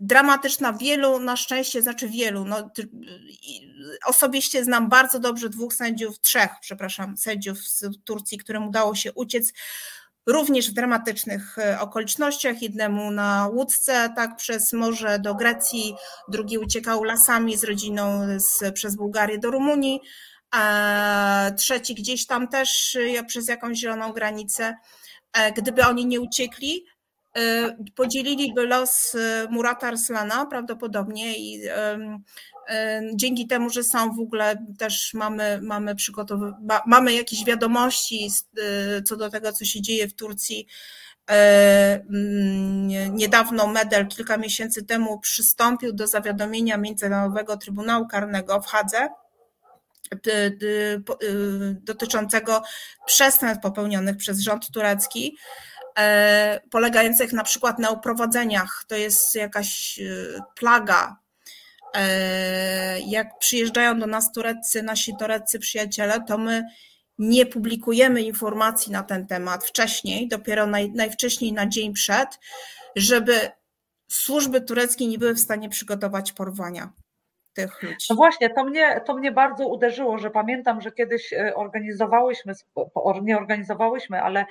dramatyczna. 0.00 0.72
Wielu, 0.72 1.18
na 1.18 1.36
szczęście, 1.36 1.82
znaczy 1.82 2.08
wielu. 2.08 2.44
No, 2.44 2.70
osobiście 4.04 4.64
znam 4.64 4.88
bardzo 4.88 5.18
dobrze 5.18 5.48
dwóch 5.48 5.74
sędziów, 5.74 6.20
trzech, 6.20 6.50
przepraszam, 6.60 7.16
sędziów 7.16 7.58
z 7.58 7.84
Turcji, 8.04 8.38
którym 8.38 8.68
udało 8.68 8.94
się 8.94 9.12
uciec 9.12 9.52
również 10.28 10.70
w 10.70 10.74
dramatycznych 10.74 11.58
e, 11.58 11.80
okolicznościach. 11.80 12.62
Jednemu 12.62 13.10
na 13.10 13.48
łódce, 13.52 14.12
tak, 14.16 14.36
przez 14.36 14.72
morze 14.72 15.18
do 15.18 15.34
Grecji, 15.34 15.94
drugi 16.28 16.58
uciekał 16.58 17.04
lasami 17.04 17.56
z 17.56 17.64
rodziną 17.64 18.26
z, 18.36 18.74
przez 18.74 18.96
Bułgarię 18.96 19.38
do 19.38 19.50
Rumunii, 19.50 20.00
a 20.50 21.50
trzeci 21.56 21.94
gdzieś 21.94 22.26
tam 22.26 22.48
też 22.48 22.96
e, 23.18 23.24
przez 23.24 23.48
jakąś 23.48 23.78
zieloną 23.78 24.12
granicę. 24.12 24.76
E, 25.32 25.52
gdyby 25.52 25.86
oni 25.86 26.06
nie 26.06 26.20
uciekli, 26.20 26.84
podzieliliby 27.94 28.66
los 28.66 29.16
Murata 29.50 29.88
Arslana 29.88 30.46
prawdopodobnie 30.46 31.38
i 31.38 31.62
dzięki 33.14 33.46
temu, 33.46 33.70
że 33.70 33.84
są 33.84 34.14
w 34.16 34.20
ogóle 34.20 34.66
też 34.78 35.14
mamy, 35.14 35.60
mamy 35.62 35.94
mamy 36.86 37.14
jakieś 37.14 37.44
wiadomości 37.44 38.28
co 39.04 39.16
do 39.16 39.30
tego, 39.30 39.52
co 39.52 39.64
się 39.64 39.80
dzieje 39.80 40.08
w 40.08 40.14
Turcji. 40.14 40.66
E, 41.30 42.04
mm, 42.10 43.16
niedawno 43.16 43.66
Medel 43.66 44.06
kilka 44.06 44.36
miesięcy 44.36 44.84
temu 44.84 45.20
przystąpił 45.20 45.92
do 45.92 46.06
zawiadomienia 46.06 46.76
Międzynarodowego 46.76 47.56
Trybunału 47.56 48.06
Karnego 48.06 48.60
w 48.60 48.66
Hadze 48.66 49.08
dotyczącego 51.80 52.62
przestępstw 53.06 53.62
popełnionych 53.62 54.16
przez 54.16 54.40
rząd 54.40 54.70
turecki, 54.70 55.36
e, 55.98 56.60
polegających 56.70 57.32
na 57.32 57.44
przykład 57.44 57.78
na 57.78 57.90
uprowadzeniach. 57.90 58.84
To 58.88 58.96
jest 58.96 59.34
jakaś 59.34 60.00
plaga 60.56 61.16
E, 61.94 63.00
jak 63.00 63.38
przyjeżdżają 63.38 63.98
do 64.00 64.06
nas 64.06 64.32
Tureccy, 64.32 64.82
nasi 64.82 65.16
tureccy 65.18 65.58
przyjaciele, 65.58 66.20
to 66.20 66.38
my 66.38 66.64
nie 67.18 67.46
publikujemy 67.46 68.22
informacji 68.22 68.92
na 68.92 69.02
ten 69.02 69.26
temat 69.26 69.64
wcześniej, 69.64 70.28
dopiero 70.28 70.66
naj, 70.66 70.90
najwcześniej 70.90 71.52
na 71.52 71.66
dzień 71.66 71.92
przed, 71.92 72.28
żeby 72.96 73.50
służby 74.10 74.60
tureckie 74.60 75.06
nie 75.06 75.18
były 75.18 75.34
w 75.34 75.40
stanie 75.40 75.68
przygotować 75.68 76.32
porwania 76.32 76.92
tych 77.54 77.82
ludzi. 77.82 78.06
No 78.10 78.16
właśnie, 78.16 78.50
to 78.50 78.64
mnie, 78.64 79.00
to 79.06 79.14
mnie 79.14 79.32
bardzo 79.32 79.68
uderzyło, 79.68 80.18
że 80.18 80.30
pamiętam, 80.30 80.80
że 80.80 80.92
kiedyś 80.92 81.32
e, 81.32 81.54
organizowałyśmy, 81.54 82.52
nie 83.22 83.36
organizowałyśmy, 83.36 84.22
ale 84.22 84.44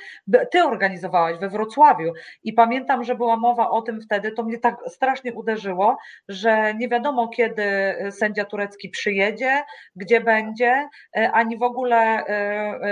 ty 0.52 0.64
organizowałaś 0.64 1.38
we 1.40 1.50
Wrocławiu 1.50 2.14
i 2.44 2.54
pamiętam, 2.54 3.04
że 3.04 3.16
była 3.16 3.38
mowa 3.38 3.70
o 3.70 3.82
tym 3.82 4.02
wtedy, 4.02 4.32
to 4.32 4.44
mnie 4.44 4.60
tak 4.60 4.76
strasznie 4.88 5.34
uderzyło, 5.34 5.98
że 6.30 6.74
nie 6.74 6.90
wiadomo 6.90 7.28
kiedy 7.28 7.64
e, 7.64 8.12
sędzia 8.12 8.46
turecki 8.46 8.90
przyjedzie, 8.90 9.64
gdzie 9.96 10.22
będzie, 10.22 10.90
e, 11.18 11.32
ani 11.32 11.58
w 11.58 11.64
ogóle 11.64 11.98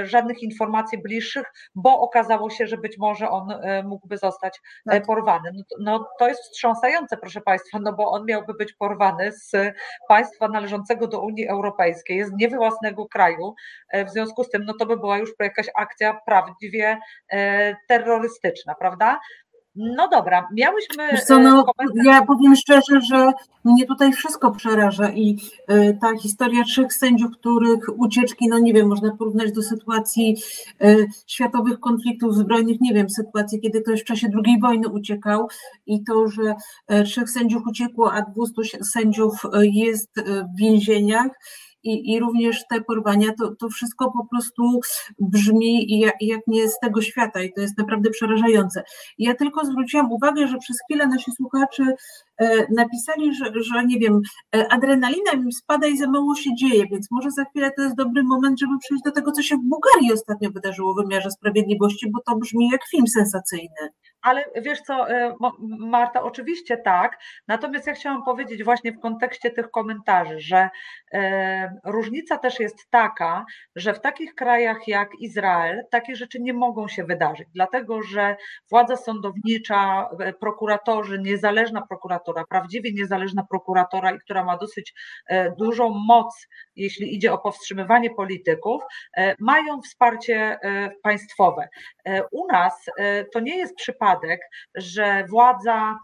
żadnych 0.04 0.44
informacji 0.44 0.98
bliższych, 0.98 1.46
bo 1.76 2.00
okazało 2.00 2.50
się, 2.50 2.68
że 2.68 2.78
być 2.78 2.98
może 2.98 3.30
on 3.30 3.48
mógłby 3.84 4.18
zostać 4.18 4.62
tak. 4.90 5.06
porwany. 5.06 5.52
No, 5.54 5.64
no 5.80 6.08
to 6.20 6.28
jest 6.28 6.44
wstrząsające, 6.44 7.18
proszę 7.18 7.42
Państwa, 7.42 7.80
no 7.80 7.94
bo 7.94 8.12
on 8.12 8.26
miałby 8.26 8.54
być 8.54 8.74
porwany 8.74 9.32
z 9.32 9.52
państwa 10.08 10.48
należącego 10.48 11.08
do 11.08 11.22
Unii 11.22 11.48
Europejskiej, 11.48 12.18
jest 12.18 12.32
nie 12.38 12.50
własnego 12.50 13.08
kraju, 13.08 13.56
e, 13.90 14.06
w 14.06 14.10
związku 14.10 14.44
z 14.44 14.50
tym 14.50 14.66
no 14.66 14.74
to 14.80 14.86
by 14.86 14.98
była 14.98 15.18
już 15.18 15.30
jakaś 15.40 15.70
akcja 15.76 16.20
prawdziwie 16.26 17.00
e, 17.32 17.76
terrorystyczna, 17.88 18.76
prawda? 18.76 19.20
No 19.76 20.08
dobra, 20.08 20.48
miałyśmy. 20.54 21.22
Co, 21.28 21.40
no, 21.40 21.66
ja 22.04 22.26
powiem 22.26 22.56
szczerze, 22.56 23.02
że 23.02 23.32
mnie 23.64 23.86
tutaj 23.86 24.14
wszystko 24.14 24.52
przeraża 24.52 25.10
i 25.10 25.38
y, 25.72 25.98
ta 26.02 26.18
historia 26.18 26.64
trzech 26.64 26.94
sędziów, 26.94 27.32
których 27.32 28.00
ucieczki, 28.00 28.48
no 28.48 28.60
nie 28.60 28.74
wiem, 28.74 28.88
można 28.88 29.16
porównać 29.16 29.52
do 29.52 29.62
sytuacji 29.62 30.38
y, 30.84 31.08
światowych 31.28 31.80
konfliktów 31.80 32.36
zbrojnych, 32.36 32.82
nie 32.82 32.94
wiem, 32.94 33.10
sytuacji, 33.10 33.62
kiedy 33.62 33.82
ktoś 33.82 34.02
w 34.02 34.06
czasie 34.06 34.28
II 34.46 34.60
wojny 34.62 34.90
uciekał 34.90 35.48
i 35.86 36.04
to, 36.04 36.28
że 36.28 36.56
trzech 37.04 37.30
sędziów 37.30 37.64
uciekło, 37.68 38.14
a 38.14 38.22
200 38.22 38.84
sędziów 38.84 39.44
jest 39.54 40.12
w 40.56 40.60
więzieniach 40.60 41.28
i, 41.86 42.14
i 42.14 42.20
również 42.20 42.64
te 42.70 42.82
porwania, 42.82 43.30
to, 43.40 43.56
to 43.56 43.70
wszystko 43.70 44.12
po 44.12 44.28
prostu 44.32 44.80
brzmi 45.20 46.00
jak, 46.00 46.16
jak 46.22 46.42
nie 46.48 46.70
z 46.70 46.80
tego 46.80 47.02
świata 47.02 47.44
i 47.44 47.54
to 47.54 47.62
jest 47.62 47.78
naprawdę 47.78 48.10
przerażające. 48.10 48.84
Ja 49.18 49.36
tylko 49.36 49.66
zwróciłam 49.66 50.12
uwagę, 50.12 50.48
że 50.48 50.58
przez 50.58 50.78
chwilę 50.90 51.08
nasi 51.08 51.32
słuchacze 51.32 51.84
e, 52.38 52.74
napisali, 52.74 53.36
że, 53.36 53.46
że 53.56 53.86
nie 53.86 54.00
wiem, 54.00 54.22
e, 54.56 54.74
adrenalina 54.74 55.32
im 55.34 55.52
spada 55.52 55.88
i 55.88 55.98
za 55.98 56.08
mało 56.10 56.36
się 56.36 56.56
dzieje, 56.56 56.88
więc 56.92 57.12
może 57.12 57.32
za 57.32 57.46
chwilę 57.46 57.72
to 57.76 57.82
jest 57.82 57.96
dobry 57.96 58.24
moment, 58.24 58.60
żeby 58.60 58.74
przejść 58.80 59.04
do 59.04 59.12
tego, 59.12 59.32
co 59.32 59.42
się 59.42 59.56
w 59.56 59.70
Bułgarii 59.70 60.14
ostatnio 60.14 60.50
wydarzyło 60.52 60.94
w 60.94 60.98
wymiarze 60.98 61.32
sprawiedliwości, 61.32 62.12
bo 62.12 62.20
to 62.26 62.36
brzmi 62.36 62.70
jak 62.70 62.82
film 62.92 63.08
sensacyjny. 63.08 63.90
Ale 64.26 64.46
wiesz 64.56 64.82
co, 64.82 65.10
e, 65.10 65.36
Marta, 65.80 66.24
oczywiście 66.24 66.78
tak. 66.78 67.20
Natomiast 67.48 67.88
ja 67.88 67.94
chciałam 67.94 68.24
powiedzieć 68.24 68.64
właśnie 68.64 68.92
w 68.92 69.00
kontekście 69.00 69.52
tych 69.52 69.72
komentarzy, 69.72 70.40
że 70.40 70.70
e, 71.14 71.80
różnica 71.84 72.38
też 72.38 72.60
jest 72.60 72.90
taka, 72.90 73.46
że 73.76 73.94
w 73.94 74.02
takich 74.02 74.36
krajach 74.36 74.88
jak 74.88 75.10
Izrael 75.20 75.84
takie 75.92 76.16
rzeczy 76.16 76.42
nie 76.42 76.54
mogą 76.54 76.88
się 76.88 77.04
wydarzyć, 77.04 77.48
dlatego 77.54 78.02
że 78.02 78.36
władza 78.70 78.96
sądownicza, 78.96 80.10
e, 80.20 80.34
prokuratorzy, 80.34 81.20
niezależna 81.20 81.82
prokuratora, 81.82 82.44
prawdziwie 82.50 82.94
niezależna 82.94 83.44
prokuratora, 83.50 84.12
i 84.12 84.20
która 84.20 84.44
ma 84.44 84.58
dosyć 84.58 84.94
dużą 85.58 85.90
moc, 86.08 86.48
jeśli 86.76 87.16
idzie 87.16 87.34
o 87.34 87.38
powstrzymywanie 87.38 88.10
polityków, 88.10 88.84
mają 89.40 89.82
wsparcie 89.82 90.58
państwowe. 91.04 91.68
U 92.32 92.48
nas 92.48 92.86
to 93.34 93.40
nie 93.40 93.58
jest 93.58 93.76
przypadek, 93.76 94.15
przypadek, 94.16 94.40
że 94.76 95.26
władza 95.30 95.98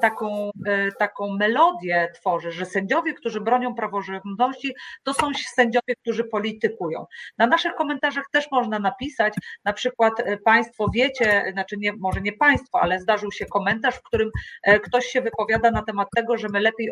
taką, 0.00 0.50
e, 0.66 0.92
taką 0.92 1.36
melodię 1.36 2.08
tworzy, 2.14 2.52
że 2.52 2.66
sędziowie, 2.66 3.14
którzy 3.14 3.40
bronią 3.40 3.74
praworządności, 3.74 4.74
to 5.02 5.14
są 5.14 5.30
sędziowie, 5.54 5.94
którzy 6.02 6.24
politykują. 6.24 7.06
Na 7.38 7.46
naszych 7.46 7.74
komentarzach 7.74 8.24
też 8.32 8.50
można 8.50 8.78
napisać, 8.78 9.34
na 9.64 9.72
przykład 9.72 10.12
e, 10.20 10.36
Państwo 10.36 10.86
wiecie, 10.94 11.44
znaczy 11.52 11.76
nie, 11.76 11.92
może 11.92 12.20
nie 12.20 12.32
Państwo, 12.32 12.80
ale 12.80 13.00
zdarzył 13.00 13.32
się 13.32 13.46
komentarz, 13.46 13.94
w 13.94 14.02
którym 14.02 14.30
e, 14.62 14.80
ktoś 14.80 15.06
się 15.06 15.20
wypowiada 15.20 15.70
na 15.70 15.82
temat 15.82 16.08
tego, 16.16 16.38
że 16.38 16.48
my 16.48 16.60
lepiej, 16.60 16.90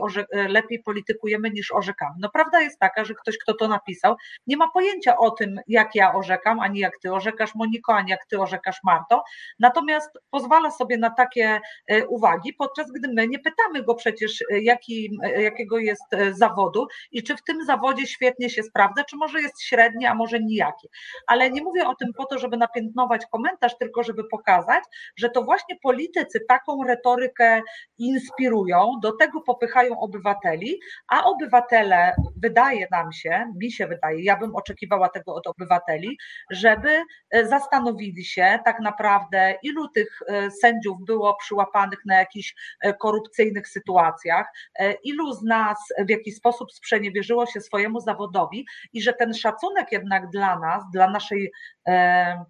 lepiej 0.49 0.83
politykujemy 0.83 1.51
niż 1.51 1.73
orzekamy. 1.73 2.15
No 2.21 2.31
prawda 2.31 2.61
jest 2.61 2.79
taka, 2.79 3.05
że 3.05 3.15
ktoś, 3.15 3.39
kto 3.39 3.55
to 3.55 3.69
napisał, 3.69 4.17
nie 4.47 4.57
ma 4.57 4.69
pojęcia 4.69 5.17
o 5.17 5.31
tym, 5.31 5.61
jak 5.69 5.95
ja 5.95 6.15
orzekam, 6.15 6.61
ani 6.61 6.79
jak 6.79 6.93
Ty 7.03 7.13
orzekasz, 7.13 7.55
Moniko, 7.55 7.95
ani 7.95 8.11
jak 8.11 8.27
Ty 8.27 8.41
orzekasz, 8.41 8.81
Marto, 8.85 9.25
natomiast 9.59 10.11
pozwala 10.31 10.71
sobie 10.71 10.99
na 10.99 11.11
takie 11.11 11.61
uwagi, 12.09 12.53
pod 12.53 12.76
podczas 12.77 12.93
gdy 12.93 13.09
my 13.15 13.29
nie 13.29 13.39
pytamy 13.39 13.83
go 13.83 13.95
przecież, 13.95 14.45
e, 14.53 14.61
jaki, 14.61 15.19
e, 15.23 15.43
jakiego 15.43 15.79
jest 15.79 16.15
e, 16.15 16.35
zawodu 16.35 16.87
i 17.13 17.23
czy 17.23 17.37
w 17.37 17.43
tym 17.43 17.65
zawodzie 17.65 18.07
świetnie 18.07 18.51
się 18.51 18.63
sprawdza, 18.63 19.05
czy 19.05 19.17
może 19.17 19.41
jest 19.41 19.63
średni, 19.63 20.07
a 20.07 20.15
może 20.15 20.41
nijaki. 20.41 20.89
Ale 21.27 21.51
nie 21.51 21.63
mówię 21.63 21.89
o 21.89 21.95
tym 21.95 22.13
po 22.17 22.27
to, 22.27 22.39
żeby 22.39 22.57
napiętnować 22.57 23.27
komentarz, 23.27 23.79
tylko 23.79 24.03
żeby 24.03 24.25
pokazać, 24.25 24.85
że 25.17 25.31
to 25.31 25.43
właśnie 25.43 25.77
politycy 25.83 26.41
taką 26.49 26.85
retorykę 26.85 27.63
inspirują, 27.99 28.93
do 29.03 29.13
tego 29.13 29.41
popychają 29.41 30.01
obywateli, 30.01 30.81
a 31.09 31.25
obywatele, 31.25 32.15
wydaje 32.43 32.87
nam 32.91 33.13
się, 33.13 33.53
mi 33.57 33.73
się 33.73 33.87
wydaje, 33.87 34.25
ja 34.25 34.37
bym 34.37 34.57
oczekiwała 34.57 35.09
tego 35.09 35.35
od 35.35 35.47
obywateli, 35.47 36.19
żeby 36.51 37.03
zastanowili 37.43 38.25
się 38.25 38.59
tak 38.65 38.81
naprawdę, 38.81 39.55
ilu 39.63 39.89
tych 39.89 40.21
sędziów 40.61 40.99
było 41.07 41.37
przyłapanych 41.37 41.99
na 42.07 42.19
jakiś 42.19 42.55
E, 42.57 42.66
korupcyjnych 43.01 43.69
sytuacjach, 43.69 44.47
e, 44.79 44.93
ilu 44.93 45.33
z 45.33 45.43
nas 45.43 45.79
w 46.07 46.11
jakiś 46.11 46.37
sposób 46.37 46.73
sprzeniewierzyło 46.73 47.47
się 47.47 47.61
swojemu 47.61 48.01
zawodowi 48.01 48.67
i 48.93 49.03
że 49.03 49.13
ten 49.13 49.35
szacunek 49.35 49.93
jednak 49.93 50.31
dla 50.31 50.59
nas, 50.59 50.83
dla 50.93 51.11
naszej 51.11 51.53
e, 51.89 52.45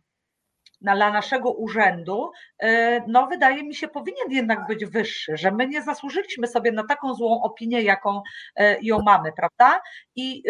dla 0.81 1.11
naszego 1.11 1.53
urzędu, 1.53 2.31
no 3.07 3.27
wydaje 3.27 3.65
mi 3.65 3.75
się, 3.75 3.89
powinien 3.89 4.31
jednak 4.31 4.67
być 4.67 4.85
wyższy, 4.85 5.37
że 5.37 5.51
my 5.51 5.69
nie 5.69 5.83
zasłużyliśmy 5.83 6.47
sobie 6.47 6.73
na 6.73 6.87
taką 6.87 7.15
złą 7.15 7.43
opinię, 7.43 7.83
jaką 7.83 8.23
ją 8.83 8.99
mamy, 9.03 9.33
prawda? 9.33 9.81
I 10.17 10.43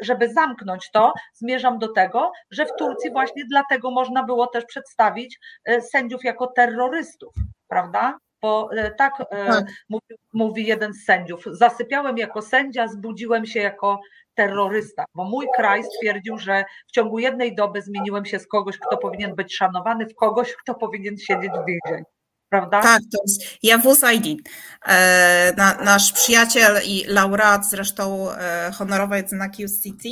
żeby 0.00 0.32
zamknąć 0.32 0.90
to, 0.92 1.12
zmierzam 1.34 1.78
do 1.78 1.92
tego, 1.92 2.32
że 2.50 2.66
w 2.66 2.76
Turcji 2.78 3.10
właśnie 3.10 3.44
dlatego 3.50 3.90
można 3.90 4.22
było 4.22 4.46
też 4.46 4.64
przedstawić 4.64 5.38
sędziów 5.80 6.24
jako 6.24 6.46
terrorystów, 6.46 7.34
prawda? 7.68 8.18
Bo 8.42 8.70
e, 8.76 8.90
tak, 8.90 9.12
e, 9.20 9.46
tak. 9.46 9.64
Mówi, 9.88 10.14
mówi 10.32 10.66
jeden 10.66 10.94
z 10.94 11.04
sędziów. 11.04 11.44
Zasypiałem 11.52 12.18
jako 12.18 12.42
sędzia, 12.42 12.88
zbudziłem 12.88 13.46
się 13.46 13.60
jako 13.60 14.00
terrorysta, 14.34 15.04
bo 15.14 15.24
mój 15.24 15.46
kraj 15.56 15.84
stwierdził, 15.84 16.38
że 16.38 16.64
w 16.88 16.92
ciągu 16.92 17.18
jednej 17.18 17.54
doby 17.54 17.82
zmieniłem 17.82 18.24
się 18.24 18.38
z 18.38 18.46
kogoś, 18.46 18.78
kto 18.78 18.96
powinien 18.96 19.34
być 19.34 19.56
szanowany, 19.56 20.06
w 20.06 20.14
kogoś, 20.14 20.54
kto 20.54 20.74
powinien 20.74 21.18
siedzieć 21.18 21.50
w 21.50 21.66
więzieniu. 21.66 22.04
prawda? 22.48 22.82
Tak, 22.82 23.00
to 23.12 23.18
jest 23.26 23.58
Jawus 23.62 24.04
Aydin, 24.04 24.38
e, 24.86 25.52
nasz 25.84 26.12
przyjaciel 26.12 26.80
i 26.86 27.04
laureat 27.06 27.66
zresztą 27.66 28.28
honorowej 28.72 29.28
znaki 29.28 29.64
UCT. 29.64 30.04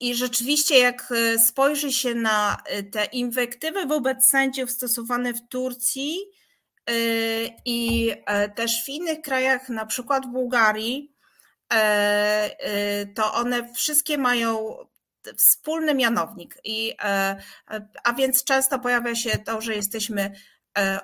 I 0.00 0.14
rzeczywiście, 0.14 0.78
jak 0.78 1.12
spojrzy 1.46 1.92
się 1.92 2.14
na 2.14 2.62
te 2.92 3.04
inwektywy 3.04 3.86
wobec 3.86 4.30
sędziów 4.30 4.70
stosowane 4.70 5.34
w 5.34 5.48
Turcji 5.48 6.16
i 7.64 8.10
też 8.54 8.84
w 8.84 8.88
innych 8.88 9.20
krajach, 9.20 9.68
na 9.68 9.86
przykład 9.86 10.26
w 10.26 10.32
Bułgarii, 10.32 11.14
to 13.14 13.34
one 13.34 13.74
wszystkie 13.74 14.18
mają 14.18 14.76
wspólny 15.36 15.94
mianownik. 15.94 16.58
I, 16.64 16.94
e, 17.02 17.36
a 18.04 18.12
więc 18.12 18.44
często 18.44 18.78
pojawia 18.78 19.14
się 19.14 19.38
to, 19.38 19.60
że 19.60 19.74
jesteśmy 19.74 20.32
e, 20.78 21.00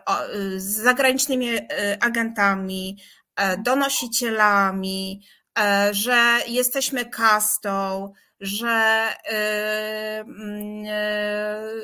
zagranicznymi 0.56 1.48
e, 1.48 1.62
agentami, 2.00 2.98
donosicielami, 3.58 5.22
że 5.90 6.38
jesteśmy 6.46 7.04
kastą, 7.04 8.12
że, 8.40 9.06
mm, 10.24 10.84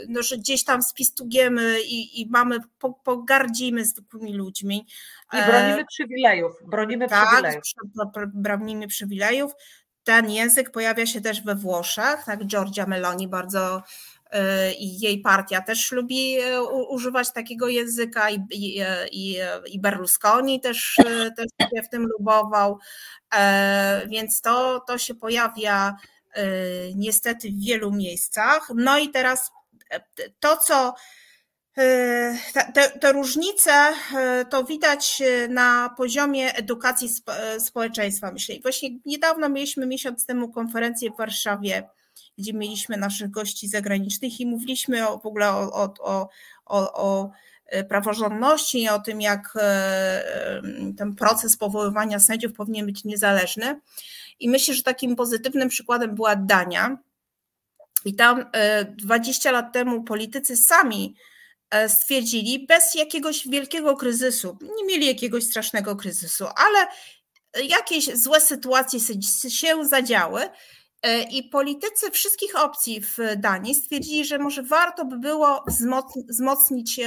no, 0.08 0.22
że 0.22 0.38
gdzieś 0.38 0.64
tam 0.64 0.82
spistugujemy 0.82 1.82
i, 1.82 2.20
i 2.20 2.26
mamy, 2.30 2.58
pogardzimy 3.04 3.84
zwykłymi 3.84 4.34
ludźmi. 4.34 4.86
I 5.32 5.36
bronimy 5.46 5.84
przywilejów. 5.84 6.52
Bronimy 6.66 7.08
tak, 7.08 7.28
przywilejów. 7.28 7.64
bronimy 8.34 8.86
przywilejów. 8.86 9.52
Ten 10.04 10.30
język 10.30 10.70
pojawia 10.70 11.06
się 11.06 11.20
też 11.20 11.42
we 11.42 11.54
Włoszech, 11.54 12.24
tak? 12.26 12.46
Giorgia 12.46 12.86
Meloni 12.86 13.28
bardzo 13.28 13.82
y, 14.34 14.38
i 14.78 15.00
jej 15.00 15.20
partia 15.20 15.60
też 15.60 15.92
lubi 15.92 16.40
y, 16.40 16.62
używać 16.88 17.32
takiego 17.32 17.68
języka 17.68 18.30
i, 18.30 18.46
i, 18.50 18.82
i, 19.12 19.36
i 19.66 19.80
Berlusconi 19.80 20.60
też, 20.60 20.98
y, 20.98 21.32
też 21.36 21.46
się 21.74 21.82
w 21.82 21.88
tym 21.88 22.06
lubował, 22.06 22.78
e, 23.34 24.02
więc 24.08 24.40
to, 24.40 24.80
to 24.80 24.98
się 24.98 25.14
pojawia 25.14 25.96
niestety 26.94 27.50
w 27.50 27.64
wielu 27.64 27.92
miejscach. 27.92 28.70
No 28.74 28.98
i 28.98 29.08
teraz 29.08 29.50
e, 29.90 30.00
to, 30.40 30.56
co 30.56 30.94
te, 32.74 32.90
te, 33.00 33.12
różnice 33.12 33.72
to 34.50 34.64
widać 34.64 35.22
na 35.48 35.94
poziomie 35.96 36.54
edukacji 36.54 37.08
społeczeństwa, 37.58 38.32
myślę. 38.32 38.54
Właśnie 38.62 38.90
niedawno 39.04 39.48
mieliśmy 39.48 39.86
miesiąc 39.86 40.26
temu 40.26 40.52
konferencję 40.52 41.10
w 41.10 41.16
Warszawie, 41.16 41.88
gdzie 42.38 42.52
mieliśmy 42.52 42.96
naszych 42.96 43.30
gości 43.30 43.68
zagranicznych 43.68 44.40
i 44.40 44.46
mówiliśmy 44.46 45.08
o, 45.08 45.18
w 45.18 45.26
ogóle 45.26 45.50
o, 45.50 45.94
o, 46.00 46.28
o, 46.66 46.92
o 46.92 47.30
praworządności, 47.88 48.88
o 48.88 48.98
tym, 48.98 49.20
jak 49.20 49.54
ten 50.98 51.14
proces 51.14 51.56
powoływania 51.56 52.20
sędziów 52.20 52.52
powinien 52.52 52.86
być 52.86 53.04
niezależny. 53.04 53.80
I 54.40 54.48
myślę, 54.48 54.74
że 54.74 54.82
takim 54.82 55.16
pozytywnym 55.16 55.68
przykładem 55.68 56.14
była 56.14 56.36
Dania. 56.36 56.98
I 58.04 58.14
tam 58.14 58.44
20 58.88 59.50
lat 59.50 59.72
temu 59.72 60.02
politycy 60.02 60.56
sami 60.56 61.14
E, 61.72 61.88
stwierdzili, 61.88 62.66
bez 62.66 62.94
jakiegoś 62.94 63.48
wielkiego 63.48 63.96
kryzysu, 63.96 64.58
nie 64.76 64.84
mieli 64.84 65.06
jakiegoś 65.06 65.44
strasznego 65.44 65.96
kryzysu, 65.96 66.46
ale 66.56 66.86
jakieś 67.68 68.04
złe 68.04 68.40
sytuacje 68.40 69.00
się 69.50 69.84
zadziały. 69.84 70.42
E, 71.02 71.22
I 71.22 71.48
politycy 71.48 72.10
wszystkich 72.10 72.56
opcji 72.56 73.00
w 73.00 73.18
Danii 73.36 73.74
stwierdzili, 73.74 74.24
że 74.24 74.38
może 74.38 74.62
warto 74.62 75.04
by 75.04 75.18
było 75.18 75.64
wzmocnić 76.28 77.00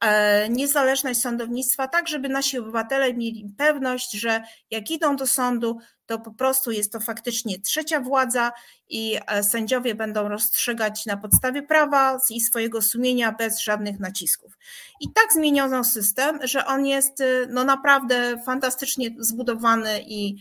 E, 0.00 0.48
niezależność 0.48 1.20
sądownictwa, 1.20 1.88
tak 1.88 2.08
żeby 2.08 2.28
nasi 2.28 2.58
obywatele 2.58 3.14
mieli 3.14 3.54
pewność, 3.58 4.12
że 4.12 4.42
jak 4.70 4.90
idą 4.90 5.16
do 5.16 5.26
sądu, 5.26 5.78
to 6.06 6.18
po 6.18 6.34
prostu 6.34 6.70
jest 6.70 6.92
to 6.92 7.00
faktycznie 7.00 7.60
trzecia 7.60 8.00
władza 8.00 8.52
i 8.88 9.18
e, 9.26 9.42
sędziowie 9.42 9.94
będą 9.94 10.28
rozstrzygać 10.28 11.06
na 11.06 11.16
podstawie 11.16 11.62
prawa 11.62 12.18
i 12.30 12.40
swojego 12.40 12.82
sumienia 12.82 13.32
bez 13.32 13.60
żadnych 13.60 14.00
nacisków. 14.00 14.52
I 15.00 15.12
tak 15.12 15.32
zmieniono 15.32 15.84
system, 15.84 16.38
że 16.42 16.66
on 16.66 16.86
jest 16.86 17.20
e, 17.20 17.46
no 17.48 17.64
naprawdę 17.64 18.42
fantastycznie 18.46 19.10
zbudowany 19.18 20.00
i 20.06 20.36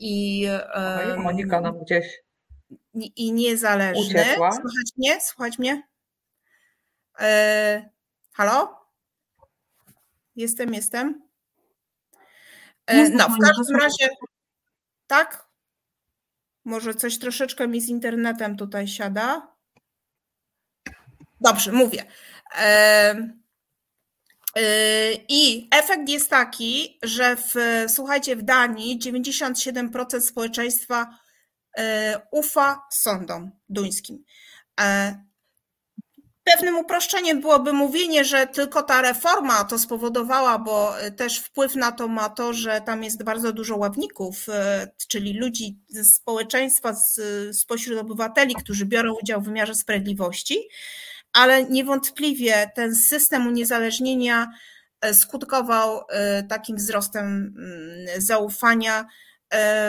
i 0.00 0.48
Monika 1.16 1.60
nam 1.60 1.78
gdzieś 1.84 2.22
i 2.94 3.32
niezależny. 3.32 4.02
Uciekła. 4.06 4.52
Słuchać 4.52 4.92
mnie? 4.96 5.20
Słuchać 5.20 5.58
mnie? 5.58 5.82
Halo? 8.32 8.86
Jestem, 10.36 10.74
jestem. 10.74 11.22
E, 12.86 13.08
no, 13.08 13.28
w 13.28 13.38
każdym 13.38 13.76
razie, 13.76 14.08
tak? 15.06 15.46
Może 16.64 16.94
coś 16.94 17.18
troszeczkę 17.18 17.68
mi 17.68 17.80
z 17.80 17.88
internetem 17.88 18.56
tutaj 18.56 18.88
siada. 18.88 19.54
Dobrze, 21.40 21.72
mówię. 21.72 22.04
E, 24.56 25.12
I 25.28 25.68
efekt 25.70 26.08
jest 26.08 26.30
taki, 26.30 26.98
że 27.02 27.36
w, 27.36 27.54
słuchajcie, 27.88 28.36
w 28.36 28.42
Danii 28.42 28.98
97% 28.98 30.20
społeczeństwa 30.20 31.18
ufa 32.30 32.82
sądom 32.90 33.50
duńskim. 33.68 34.24
Pewnym 36.44 36.76
uproszczeniem 36.78 37.40
byłoby 37.40 37.72
mówienie, 37.72 38.24
że 38.24 38.46
tylko 38.46 38.82
ta 38.82 39.02
reforma 39.02 39.64
to 39.64 39.78
spowodowała, 39.78 40.58
bo 40.58 40.94
też 41.16 41.38
wpływ 41.38 41.74
na 41.74 41.92
to 41.92 42.08
ma 42.08 42.28
to, 42.28 42.52
że 42.52 42.80
tam 42.80 43.04
jest 43.04 43.24
bardzo 43.24 43.52
dużo 43.52 43.76
ławników, 43.76 44.46
czyli 45.08 45.38
ludzi 45.38 45.78
ze 45.88 46.04
społeczeństwa, 46.04 46.94
z, 46.94 47.20
spośród 47.58 47.98
obywateli, 47.98 48.54
którzy 48.54 48.86
biorą 48.86 49.14
udział 49.22 49.40
w 49.40 49.44
wymiarze 49.44 49.74
sprawiedliwości, 49.74 50.68
ale 51.36 51.64
niewątpliwie 51.64 52.70
ten 52.74 52.94
system 52.94 53.46
uniezależnienia 53.46 54.52
e, 55.00 55.14
skutkował 55.14 56.00
takim 56.48 56.76
wzrostem 56.76 57.26
mm, 57.26 58.20
zaufania 58.20 59.06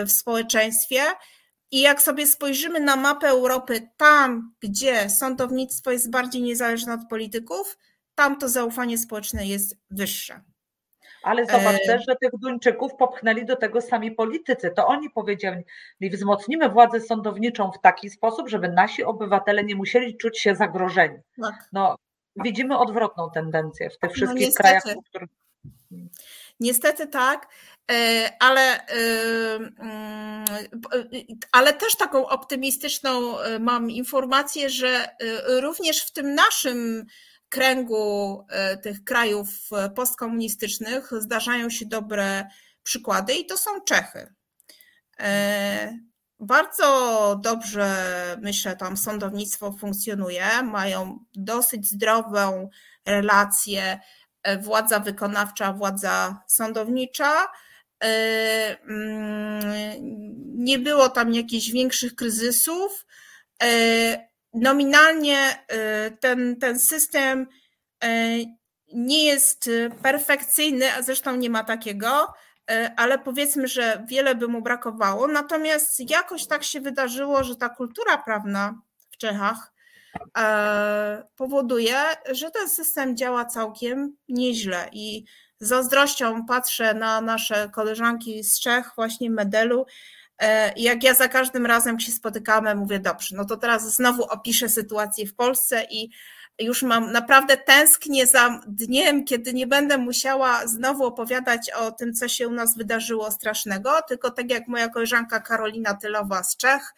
w 0.06 0.12
społeczeństwie. 0.12 1.02
I 1.72 1.82
jak 1.82 2.02
sobie 2.02 2.28
spojrzymy 2.28 2.80
na 2.80 2.96
mapę 2.96 3.28
Europy, 3.28 3.90
tam 3.98 4.56
gdzie 4.60 5.10
sądownictwo 5.10 5.92
jest 5.92 6.10
bardziej 6.10 6.42
niezależne 6.42 6.94
od 6.94 7.10
polityków, 7.10 7.78
tam 8.16 8.40
to 8.40 8.50
zaufanie 8.50 8.98
społeczne 8.98 9.48
jest 9.48 9.76
wyższe. 9.90 10.42
Ale 11.24 11.46
zobacz 11.46 11.76
e, 11.76 11.86
też, 11.86 12.06
że 12.08 12.16
tych 12.16 12.32
Duńczyków 12.40 12.96
popchnęli 12.96 13.46
do 13.46 13.56
tego 13.56 13.82
sami 13.82 14.12
politycy. 14.12 14.72
To 14.76 14.88
oni 14.88 15.10
powiedzieli, 15.10 15.64
wzmocnimy 16.02 16.70
władzę 16.70 17.02
sądowniczą 17.02 17.72
w 17.72 17.82
taki 17.82 18.10
sposób, 18.10 18.50
żeby 18.50 18.70
nasi 18.70 19.04
obywatele 19.04 19.64
nie 19.64 19.76
musieli 19.76 20.18
czuć 20.18 20.40
się 20.40 20.56
zagrożeni. 20.56 21.18
Tak. 21.42 21.56
No, 21.74 21.96
widzimy 22.36 22.78
odwrotną 22.78 23.32
tendencję 23.32 23.90
w 23.90 23.98
tych 23.98 24.10
no 24.10 24.16
wszystkich 24.16 24.48
no 24.48 24.54
krajach, 24.56 24.84
w 24.84 25.10
których. 25.10 25.30
Niestety 26.60 27.08
tak. 27.08 27.48
E, 27.92 28.30
ale, 28.40 28.88
e, 28.88 28.96
mm, 29.56 30.46
ale 31.52 31.74
też 31.74 31.96
taką 31.96 32.28
optymistyczną 32.28 33.36
mam 33.60 33.92
informację, 33.92 34.70
że 34.70 35.10
również 35.62 36.06
w 36.06 36.12
tym 36.12 36.36
naszym 36.36 37.06
kręgu 37.50 38.46
tych 38.84 39.04
krajów 39.04 39.48
postkomunistycznych 39.96 41.12
zdarzają 41.20 41.70
się 41.70 41.86
dobre 41.86 42.46
przykłady 42.84 43.34
i 43.34 43.46
to 43.46 43.58
są 43.58 43.72
Czechy. 43.82 44.34
Bardzo 46.40 47.40
dobrze, 47.44 47.96
myślę, 48.42 48.76
tam 48.76 48.98
sądownictwo 48.98 49.72
funkcjonuje, 49.72 50.64
mają 50.64 51.26
dosyć 51.36 51.90
zdrową 51.90 52.70
relację 53.06 54.00
władza 54.62 55.00
wykonawcza, 55.00 55.74
władza 55.74 56.44
sądownicza 56.48 57.48
E, 58.04 58.78
mm, 58.90 59.98
nie 60.56 60.80
było 60.80 61.10
tam 61.10 61.34
jakichś 61.34 61.70
większych 61.72 62.16
kryzysów. 62.16 63.06
E, 64.58 64.62
nominalnie 64.62 65.38
e, 65.68 66.12
ten, 66.12 66.56
ten 66.60 66.80
system 66.80 67.48
nie 68.94 69.26
jest 69.26 69.70
perfekcyjny, 70.02 70.94
a 70.94 71.02
zresztą 71.02 71.36
nie 71.36 71.50
ma 71.50 71.64
takiego, 71.64 72.34
ale 72.96 73.20
powiedzmy, 73.20 73.68
że 73.68 74.06
wiele 74.08 74.36
by 74.36 74.48
mu 74.48 74.62
brakowało. 74.62 75.28
Natomiast 75.28 76.10
jakoś 76.10 76.48
tak 76.48 76.64
się 76.64 76.82
wydarzyło, 76.82 77.44
że 77.44 77.56
ta 77.56 77.70
kultura 77.70 78.18
prawna 78.18 78.82
w 79.10 79.18
Czechach 79.18 79.74
powoduje, 81.36 81.98
że 82.32 82.52
ten 82.52 82.70
system 82.70 83.18
działa 83.18 83.46
całkiem 83.46 84.18
nieźle 84.30 84.90
i 84.92 85.24
z 85.60 85.68
zazdrością 85.68 86.46
patrzę 86.46 86.94
na 86.94 87.22
nasze 87.22 87.70
koleżanki 87.74 88.44
z 88.44 88.60
Czech, 88.60 88.92
właśnie 88.96 89.30
Medelu. 89.30 89.86
E, 90.42 90.74
jak 90.78 91.04
ja 91.04 91.14
za 91.14 91.28
każdym 91.28 91.66
razem 91.66 92.00
się 92.00 92.12
spotykamy, 92.12 92.76
mówię, 92.76 93.00
dobrze, 93.00 93.36
no 93.36 93.46
to 93.46 93.58
teraz 93.58 93.96
znowu 93.96 94.24
opiszę 94.24 94.70
sytuację 94.70 95.28
w 95.28 95.36
Polsce 95.36 95.84
i 95.92 96.10
już 96.60 96.84
mam 96.84 97.12
naprawdę 97.12 97.58
tęsknię 97.58 98.28
za 98.28 98.62
dniem, 98.68 99.26
kiedy 99.26 99.54
nie 99.54 99.68
będę 99.68 99.98
musiała 99.98 100.68
znowu 100.68 101.06
opowiadać 101.06 101.72
o 101.72 101.92
tym, 101.92 102.14
co 102.14 102.28
się 102.28 102.48
u 102.48 102.52
nas 102.52 102.78
wydarzyło 102.78 103.32
strasznego, 103.32 104.02
tylko 104.08 104.32
tak 104.32 104.52
jak 104.52 104.68
moja 104.68 104.90
koleżanka 104.90 105.40
Karolina 105.40 105.94
Tylowa 105.94 106.44
z 106.44 106.58
Czech, 106.58 106.94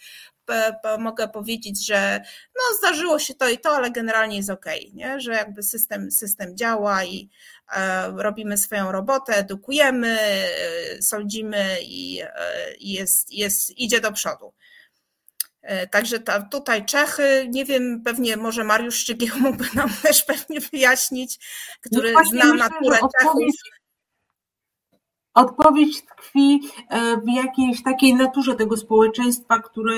mogę 1.00 1.28
powiedzieć, 1.28 1.86
że 1.86 2.22
no 2.56 2.78
zdarzyło 2.78 3.20
się 3.20 3.34
to 3.34 3.50
i 3.50 3.58
to, 3.58 3.70
ale 3.70 3.91
generalnie 3.91 4.38
jest 4.38 4.50
ok, 4.50 4.66
nie? 4.93 5.20
że 5.20 5.32
jakby 5.32 5.64
system, 5.64 6.12
system 6.12 6.58
działa 6.58 7.06
i 7.06 7.30
e, 7.76 8.12
robimy 8.12 8.58
swoją 8.58 8.91
robotę, 8.91 9.36
edukujemy, 9.36 10.20
e, 10.20 11.02
sądzimy 11.02 11.78
i, 11.82 12.22
e, 12.22 12.76
i 12.76 12.91
jest, 12.91 13.34
jest, 13.34 13.78
idzie 13.78 14.02
do 14.02 14.12
przodu. 14.12 14.54
Także 15.91 16.20
ta, 16.20 16.41
tutaj 16.41 16.86
Czechy, 16.86 17.47
nie 17.50 17.66
wiem, 17.66 18.02
pewnie 18.06 18.38
może 18.38 18.64
Mariusz 18.64 18.95
Szczygieł 18.95 19.38
mógłby 19.39 19.66
nam 19.74 19.89
też 20.04 20.24
pewnie 20.24 20.60
wyjaśnić, 20.60 21.39
który 21.82 22.12
no 22.12 22.26
zna 22.26 22.54
naturę 22.54 22.97
Czechów. 23.22 23.43
Odpowiedź 25.34 26.06
tkwi 26.06 26.60
e, 26.90 27.18
w 27.18 27.30
jakiejś 27.34 27.84
takiej 27.84 28.14
naturze 28.16 28.56
tego 28.56 28.78
społeczeństwa, 28.78 29.60
które 29.60 29.94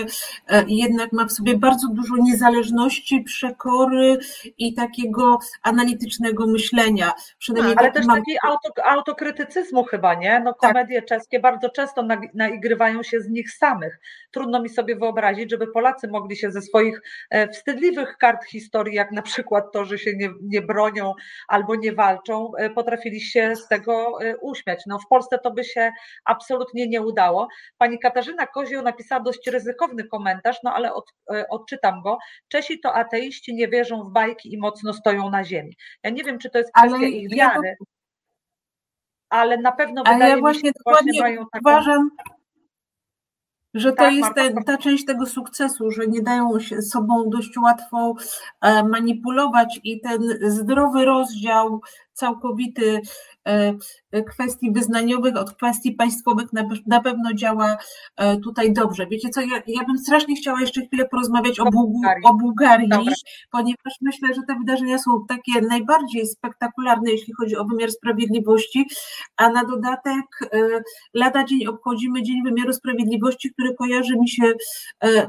e, 0.47 0.63
jednak 0.67 1.11
ma 1.11 1.25
w 1.25 1.31
sobie 1.31 1.57
bardzo 1.57 1.87
dużo 1.87 2.15
niezależności, 2.19 3.23
przekory 3.23 4.17
i 4.57 4.73
takiego 4.73 5.39
analitycznego 5.63 6.47
myślenia. 6.47 7.11
Przynajmniej 7.37 7.75
Ale 7.77 7.91
też 7.91 8.05
mam... 8.05 8.17
takiej 8.17 8.37
auto, 8.43 8.85
autokrytycyzmu 8.85 9.83
chyba, 9.83 10.13
nie? 10.13 10.39
No 10.39 10.53
tak. 10.53 10.71
komedie 10.71 11.01
tak. 11.01 11.09
czeskie 11.09 11.39
bardzo 11.39 11.69
często 11.69 12.03
naigrywają 12.33 13.03
się 13.03 13.21
z 13.21 13.29
nich 13.29 13.51
samych. 13.51 13.99
Trudno 14.31 14.61
mi 14.61 14.69
sobie 14.69 14.95
wyobrazić, 14.95 15.51
żeby 15.51 15.67
Polacy 15.67 16.07
mogli 16.07 16.35
się 16.35 16.51
ze 16.51 16.61
swoich 16.61 17.01
e, 17.29 17.47
wstydliwych 17.47 18.17
kart 18.17 18.45
historii, 18.45 18.95
jak 18.95 19.11
na 19.11 19.21
przykład 19.21 19.71
to, 19.73 19.85
że 19.85 19.97
się 19.97 20.11
nie, 20.15 20.29
nie 20.41 20.61
bronią 20.61 21.13
albo 21.47 21.75
nie 21.75 21.93
walczą, 21.93 22.51
potrafili 22.75 23.21
się 23.21 23.55
z 23.55 23.67
tego 23.67 24.17
uśmiać. 24.41 24.83
No 24.87 24.99
w 24.99 25.07
Polsce 25.07 25.20
to 25.29 25.51
by 25.51 25.63
się 25.63 25.91
absolutnie 26.25 26.87
nie 26.87 27.01
udało. 27.01 27.47
Pani 27.77 27.99
Katarzyna 27.99 28.47
Kozioł 28.47 28.83
napisała 28.83 29.21
dość 29.21 29.47
ryzykowny 29.47 30.03
komentarz, 30.03 30.57
no 30.63 30.73
ale 30.73 30.93
od, 30.93 31.05
e, 31.33 31.45
odczytam 31.49 32.01
go. 32.01 32.17
Czesi 32.47 32.79
to 32.79 32.93
ateiści, 32.93 33.55
nie 33.55 33.67
wierzą 33.67 34.03
w 34.03 34.11
bajki 34.11 34.53
i 34.53 34.57
mocno 34.57 34.93
stoją 34.93 35.29
na 35.29 35.43
ziemi. 35.43 35.77
Ja 36.03 36.09
nie 36.09 36.23
wiem, 36.23 36.39
czy 36.39 36.49
to 36.49 36.57
jest 36.57 36.71
kwestia 36.71 36.97
ale 36.97 37.07
ich 37.07 37.35
wiary, 37.35 37.67
ja 37.67 37.75
to... 37.79 37.85
ale 39.29 39.57
na 39.57 39.71
pewno 39.71 40.03
ale 40.05 40.15
wydaje 40.15 40.33
ja 40.33 40.39
właśnie 40.39 40.69
mi 40.69 40.73
się, 40.73 40.81
że 40.87 40.93
właśnie 40.93 41.21
mają 41.21 41.45
taką... 41.53 41.59
uważam, 41.59 42.09
że 43.73 43.89
to 43.89 43.95
tak, 43.95 44.13
jest 44.13 44.29
ta, 44.35 44.63
ta, 44.63 44.77
część 44.77 45.05
tego 45.05 45.25
sukcesu, 45.25 45.91
że 45.91 46.07
nie 46.07 46.21
dają 46.21 46.59
się 46.59 46.81
sobą 46.81 47.29
dość 47.29 47.57
łatwo 47.57 48.15
e, 48.61 48.83
manipulować 48.83 49.79
i 49.83 50.01
ten 50.01 50.21
zdrowy 50.41 51.05
rozdział 51.05 51.81
całkowity 52.13 53.01
E, 53.47 53.73
e, 54.11 54.23
kwestii 54.23 54.71
wyznaniowych 54.71 55.35
od 55.37 55.53
kwestii 55.53 55.91
państwowych 55.91 56.47
na, 56.87 57.01
pewno 57.01 57.33
działa 57.33 57.77
e, 58.17 58.37
tutaj 58.37 58.73
dobrze. 58.73 59.07
Wiecie 59.07 59.29
co, 59.29 59.41
ja, 59.41 59.61
ja 59.67 59.83
bym 59.83 59.97
strasznie 59.97 60.35
chciała 60.35 60.61
jeszcze 60.61 60.81
chwilę 60.81 61.05
porozmawiać 61.05 61.59
o, 61.59 61.65
Bułgarii, 61.65 62.25
o 62.25 62.33
Bułgarii. 62.33 62.89
Ponieważ 63.51 63.93
myślę, 64.01 64.33
że 64.33 64.41
te 64.47 64.55
wydarzenia 64.55 64.97
są 64.97 65.25
takie 65.27 65.61
najbardziej 65.61 66.27
spektakularne, 66.27 67.11
jeśli 67.11 67.33
chodzi 67.33 67.57
o 67.57 67.65
wymiar 67.65 67.91
sprawiedliwości, 67.91 68.85
a 69.37 69.49
na 69.49 69.65
dodatek 69.65 70.25
lada 71.13 71.43
dzień 71.43 71.67
obchodzimy 71.67 72.23
Dzień 72.23 72.43
Wymiaru 72.43 72.73
Sprawiedliwości, 72.73 73.53
który 73.53 73.75
kojarzy 73.75 74.19
mi 74.19 74.29
się 74.29 74.53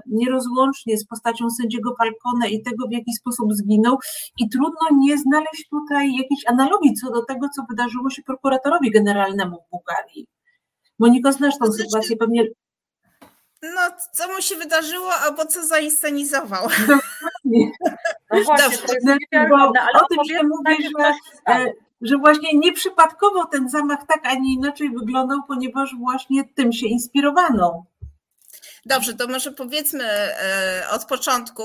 nierozłącznie 0.07 0.99
z 0.99 1.07
postacią 1.07 1.51
sędziego 1.51 1.95
Falcone 1.99 2.51
i 2.51 2.63
tego, 2.63 2.89
w 2.89 2.93
jaki 2.93 3.13
sposób 3.13 3.55
zginął. 3.55 3.97
I 4.39 4.49
trudno 4.49 4.99
nie 4.99 5.19
znaleźć 5.19 5.69
tutaj 5.71 6.15
jakiejś 6.15 6.47
analogii 6.47 6.72
co 7.01 7.11
do 7.11 7.25
tego, 7.25 7.49
co 7.57 7.63
wydarzyło 7.71 8.11
się 8.11 8.23
prokuratorowi 8.23 8.91
generalnemu 8.91 9.57
w 9.57 9.71
Bułgarii. 9.71 10.27
Moniko, 10.99 11.33
znasz 11.33 11.59
tą 11.59 11.67
znaczy, 11.67 11.83
sytuację 11.83 12.17
pewnie. 12.17 12.45
No, 13.63 13.81
co 14.13 14.29
mu 14.29 14.43
się 14.43 14.57
wydarzyło, 14.57 15.15
albo 15.15 15.47
co 15.47 15.67
zainscenizował. 15.67 16.69
No 18.31 18.43
właśnie, 18.45 18.79
o 19.95 20.07
tym 20.07 20.25
się 20.25 20.41
mówi, 20.43 20.89
że, 20.99 21.13
e, 21.55 21.73
że 22.01 22.19
właśnie 22.19 22.59
nieprzypadkowo 22.59 23.45
ten 23.45 23.69
zamach 23.69 23.99
tak, 24.09 24.21
a 24.25 24.35
nie 24.35 24.55
inaczej 24.55 24.91
wyglądał, 24.91 25.39
ponieważ 25.49 25.95
właśnie 25.99 26.45
tym 26.55 26.73
się 26.73 26.87
inspirowano. 26.87 27.85
Dobrze, 28.87 29.15
to 29.15 29.29
może 29.29 29.53
powiedzmy 29.53 30.05
e, 30.05 30.85
od 30.91 31.05
początku, 31.05 31.63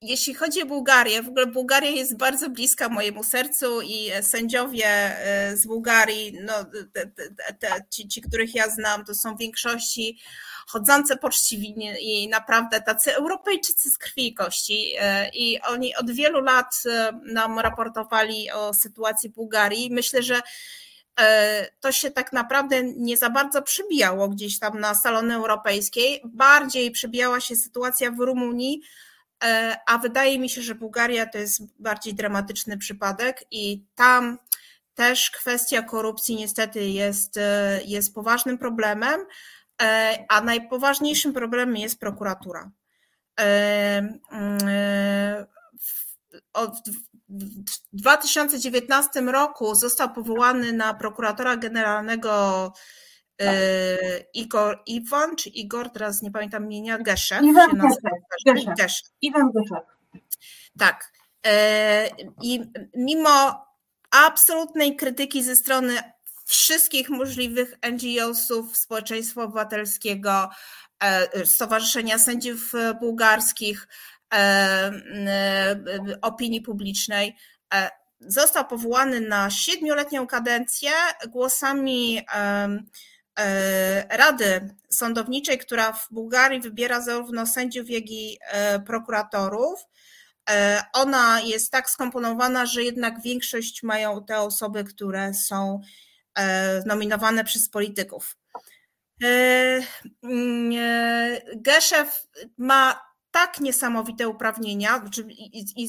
jeśli 0.00 0.34
chodzi 0.34 0.62
o 0.62 0.66
Bułgarię, 0.66 1.22
w 1.22 1.28
ogóle 1.28 1.46
Bułgaria 1.46 1.90
jest 1.90 2.16
bardzo 2.16 2.50
bliska 2.50 2.88
mojemu 2.88 3.24
sercu 3.24 3.82
i 3.82 4.10
sędziowie 4.22 4.86
e, 4.86 5.56
z 5.56 5.66
Bułgarii, 5.66 6.38
no, 6.42 6.52
te, 6.92 7.06
te, 7.06 7.54
te, 7.58 7.68
ci, 7.90 8.08
ci, 8.08 8.22
których 8.22 8.54
ja 8.54 8.70
znam, 8.70 9.04
to 9.04 9.14
są 9.14 9.36
w 9.36 9.38
większości 9.38 10.18
chodzące 10.66 11.16
poczciwi 11.16 11.74
i 12.00 12.28
naprawdę 12.28 12.80
tacy 12.80 13.14
Europejczycy 13.14 13.90
z 13.90 13.98
krwi 13.98 14.26
i 14.26 14.34
kości. 14.34 14.92
E, 14.98 15.28
I 15.34 15.60
oni 15.60 15.96
od 15.96 16.10
wielu 16.10 16.40
lat 16.40 16.82
nam 17.22 17.58
raportowali 17.58 18.50
o 18.50 18.74
sytuacji 18.74 19.30
Bułgarii. 19.30 19.90
Myślę, 19.90 20.22
że 20.22 20.40
to 21.80 21.92
się 21.92 22.10
tak 22.10 22.32
naprawdę 22.32 22.82
nie 22.82 23.16
za 23.16 23.30
bardzo 23.30 23.62
przybijało 23.62 24.28
gdzieś 24.28 24.58
tam 24.58 24.80
na 24.80 24.94
salony 24.94 25.34
europejskiej. 25.34 26.20
Bardziej 26.24 26.90
przybijała 26.90 27.40
się 27.40 27.56
sytuacja 27.56 28.10
w 28.10 28.20
Rumunii, 28.20 28.82
e, 29.44 29.76
a 29.86 29.98
wydaje 29.98 30.38
mi 30.38 30.50
się, 30.50 30.62
że 30.62 30.74
Bułgaria 30.74 31.26
to 31.26 31.38
jest 31.38 31.62
bardziej 31.78 32.14
dramatyczny 32.14 32.78
przypadek 32.78 33.44
i 33.50 33.84
tam 33.94 34.38
też 34.94 35.30
kwestia 35.30 35.82
korupcji 35.82 36.36
niestety 36.36 36.88
jest, 36.88 37.36
e, 37.36 37.80
jest 37.84 38.14
poważnym 38.14 38.58
problemem, 38.58 39.20
e, 39.82 40.24
a 40.28 40.40
najpoważniejszym 40.40 41.32
problemem 41.32 41.76
jest 41.76 42.00
prokuratura. 42.00 42.70
W 47.28 47.76
2019 47.92 49.20
roku 49.20 49.74
został 49.74 50.12
powołany 50.12 50.72
na 50.72 50.94
prokuratora 50.94 51.56
generalnego 51.56 52.72
tak. 53.36 53.48
E, 53.48 54.20
Igor 54.34 54.82
Iwan, 54.86 55.36
czy 55.36 55.48
Igor, 55.48 55.90
teraz 55.90 56.22
nie 56.22 56.30
pamiętam 56.30 56.64
imienia, 56.64 56.98
Geszew. 56.98 57.42
Iwan 57.42 57.70
Geszew. 58.78 59.10
Iwan 59.20 59.50
Geszew. 59.52 59.84
Tak. 60.78 61.12
E, 61.46 62.08
I 62.42 62.72
mimo 62.94 63.66
absolutnej 64.10 64.96
krytyki 64.96 65.42
ze 65.42 65.56
strony 65.56 65.98
wszystkich 66.46 67.10
możliwych 67.10 67.74
NGO-sów, 67.92 68.76
społeczeństwa 68.76 69.42
obywatelskiego, 69.42 70.50
e, 71.00 71.46
Stowarzyszenia 71.46 72.18
Sędziów 72.18 72.72
Bułgarskich, 73.00 73.88
opinii 76.22 76.60
publicznej. 76.60 77.36
E, 77.74 77.90
został 78.20 78.66
powołany 78.66 79.20
na 79.20 79.50
siedmioletnią 79.50 80.26
kadencję 80.26 80.90
głosami 81.28 82.20
Rady 84.10 84.74
Sądowniczej, 84.90 85.58
która 85.58 85.92
w 85.92 86.08
Bułgarii 86.10 86.60
wybiera 86.60 87.00
zarówno 87.00 87.46
sędziów, 87.46 87.90
jak 87.90 88.10
i 88.10 88.38
prokuratorów. 88.86 89.80
Ona 90.92 91.40
jest 91.40 91.72
tak 91.72 91.90
skomponowana, 91.90 92.66
że 92.66 92.82
jednak 92.82 93.22
większość 93.22 93.82
mają 93.82 94.24
te 94.24 94.40
osoby, 94.40 94.84
które 94.84 95.34
są 95.34 95.80
nominowane 96.86 97.44
przez 97.44 97.68
polityków. 97.68 98.36
Geszew 101.56 102.26
ma 102.58 103.00
tak 103.36 103.60
niesamowite 103.60 104.28
uprawnienia, 104.28 105.02
czy 105.10 105.28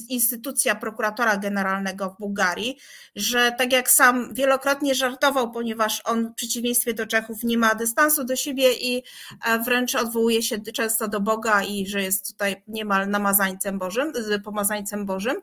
instytucja 0.10 0.76
prokuratora 0.76 1.38
generalnego 1.38 2.10
w 2.10 2.18
Bułgarii, 2.20 2.78
że 3.16 3.52
tak 3.58 3.74
jak 3.74 3.92
sam 3.92 4.34
wielokrotnie 4.34 4.96
żartował, 4.96 5.52
ponieważ 5.52 6.02
on 6.06 6.28
w 6.28 6.34
przeciwieństwie 6.34 6.94
do 6.94 7.08
Czechów 7.08 7.44
nie 7.44 7.58
ma 7.58 7.76
dystansu 7.76 8.24
do 8.24 8.36
siebie 8.36 8.74
i 8.74 9.04
e, 9.46 9.60
wręcz 9.60 9.96
odwołuje 9.96 10.44
się 10.44 10.60
często 10.74 11.08
do 11.08 11.20
Boga 11.20 11.64
i 11.64 11.88
że 11.88 12.02
jest 12.02 12.32
tutaj 12.32 12.64
niemal 12.68 13.10
namazańcem 13.10 13.80
Bożym, 13.80 14.14
pomazańcem 14.44 15.06
Bożym. 15.06 15.36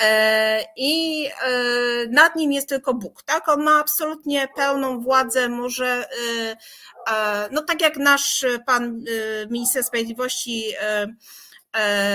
E, 0.00 0.64
I 0.76 1.24
e, 1.26 2.08
nad 2.08 2.36
nim 2.36 2.52
jest 2.52 2.68
tylko 2.68 2.94
Bóg, 2.94 3.22
tak? 3.22 3.48
On 3.48 3.62
ma 3.62 3.80
absolutnie 3.80 4.48
pełną 4.56 5.00
władzę, 5.00 5.48
może 5.48 6.04
no 7.50 7.62
tak 7.62 7.80
jak 7.80 7.96
nasz 7.96 8.44
pan 8.66 9.04
minister 9.50 9.84
sprawiedliwości 9.84 10.64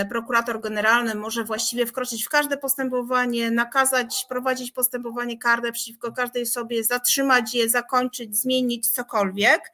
prokurator 0.09 0.61
generalny 0.61 1.15
może 1.15 1.43
właściwie 1.43 1.85
wkroczyć 1.85 2.25
w 2.25 2.29
każde 2.29 2.57
postępowanie, 2.57 3.51
nakazać 3.51 4.25
prowadzić 4.29 4.71
postępowanie 4.71 5.37
karne 5.37 5.71
przeciwko 5.71 6.11
każdej 6.11 6.43
osobie, 6.43 6.83
zatrzymać 6.83 7.55
je, 7.55 7.69
zakończyć, 7.69 8.37
zmienić 8.37 8.89
cokolwiek. 8.89 9.71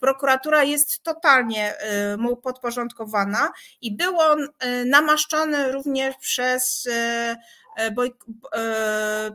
Prokuratura 0.00 0.64
jest 0.64 1.02
totalnie 1.02 1.74
mu 2.18 2.36
podporządkowana 2.36 3.52
i 3.80 3.96
był 3.96 4.20
on 4.20 4.48
namaszczony 4.86 5.72
również 5.72 6.14
przez 6.16 6.88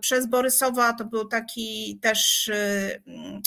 przez 0.02 0.28
Borysowa, 0.28 0.94
to 0.94 1.06
był 1.06 1.26
taki 1.26 2.00
też 2.02 2.52
E, 2.54 3.42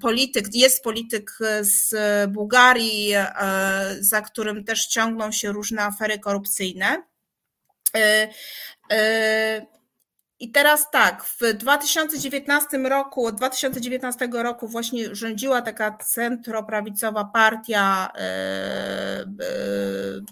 polityk, 0.00 0.54
jest 0.54 0.84
polityk 0.84 1.38
z 1.60 1.94
Bułgarii, 2.30 3.12
e, 3.14 3.32
za 4.00 4.20
którym 4.20 4.64
też 4.64 4.86
ciągną 4.86 5.32
się 5.32 5.52
różne 5.52 5.82
afery 5.82 6.18
korupcyjne. 6.18 7.02
E, 8.90 9.66
I 10.40 10.50
teraz 10.50 10.90
tak, 10.90 11.24
w 11.24 11.52
2019 11.54 12.78
roku, 12.78 13.26
od 13.26 13.34
2019 13.34 14.28
roku 14.32 14.68
właśnie 14.68 15.14
rządziła 15.14 15.62
taka 15.62 15.98
centroprawicowa 15.98 17.24
partia 17.24 18.12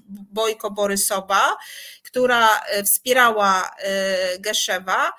Bojko 0.09 0.71
Borysowa, 0.71 1.57
która 2.03 2.49
wspierała 2.85 3.71
Geszewa. 4.39 5.13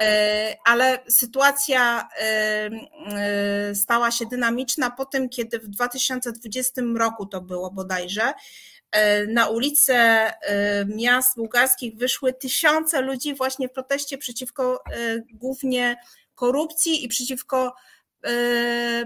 E, 0.00 0.56
ale 0.64 0.98
sytuacja 1.08 2.08
e, 2.20 2.70
e, 3.08 3.74
stała 3.74 4.10
się 4.10 4.26
dynamiczna 4.26 4.90
po 4.90 5.04
tym, 5.04 5.28
kiedy 5.28 5.58
w 5.58 5.68
2020 5.68 6.82
roku 6.96 7.26
to 7.26 7.40
było 7.40 7.70
bodajże. 7.70 8.32
Na 9.28 9.48
ulice 9.48 10.32
miast 10.86 11.36
bułgarskich 11.36 11.96
wyszły 11.96 12.32
tysiące 12.32 13.00
ludzi 13.00 13.34
właśnie 13.34 13.68
w 13.68 13.72
proteście 13.72 14.18
przeciwko 14.18 14.84
głównie 15.32 15.96
korupcji 16.34 17.04
i 17.04 17.08
przeciwko 17.08 17.74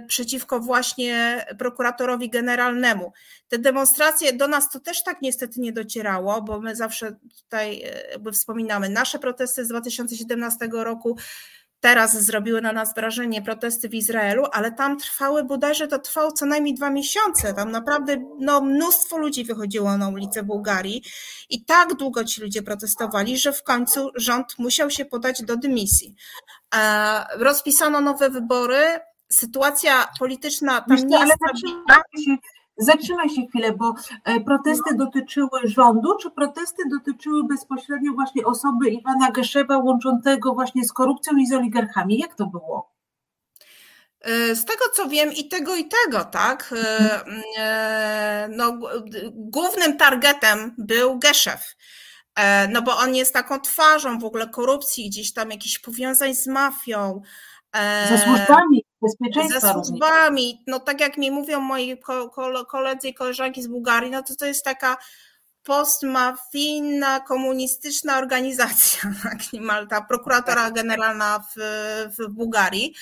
przeciwko 0.06 0.60
właśnie 0.60 1.44
prokuratorowi 1.58 2.30
generalnemu. 2.30 3.12
Te 3.48 3.58
demonstracje 3.58 4.32
do 4.32 4.48
nas 4.48 4.70
to 4.70 4.80
też 4.80 5.02
tak 5.02 5.22
niestety 5.22 5.60
nie 5.60 5.72
docierało, 5.72 6.42
bo 6.42 6.60
my 6.60 6.76
zawsze 6.76 7.16
tutaj 7.42 7.82
y, 7.84 8.10
jakby 8.10 8.32
wspominamy 8.32 8.88
nasze 8.88 9.18
protesty 9.18 9.64
z 9.64 9.68
2017 9.68 10.68
roku. 10.72 11.16
Teraz 11.80 12.24
zrobiły 12.24 12.60
na 12.60 12.72
nas 12.72 12.94
wrażenie 12.94 13.42
protesty 13.42 13.88
w 13.88 13.94
Izraelu, 13.94 14.44
ale 14.52 14.72
tam 14.72 14.98
trwały 14.98 15.44
bodajże 15.44 15.88
to 15.88 15.98
trwało 15.98 16.32
co 16.32 16.46
najmniej 16.46 16.74
dwa 16.74 16.90
miesiące. 16.90 17.54
Tam 17.54 17.70
naprawdę 17.70 18.16
no, 18.38 18.60
mnóstwo 18.60 19.18
ludzi 19.18 19.44
wychodziło 19.44 19.96
na 19.96 20.08
ulicę 20.08 20.42
Bułgarii 20.42 21.02
i 21.50 21.64
tak 21.64 21.94
długo 21.94 22.24
ci 22.24 22.40
ludzie 22.40 22.62
protestowali, 22.62 23.38
że 23.38 23.52
w 23.52 23.62
końcu 23.62 24.10
rząd 24.14 24.58
musiał 24.58 24.90
się 24.90 25.04
podać 25.04 25.42
do 25.42 25.56
dymisji. 25.56 26.14
E, 26.74 27.24
rozpisano 27.38 28.00
nowe 28.00 28.30
wybory, 28.30 29.00
sytuacja 29.28 30.08
polityczna 30.18 30.80
tam 30.80 30.96
nie 30.96 31.18
jest 31.18 31.32
się, 31.32 32.36
Zatrzymaj 32.80 33.30
się 33.30 33.46
chwilę, 33.46 33.72
bo 33.72 33.94
e, 34.24 34.40
protesty 34.40 34.94
no. 34.96 35.04
dotyczyły 35.04 35.60
rządu, 35.64 36.16
czy 36.22 36.30
protesty 36.30 36.82
dotyczyły 36.90 37.44
bezpośrednio 37.44 38.12
właśnie 38.12 38.44
osoby 38.44 38.90
Iwana 38.90 39.30
Geszewa 39.30 39.78
łączącego 39.78 40.54
właśnie 40.54 40.84
z 40.84 40.92
korupcją 40.92 41.36
i 41.36 41.46
z 41.46 41.52
oligarchami? 41.52 42.18
Jak 42.18 42.34
to 42.34 42.46
było? 42.46 42.92
E, 44.20 44.54
z 44.54 44.64
tego 44.64 44.84
co 44.94 45.08
wiem, 45.08 45.32
i 45.32 45.48
tego, 45.48 45.76
i 45.76 45.88
tego, 45.88 46.24
tak. 46.24 46.74
E. 47.58 48.48
No, 48.48 48.78
głównym 49.32 49.96
targetem 49.96 50.74
był 50.78 51.18
Geszew. 51.18 51.76
No 52.68 52.82
bo 52.82 52.98
on 52.98 53.14
jest 53.14 53.32
taką 53.32 53.60
twarzą 53.60 54.18
w 54.18 54.24
ogóle 54.24 54.48
korupcji, 54.48 55.10
gdzieś 55.10 55.32
tam 55.32 55.50
jakichś 55.50 55.78
powiązań 55.78 56.34
z 56.34 56.46
mafią. 56.46 57.22
Ze 58.08 58.18
służbami 58.18 58.84
bezpieczeństwa. 59.02 59.60
Ze 59.60 59.72
służbami. 59.72 60.64
No 60.66 60.80
tak 60.80 61.00
jak 61.00 61.18
mi 61.18 61.30
mówią 61.30 61.60
moi 61.60 62.00
koledzy 62.68 63.08
i 63.08 63.14
koleżanki 63.14 63.62
z 63.62 63.66
Bułgarii, 63.66 64.10
no 64.10 64.22
to 64.22 64.36
to 64.36 64.46
jest 64.46 64.64
taka 64.64 64.96
postmafijna, 65.62 67.20
komunistyczna 67.20 68.18
organizacja, 68.18 69.00
tak 69.22 69.52
niemal 69.52 69.88
ta 69.88 70.00
prokuratora 70.00 70.70
generalna 70.70 71.38
w, 71.38 71.60
w 72.18 72.28
Bułgarii. 72.28 72.94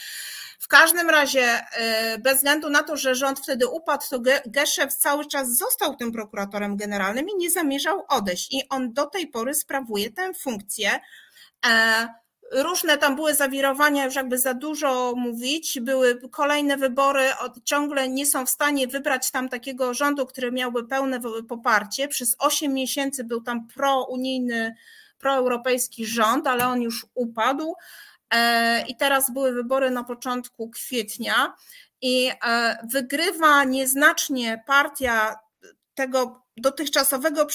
W 0.58 0.68
każdym 0.68 1.10
razie, 1.10 1.60
y, 2.14 2.18
bez 2.18 2.36
względu 2.36 2.70
na 2.70 2.82
to, 2.82 2.96
że 2.96 3.14
rząd 3.14 3.40
wtedy 3.40 3.66
upadł, 3.66 4.04
to 4.10 4.20
Geszew 4.46 4.94
cały 4.94 5.26
czas 5.26 5.56
został 5.56 5.96
tym 5.96 6.12
prokuratorem 6.12 6.76
generalnym 6.76 7.28
i 7.28 7.36
nie 7.36 7.50
zamierzał 7.50 8.04
odejść. 8.08 8.54
I 8.54 8.68
on 8.68 8.92
do 8.92 9.06
tej 9.06 9.26
pory 9.26 9.54
sprawuje 9.54 10.10
tę 10.10 10.34
funkcję. 10.34 11.00
Różne 12.52 12.98
tam 12.98 13.16
były 13.16 13.34
zawirowania, 13.34 14.04
już 14.04 14.14
jakby 14.14 14.38
za 14.38 14.54
dużo 14.54 15.14
mówić. 15.16 15.80
Były 15.80 16.20
kolejne 16.30 16.76
wybory, 16.76 17.24
ciągle 17.64 18.08
nie 18.08 18.26
są 18.26 18.46
w 18.46 18.50
stanie 18.50 18.88
wybrać 18.88 19.30
tam 19.30 19.48
takiego 19.48 19.94
rządu, 19.94 20.26
który 20.26 20.52
miałby 20.52 20.86
pełne 20.86 21.20
poparcie. 21.48 22.08
Przez 22.08 22.36
8 22.38 22.74
miesięcy 22.74 23.24
był 23.24 23.40
tam 23.40 23.68
prounijny, 23.68 24.74
proeuropejski 25.18 26.06
rząd, 26.06 26.46
ale 26.46 26.66
on 26.66 26.82
już 26.82 27.06
upadł. 27.14 27.74
E, 28.34 28.84
I 28.88 28.96
teraz 28.96 29.30
były 29.30 29.52
wybory 29.52 29.90
na 29.90 30.04
początku 30.04 30.70
kwietnia 30.70 31.54
i 32.00 32.30
e, 32.44 32.78
wygrywa 32.92 33.64
nieznacznie 33.64 34.62
partia 34.66 35.36
tego 35.94 36.42
dotychczasowego 36.56 37.46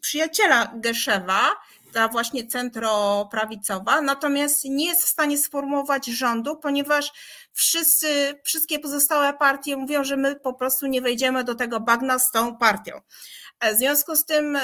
przyjaciela 0.00 0.72
Geszewa, 0.74 1.50
ta 1.96 2.08
właśnie 2.08 2.46
centroprawicowa, 2.46 4.00
natomiast 4.00 4.64
nie 4.64 4.86
jest 4.86 5.02
w 5.02 5.08
stanie 5.08 5.38
sformułować 5.38 6.06
rządu, 6.06 6.56
ponieważ 6.56 7.12
wszyscy, 7.52 8.40
wszystkie 8.44 8.78
pozostałe 8.78 9.32
partie 9.32 9.76
mówią, 9.76 10.04
że 10.04 10.16
my 10.16 10.36
po 10.36 10.54
prostu 10.54 10.86
nie 10.86 11.02
wejdziemy 11.02 11.44
do 11.44 11.54
tego 11.54 11.80
bagna 11.80 12.18
z 12.18 12.30
tą 12.30 12.56
partią. 12.56 13.00
E, 13.60 13.74
w 13.74 13.78
związku 13.78 14.16
z 14.16 14.24
tym 14.24 14.56
e, 14.56 14.60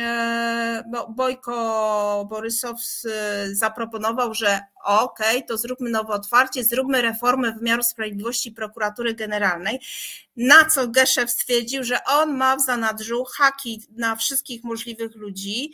e, 0.00 0.84
Bojko 1.08 2.26
Borysow 2.30 2.76
zaproponował, 3.52 4.34
że 4.34 4.60
okay, 4.88 5.42
to 5.42 5.56
zróbmy 5.56 5.90
nowe 5.90 6.12
otwarcie, 6.12 6.64
zróbmy 6.64 7.02
reformę 7.02 7.52
wymiaru 7.52 7.82
sprawiedliwości 7.82 8.52
prokuratury 8.52 9.14
generalnej, 9.14 9.80
na 10.36 10.64
co 10.64 10.88
Geszew 10.88 11.30
stwierdził, 11.30 11.84
że 11.84 12.04
on 12.04 12.36
ma 12.36 12.56
w 12.56 12.60
zanadrzu 12.60 13.24
haki 13.24 13.82
na 13.90 14.16
wszystkich 14.16 14.64
możliwych 14.64 15.16
ludzi 15.16 15.72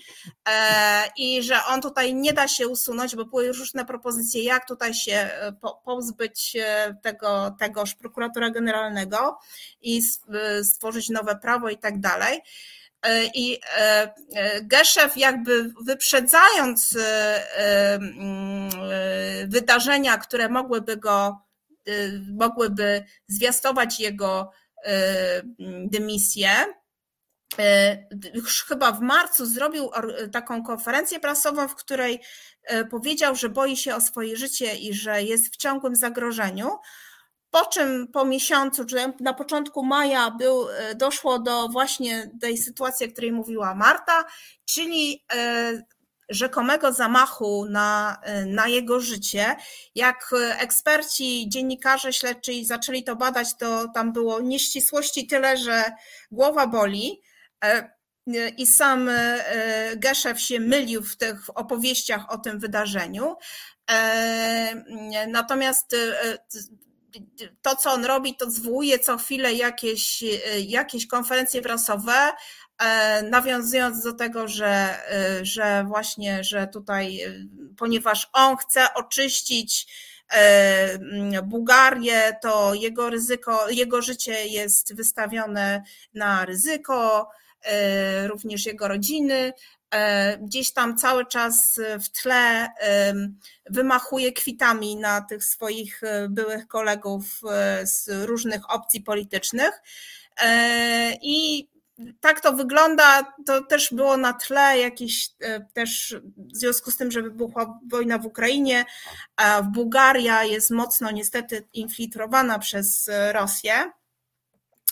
i 1.16 1.42
że 1.42 1.64
on 1.64 1.82
tutaj 1.82 2.14
nie 2.14 2.32
da 2.32 2.48
się 2.48 2.68
usunąć, 2.68 3.16
bo 3.16 3.24
były 3.24 3.52
różne 3.52 3.84
propozycje, 3.84 4.42
jak 4.42 4.68
tutaj 4.68 4.94
się 4.94 5.30
pozbyć 5.84 6.56
tego, 7.02 7.56
tegoż 7.58 7.94
prokuratora 7.94 8.50
generalnego 8.50 9.38
i 9.82 10.02
stworzyć 10.62 11.08
nowe 11.08 11.36
prawo 11.36 11.68
i 11.68 11.78
tak 11.78 12.00
dalej. 12.00 12.40
E, 13.04 13.24
I 13.34 13.60
e, 13.76 14.14
e, 14.34 14.62
Geszew 14.62 15.16
jakby 15.16 15.72
wyprzedzając 15.80 16.96
mm, 17.96 18.70
wydarzenia, 19.48 20.18
które 20.18 20.48
mogłyby 20.48 20.96
go, 20.96 21.38
mogłyby 22.32 23.04
zwiastować 23.28 24.00
jego 24.00 24.50
dymisję, 25.84 26.50
już 28.34 28.64
chyba 28.64 28.92
w 28.92 29.00
marcu 29.00 29.46
zrobił 29.46 29.90
taką 30.32 30.62
konferencję 30.62 31.20
prasową, 31.20 31.68
w 31.68 31.74
której 31.74 32.20
powiedział, 32.90 33.36
że 33.36 33.48
boi 33.48 33.76
się 33.76 33.94
o 33.94 34.00
swoje 34.00 34.36
życie 34.36 34.76
i 34.76 34.94
że 34.94 35.22
jest 35.22 35.54
w 35.54 35.56
ciągłym 35.56 35.96
zagrożeniu. 35.96 36.68
Po 37.54 37.66
czym 37.66 38.08
po 38.08 38.24
miesiącu, 38.24 38.84
czy 38.84 38.96
na 39.20 39.34
początku 39.34 39.84
maja 39.84 40.30
był, 40.30 40.68
e, 40.68 40.94
doszło 40.94 41.38
do 41.38 41.68
właśnie 41.68 42.30
tej 42.40 42.58
sytuacji, 42.58 43.06
o 43.06 43.12
której 43.12 43.32
mówiła 43.32 43.74
Marta, 43.74 44.24
czyli 44.64 45.24
e, 45.34 45.72
rzekomego 46.28 46.92
zamachu 46.92 47.66
na, 47.70 48.18
e, 48.22 48.46
na 48.46 48.68
jego 48.68 49.00
życie. 49.00 49.56
Jak 49.94 50.30
eksperci, 50.58 51.48
dziennikarze 51.48 52.12
śledczy 52.12 52.64
zaczęli 52.64 53.04
to 53.04 53.16
badać, 53.16 53.48
to 53.58 53.88
tam 53.88 54.12
było 54.12 54.40
nieścisłości 54.40 55.26
tyle, 55.26 55.56
że 55.56 55.84
głowa 56.30 56.66
boli. 56.66 57.20
I 58.56 58.66
sam 58.66 59.10
Geszew 59.96 60.40
się 60.40 60.60
mylił 60.60 61.02
w 61.02 61.16
tych 61.16 61.58
opowieściach 61.58 62.30
o 62.32 62.38
tym 62.38 62.58
wydarzeniu. 62.58 63.36
Natomiast 65.28 65.96
to, 67.62 67.76
co 67.76 67.92
on 67.92 68.04
robi, 68.04 68.36
to 68.36 68.50
zwołuje 68.50 68.98
co 68.98 69.18
chwilę 69.18 69.52
jakieś, 69.52 70.22
e, 70.22 70.60
jakieś 70.60 71.06
konferencje 71.06 71.62
prasowe, 71.62 72.32
e, 72.78 73.22
nawiązując 73.22 74.02
do 74.02 74.12
tego, 74.12 74.48
że, 74.48 74.98
e, 75.10 75.44
że 75.44 75.84
właśnie, 75.88 76.44
że 76.44 76.66
tutaj, 76.66 77.20
ponieważ 77.76 78.30
on 78.32 78.56
chce 78.56 78.94
oczyścić 78.94 79.86
Bułgarię, 81.44 82.36
to 82.42 82.74
jego 82.74 83.10
ryzyko, 83.10 83.70
jego 83.70 84.02
życie 84.02 84.46
jest 84.46 84.94
wystawione 84.94 85.82
na 86.14 86.44
ryzyko, 86.44 87.30
również 88.26 88.66
jego 88.66 88.88
rodziny. 88.88 89.52
Gdzieś 90.40 90.72
tam 90.72 90.96
cały 90.96 91.26
czas 91.26 91.80
w 92.04 92.08
tle 92.22 92.68
wymachuje 93.70 94.32
kwitami 94.32 94.96
na 94.96 95.20
tych 95.20 95.44
swoich 95.44 96.00
byłych 96.28 96.68
kolegów 96.68 97.40
z 97.82 98.08
różnych 98.26 98.70
opcji 98.70 99.00
politycznych. 99.00 99.82
I 101.22 101.68
tak 102.20 102.40
to 102.40 102.52
wygląda. 102.52 103.34
To 103.46 103.64
też 103.64 103.92
było 103.92 104.16
na 104.16 104.32
tle 104.32 104.78
jakiś 104.78 105.30
e, 105.40 105.60
też 105.60 106.16
w 106.36 106.56
związku 106.56 106.90
z 106.90 106.96
tym, 106.96 107.10
że 107.10 107.22
wybuchła 107.22 107.80
wojna 107.90 108.18
w 108.18 108.26
Ukrainie, 108.26 108.84
a 109.36 109.62
Bułgaria 109.62 110.44
jest 110.44 110.70
mocno 110.70 111.10
niestety 111.10 111.68
infiltrowana 111.72 112.58
przez 112.58 113.10
Rosję. 113.32 113.92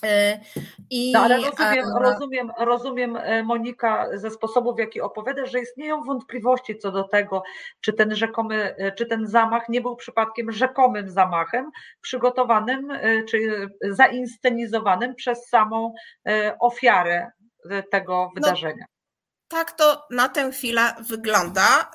E, 0.05 0.41
I, 0.91 1.13
no, 1.13 1.21
ale 1.21 1.37
rozumiem, 1.37 1.87
rozumiem, 1.97 2.53
rozumiem, 2.59 3.17
e, 3.17 3.43
Monika, 3.43 4.09
ze 4.15 4.31
sposobu, 4.31 4.75
w 4.75 4.79
jaki 4.79 5.01
opowiadasz, 5.01 5.51
że 5.51 5.61
istnieją 5.61 6.03
wątpliwości 6.03 6.79
co 6.79 6.93
do 6.93 7.05
tego, 7.05 7.43
czy 7.81 7.93
ten 7.93 8.15
rzekomy, 8.15 8.75
e, 8.77 8.93
czy 8.93 9.07
ten 9.07 9.27
zamach 9.27 9.69
nie 9.69 9.81
był 9.81 9.97
przypadkiem 9.97 10.53
rzekomym 10.53 11.11
zamachem 11.11 11.71
przygotowanym 12.01 12.89
czy 13.29 13.69
zainscenizowanym 13.81 15.15
przez 15.15 15.49
samą 15.49 15.95
ofiarę 16.61 17.31
tego 17.91 18.13
no, 18.13 18.31
wydarzenia. 18.35 18.85
No, 18.89 19.49
tak 19.49 19.73
to 19.73 20.07
na 20.11 20.29
tę 20.29 20.51
chwilę 20.51 20.95
wygląda. 21.01 21.91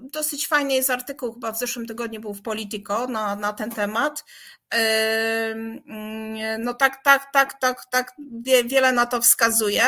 Dosyć 0.00 0.48
fajny 0.48 0.74
jest 0.74 0.90
artykuł, 0.90 1.32
chyba 1.32 1.52
w 1.52 1.58
zeszłym 1.58 1.86
tygodniu 1.86 2.20
był 2.20 2.34
w 2.34 2.42
Politico 2.42 3.06
na, 3.06 3.36
na 3.36 3.52
ten 3.52 3.70
temat. 3.70 4.24
No 6.58 6.74
tak, 6.74 7.02
tak, 7.04 7.32
tak, 7.32 7.60
tak, 7.60 7.84
tak, 7.90 8.12
wiele 8.64 8.92
na 8.92 9.06
to 9.06 9.20
wskazuje. 9.20 9.82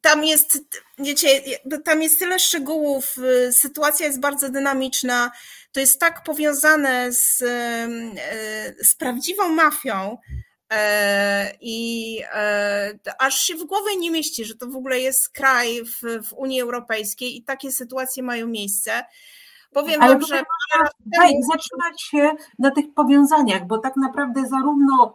Tam 0.00 0.24
jest, 0.24 0.58
wiecie, 0.98 1.28
tam 1.84 2.02
jest 2.02 2.18
tyle 2.18 2.38
szczegółów, 2.38 3.16
sytuacja 3.52 4.06
jest 4.06 4.20
bardzo 4.20 4.48
dynamiczna, 4.48 5.30
to 5.72 5.80
jest 5.80 6.00
tak 6.00 6.24
powiązane 6.24 7.12
z, 7.12 7.38
z 8.82 8.94
prawdziwą 8.94 9.48
mafią, 9.48 10.18
i 11.60 12.20
aż 13.18 13.40
się 13.40 13.54
w 13.54 13.64
głowie 13.64 13.96
nie 13.96 14.10
mieści, 14.10 14.44
że 14.44 14.54
to 14.54 14.66
w 14.66 14.76
ogóle 14.76 15.00
jest 15.00 15.28
kraj 15.28 15.84
w, 15.84 16.28
w 16.28 16.32
Unii 16.32 16.60
Europejskiej 16.60 17.36
i 17.36 17.42
takie 17.42 17.72
sytuacje 17.72 18.22
mają 18.22 18.46
miejsce. 18.46 19.04
Powiem 19.74 20.02
Ale 20.02 20.12
wam, 20.12 20.22
że. 20.22 20.42
Zatrzymać 21.52 22.02
się 22.02 22.30
na 22.58 22.70
tych 22.70 22.94
powiązaniach, 22.94 23.66
bo 23.66 23.78
tak 23.78 23.96
naprawdę 23.96 24.46
zarówno 24.48 25.14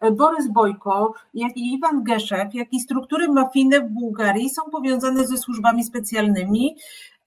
e, 0.00 0.10
Borys 0.10 0.48
Bojko, 0.48 1.14
jak 1.34 1.56
i 1.56 1.74
Iwan 1.74 2.04
Geszek, 2.04 2.54
jak 2.54 2.72
i 2.72 2.80
struktury 2.80 3.28
mafijne 3.28 3.80
w 3.80 3.88
Bułgarii 3.88 4.50
są 4.50 4.62
powiązane 4.62 5.26
ze 5.26 5.38
służbami 5.38 5.84
specjalnymi. 5.84 6.76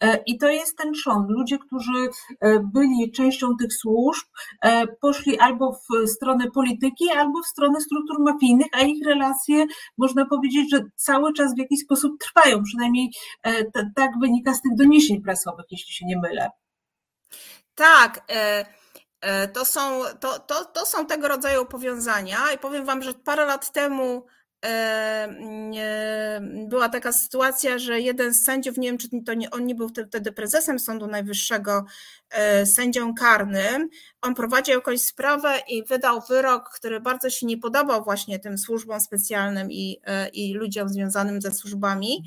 E, 0.02 0.24
I 0.26 0.38
to 0.38 0.50
jest 0.50 0.78
ten 0.78 0.93
trzon. 0.93 1.26
Ludzie, 1.30 1.58
którzy 1.58 2.10
e, 2.41 2.60
byli 2.60 3.12
częścią 3.12 3.48
tych 3.60 3.74
służb, 3.74 4.26
poszli 5.02 5.39
albo 5.39 5.74
w 5.74 6.10
stronę 6.10 6.52
polityki, 6.52 7.10
albo 7.10 7.41
w 7.43 7.48
stronę 7.48 7.82
struktur 7.82 8.20
mafijnych, 8.20 8.68
a 8.72 8.82
ich 8.82 9.08
relacje, 9.08 9.66
można 9.98 10.26
powiedzieć, 10.26 10.72
że 10.72 10.82
cały 10.95 11.34
czas 11.34 11.56
w 11.56 11.58
jakiś 11.58 11.80
sposób 11.80 12.12
trwają. 12.20 12.64
Przynajmniej 12.64 13.10
tak 13.95 14.12
wynika 14.22 14.54
z 14.54 14.62
tych 14.62 14.76
doniesień 14.76 15.22
prasowych, 15.22 15.66
jeśli 15.72 15.93
się 15.93 16.06
nie 16.06 16.18
mylę. 16.18 16.50
Tak. 17.78 18.26
E, 18.30 18.66
e, 19.22 19.48
to 19.48 19.66
są, 19.66 20.02
to, 20.20 20.39
to, 20.39 20.66
to 20.66 20.86
są 20.86 21.06
tego 21.06 21.28
rodzaju 21.28 21.66
powiązania 21.66 22.38
i 22.56 22.58
powiem 22.58 22.86
Wam, 22.86 23.04
że 23.04 23.14
parę 23.14 23.45
lat 23.45 23.72
temu 23.72 24.26
e, 24.26 24.37
była 26.68 26.89
taka 26.89 27.12
sytuacja, 27.12 27.80
że 27.80 27.99
jeden 27.99 28.34
z 28.34 28.45
sędziów, 28.45 28.78
nie 28.78 28.89
wiem 28.89 28.97
czy 28.97 29.08
to 29.26 29.34
nie, 29.34 29.51
on 29.51 29.66
nie 29.66 29.76
był 29.76 29.89
wtedy 29.89 30.32
prezesem 30.32 30.80
Sądu 30.80 31.08
Najwyższego, 31.08 31.86
sędzią 32.66 33.14
karnym, 33.14 33.89
on 34.22 34.36
prowadził 34.36 34.76
jakąś 34.76 35.01
sprawę 35.01 35.53
i 35.68 35.84
wydał 35.84 36.22
wyrok, 36.30 36.70
który 36.76 36.99
bardzo 36.99 37.30
się 37.30 37.45
nie 37.45 37.58
podobał 37.58 38.03
właśnie 38.03 38.39
tym 38.39 38.58
służbom 38.58 38.99
specjalnym 38.99 39.72
i, 39.72 40.01
i 40.34 40.53
ludziom 40.53 40.89
związanym 40.89 41.41
ze 41.41 41.51
służbami. 41.51 42.24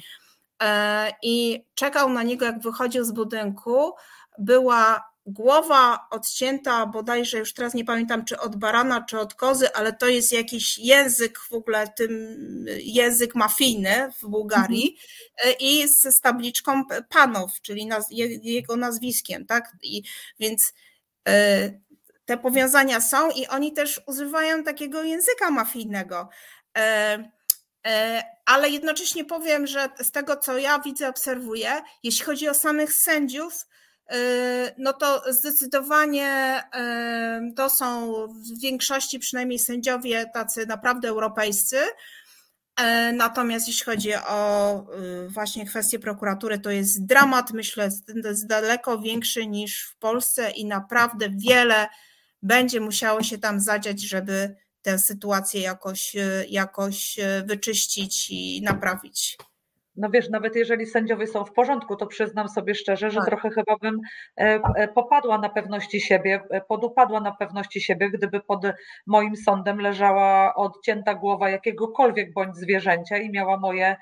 I 1.22 1.64
czekał 1.74 2.10
na 2.10 2.22
niego, 2.22 2.44
jak 2.44 2.62
wychodził 2.62 3.04
z 3.04 3.12
budynku, 3.12 3.92
była 4.38 5.09
głowa 5.32 6.06
odcięta 6.10 6.86
bodajże 6.86 7.38
już 7.38 7.54
teraz 7.54 7.74
nie 7.74 7.84
pamiętam 7.84 8.24
czy 8.24 8.38
od 8.38 8.56
barana 8.56 9.04
czy 9.08 9.18
od 9.18 9.34
kozy, 9.34 9.72
ale 9.72 9.92
to 9.92 10.06
jest 10.06 10.32
jakiś 10.32 10.78
język 10.78 11.38
w 11.38 11.52
ogóle 11.52 11.88
tym 11.88 12.36
język 12.82 13.34
mafijny 13.34 14.12
w 14.22 14.26
Bułgarii 14.26 14.96
mhm. 15.36 15.56
i 15.60 15.88
z, 15.88 16.02
z 16.02 16.20
tabliczką 16.20 16.82
Panow, 17.08 17.60
czyli 17.62 17.86
naz, 17.86 18.06
jego 18.42 18.76
nazwiskiem, 18.76 19.46
tak? 19.46 19.76
I, 19.82 20.02
więc 20.40 20.72
y, 21.28 21.80
te 22.24 22.38
powiązania 22.38 23.00
są 23.00 23.30
i 23.30 23.46
oni 23.46 23.72
też 23.72 24.00
używają 24.06 24.64
takiego 24.64 25.02
języka 25.02 25.50
mafijnego. 25.50 26.28
Y, 26.78 26.80
y, 26.80 28.22
ale 28.46 28.68
jednocześnie 28.68 29.24
powiem, 29.24 29.66
że 29.66 29.88
z 30.02 30.10
tego, 30.10 30.36
co 30.36 30.58
ja 30.58 30.78
widzę, 30.78 31.08
obserwuję, 31.08 31.82
jeśli 32.02 32.24
chodzi 32.24 32.48
o 32.48 32.54
samych 32.54 32.92
sędziów, 32.92 33.66
no 34.78 34.92
to 34.92 35.32
zdecydowanie 35.32 36.62
yy, 37.44 37.54
to 37.54 37.70
są 37.70 38.12
w 38.26 38.60
większości 38.60 39.18
przynajmniej 39.18 39.58
sędziowie 39.58 40.26
tacy 40.34 40.66
naprawdę 40.66 41.08
europejscy. 41.08 41.76
Yy, 41.76 43.12
natomiast 43.12 43.68
jeśli 43.68 43.84
chodzi 43.84 44.14
o 44.14 44.86
właśnie 45.28 45.66
kwestię 45.66 45.98
prokuratury, 45.98 46.58
to 46.58 46.70
jest 46.70 47.06
dramat, 47.06 47.50
myślę, 47.50 47.88
jest 48.24 48.46
daleko 48.46 48.98
większy 48.98 49.46
niż 49.46 49.82
w 49.82 49.96
Polsce 49.98 50.50
i 50.50 50.64
naprawdę 50.64 51.26
wiele 51.30 51.88
będzie 52.42 52.80
musiało 52.80 53.22
się 53.22 53.38
tam 53.38 53.60
zadziać, 53.60 54.00
żeby 54.00 54.56
tę 54.82 54.98
sytuację 54.98 55.60
jakoś, 55.60 56.16
jakoś 56.48 57.16
wyczyścić 57.44 58.30
i 58.30 58.62
naprawić 58.62 59.38
no 59.96 60.10
wiesz, 60.10 60.30
nawet 60.30 60.56
jeżeli 60.56 60.86
sędziowie 60.86 61.26
są 61.26 61.44
w 61.44 61.52
porządku, 61.52 61.96
to 61.96 62.06
przyznam 62.06 62.48
sobie 62.48 62.74
szczerze, 62.74 63.10
że 63.10 63.20
tak. 63.20 63.28
trochę 63.28 63.50
chyba 63.50 63.76
bym 63.82 64.00
e, 64.40 64.60
e, 64.76 64.88
popadła 64.88 65.38
na 65.38 65.48
pewności 65.48 66.00
siebie, 66.00 66.42
e, 66.50 66.60
podupadła 66.60 67.20
na 67.20 67.32
pewności 67.32 67.80
siebie, 67.80 68.10
gdyby 68.10 68.40
pod 68.40 68.60
moim 69.06 69.36
sądem 69.36 69.80
leżała 69.80 70.54
odcięta 70.54 71.14
głowa 71.14 71.50
jakiegokolwiek 71.50 72.32
bądź 72.32 72.56
zwierzęcia 72.56 73.18
i 73.18 73.30
miała 73.30 73.56
moje 73.56 73.96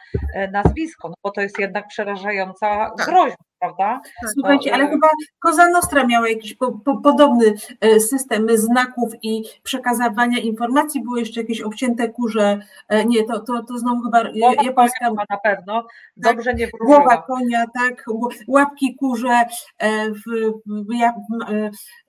nazwisko, 0.53 1.09
no 1.09 1.15
bo 1.23 1.31
to 1.31 1.41
jest 1.41 1.59
jednak 1.59 1.87
przerażająca 1.89 2.91
tak. 2.97 3.07
groźba 3.07 3.37
prawda? 3.61 4.01
Tak. 4.21 4.31
Słuchajcie, 4.35 4.75
ale 4.75 4.89
chyba 4.89 5.09
Koza 5.39 5.71
Nostra 5.71 6.07
miała 6.07 6.29
jakiś 6.29 6.55
po, 6.55 6.73
po, 6.73 6.97
podobny 6.97 7.55
e, 7.81 8.01
system 8.01 8.47
znaków 8.55 9.13
i 9.23 9.43
przekazywania 9.63 10.39
informacji. 10.39 11.03
Były 11.03 11.21
jeszcze 11.21 11.41
jakieś 11.41 11.61
obcięte 11.61 12.09
kurze. 12.09 12.61
E, 12.89 13.05
nie, 13.05 13.25
to, 13.25 13.39
to, 13.39 13.63
to 13.63 13.79
znowu 13.79 14.03
chyba 14.03 14.23
Głowa 14.33 14.63
japońska. 14.63 15.11
na 15.31 15.37
pewno. 15.37 15.83
Tak. 15.83 15.93
Dobrze 16.17 16.51
tak, 16.51 16.59
nie 16.59 16.67
wróżyła. 16.67 17.01
Głowa 17.01 17.23
konia, 17.23 17.65
tak. 17.75 18.05
Łapki 18.49 18.97
kurze 18.97 19.45
e, 19.79 20.11
w, 20.11 20.23
w, 20.67 20.89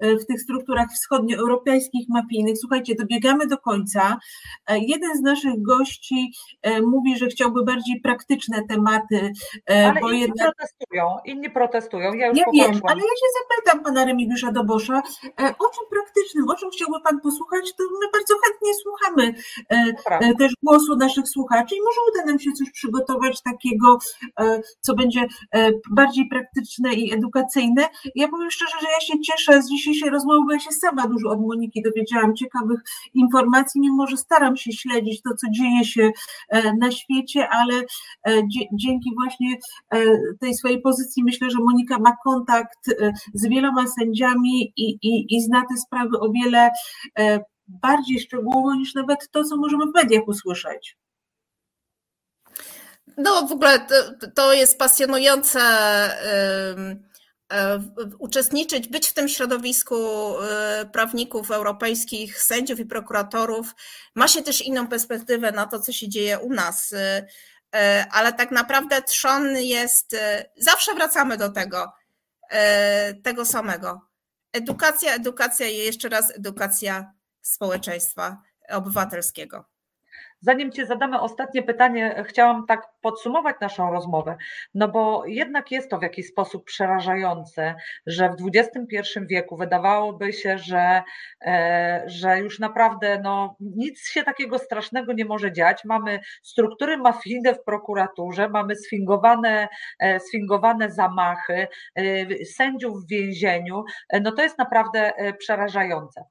w 0.02 0.26
tych 0.26 0.42
strukturach 0.42 0.88
wschodnioeuropejskich, 0.94 2.10
mapijnych. 2.10 2.58
Słuchajcie, 2.58 2.96
dobiegamy 2.96 3.48
do 3.48 3.58
końca. 3.58 4.18
Jeden 4.70 5.18
z 5.18 5.22
naszych 5.22 5.62
gości 5.62 6.32
mówi, 6.88 7.18
że 7.18 7.28
chciałby 7.28 7.64
bardziej 7.64 8.02
praktyczne 8.02 8.64
tematy, 8.70 9.32
ale 9.68 10.02
bo 10.02 10.12
jednak... 10.12 10.56
protestują 10.56 11.18
inni 11.40 11.50
protestują. 11.50 12.14
Ja, 12.14 12.28
już 12.28 12.38
ja 12.38 12.46
wiem, 12.54 12.82
ale 12.84 13.02
ja 13.02 13.16
się 13.22 13.30
zapytam 13.40 13.84
pana 13.84 14.06
Remigiusza 14.06 14.52
Dobosza, 14.52 15.02
e, 15.26 15.54
o 15.60 15.70
czym 15.70 15.86
praktycznym, 15.90 16.50
o 16.50 16.56
czym 16.56 16.70
chciałby 16.70 17.02
pan 17.04 17.20
posłuchać, 17.22 17.74
to 17.76 17.84
my 17.84 18.08
bardzo 18.14 18.34
chętnie 18.44 18.72
słuchamy 18.84 19.34
e, 19.72 19.94
e, 20.10 20.36
też 20.36 20.54
głosu 20.64 20.96
naszych 20.96 21.30
słuchaczy 21.30 21.76
i 21.76 21.82
może 21.82 22.00
uda 22.12 22.32
nam 22.32 22.40
się 22.40 22.52
coś 22.52 22.72
przygotować 22.72 23.42
takiego, 23.42 23.98
co 24.80 24.96
będzie 24.96 25.28
bardziej 25.92 26.30
praktyczne 26.30 26.94
i 26.94 27.14
edukacyjne. 27.14 27.88
Ja 28.16 28.28
powiem 28.28 28.52
szczerze, 28.52 28.78
że 28.82 28.88
ja 28.92 29.00
się 29.00 29.22
cieszę 29.22 29.62
z 29.62 29.70
dzisiejszej 29.70 30.10
rozmowy, 30.10 30.40
bo 30.48 30.54
ja 30.54 30.60
się 30.60 30.72
sama 30.72 31.08
dużo 31.08 31.30
od 31.30 31.42
Moniki 31.42 31.82
dowiedziałam 31.82 32.36
ciekawych 32.36 32.80
informacji, 33.14 33.82
mimo 33.82 34.08
że 34.08 34.18
staram 34.18 34.58
się 34.58 34.72
śledzić 34.72 35.22
to, 35.22 35.30
co 35.36 35.48
dzieje 35.52 35.86
się 35.86 36.12
na 36.80 36.92
świecie, 36.92 37.48
ale 37.50 37.74
dzięki 38.74 39.12
właśnie 39.16 39.58
tej 40.40 40.54
swojej 40.54 40.82
pozycji 40.82 41.24
myślę, 41.30 41.50
że 41.52 41.58
Monika 41.58 42.00
ma 42.00 42.18
kontakt 42.24 42.90
e, 42.90 43.14
z 43.34 43.48
wieloma 43.48 43.86
sędziami 43.88 44.74
i, 44.78 44.98
i, 45.02 45.36
i 45.36 45.42
zna 45.42 45.62
te 45.70 45.78
sprawy 45.78 46.20
o 46.20 46.32
wiele 46.32 46.70
e, 47.20 47.40
bardziej 47.68 48.20
szczegółowo 48.20 48.76
niż 48.76 48.96
nawet 48.96 49.32
to, 49.32 49.44
co 49.44 49.58
możemy 49.58 49.86
w 49.86 49.94
mediach 49.94 50.28
usłyszeć. 50.28 50.98
No 53.18 53.48
w 53.48 53.52
ogóle 53.52 53.80
to, 53.80 53.96
to 54.36 54.54
jest 54.54 54.78
pasjonujące 54.78 55.60
uczestniczyć, 58.20 58.88
być 58.88 59.08
w 59.08 59.14
tym 59.14 59.30
środowisku 59.30 59.96
prawników 60.94 61.52
europejskich, 61.52 62.42
sędziów 62.42 62.80
i 62.80 62.86
prokuratorów, 62.86 63.76
ma 64.16 64.28
się 64.28 64.42
też 64.42 64.62
inną 64.62 64.88
perspektywę 64.88 65.52
na 65.52 65.66
to, 65.66 65.80
co 65.80 65.92
się 65.92 66.10
dzieje 66.10 66.40
u 66.40 66.54
nas. 66.54 66.94
Ale 68.12 68.34
tak 68.34 68.52
naprawdę 68.52 69.02
trzon 69.02 69.58
jest, 69.58 70.16
zawsze 70.58 70.94
wracamy 70.94 71.38
do 71.38 71.50
tego, 71.50 71.94
tego 73.24 73.46
samego. 73.46 74.02
Edukacja, 74.54 75.14
edukacja 75.14 75.68
i 75.68 75.78
jeszcze 75.78 76.10
raz 76.10 76.36
edukacja 76.36 77.14
społeczeństwa 77.42 78.38
obywatelskiego. 78.70 79.66
Zanim 80.42 80.72
Ci 80.72 80.86
zadamy 80.86 81.22
ostatnie 81.22 81.64
pytanie, 81.64 82.24
chciałam 82.28 82.66
tak 82.68 82.88
podsumować 83.02 83.56
naszą 83.62 83.92
rozmowę, 83.92 84.38
no 84.74 84.88
bo 84.88 85.26
jednak 85.26 85.72
jest 85.72 85.90
to 85.90 86.00
w 86.00 86.02
jakiś 86.02 86.28
sposób 86.28 86.66
przerażające, 86.66 87.76
że 88.06 88.30
w 88.30 88.36
XXI 88.56 89.20
wieku 89.30 89.58
wydawałoby 89.58 90.34
się, 90.34 90.58
że, 90.58 91.04
e, 91.46 92.04
że 92.06 92.40
już 92.40 92.60
naprawdę 92.60 93.20
no, 93.24 93.56
nic 93.60 94.10
się 94.10 94.24
takiego 94.24 94.60
strasznego 94.60 95.14
nie 95.14 95.26
może 95.26 95.52
dziać. 95.52 95.86
Mamy 95.86 96.20
struktury 96.44 96.98
mafijne 96.98 97.54
w 97.54 97.64
prokuraturze, 97.64 98.50
mamy 98.50 98.76
sfingowane, 98.76 99.68
e, 100.00 100.20
sfingowane 100.20 100.92
zamachy, 100.92 101.68
e, 101.96 102.46
sędziów 102.46 103.04
w 103.04 103.10
więzieniu. 103.10 103.84
No 104.22 104.32
to 104.32 104.44
jest 104.44 104.58
naprawdę 104.58 105.14
przerażające. 105.40 106.24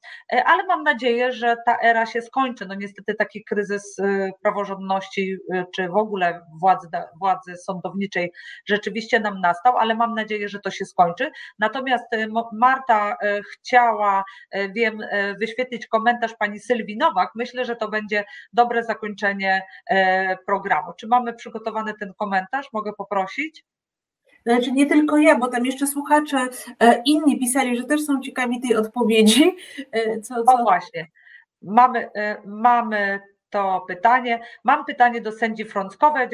Ale 0.44 0.64
mam 0.66 0.82
nadzieję, 0.82 1.32
że 1.32 1.56
ta 1.66 1.78
era 1.82 2.06
się 2.06 2.22
skończy. 2.22 2.66
No 2.66 2.74
niestety 2.74 3.14
taki 3.14 3.44
kryzys 3.44 3.96
praworządności, 4.42 5.36
czy 5.74 5.88
w 5.88 5.96
ogóle 5.96 6.40
władzy, 6.58 6.88
władzy 7.18 7.56
sądowniczej 7.56 8.32
rzeczywiście 8.66 9.20
nam 9.20 9.40
nastał, 9.40 9.76
ale 9.76 9.94
mam 9.94 10.14
nadzieję, 10.14 10.48
że 10.48 10.58
to 10.60 10.70
się 10.70 10.84
skończy. 10.84 11.30
Natomiast 11.58 12.04
e, 12.10 12.26
Marta 12.52 13.16
e, 13.22 13.40
chciała, 13.42 14.24
e, 14.50 14.68
wiem, 14.68 14.98
wyświetlić 15.40 15.86
komentarz 15.86 16.34
pani 16.38 16.60
Sylwii 16.60 16.96
Nowak. 16.96 17.30
Myślę, 17.34 17.64
że 17.64 17.76
to 17.76 17.88
będzie 17.88 18.24
dobre 18.52 18.84
zakończenie 18.84 19.62
programu. 20.46 20.92
Czy 20.98 21.06
mamy 21.06 21.34
przygotowany 21.34 21.94
ten 22.00 22.14
komentarz? 22.14 22.72
Mogę 22.72 22.92
poprosić? 22.92 23.64
Znaczy 24.46 24.72
nie 24.72 24.86
tylko 24.86 25.16
ja, 25.16 25.38
bo 25.38 25.48
tam 25.48 25.66
jeszcze 25.66 25.86
słuchacze 25.86 26.48
inni 27.04 27.38
pisali, 27.38 27.76
że 27.76 27.84
też 27.84 28.00
są 28.04 28.20
ciekawi 28.20 28.60
tej 28.60 28.76
odpowiedzi. 28.76 29.56
Co, 30.22 30.44
co... 30.44 30.54
O 30.54 30.62
właśnie. 30.62 31.06
Mamy, 31.62 32.10
mamy 32.46 33.20
to 33.50 33.84
pytanie. 33.88 34.40
Mam 34.64 34.84
pytanie 34.84 35.20
do 35.20 35.32
sędzi 35.32 35.64
Frąckowej 35.64 36.28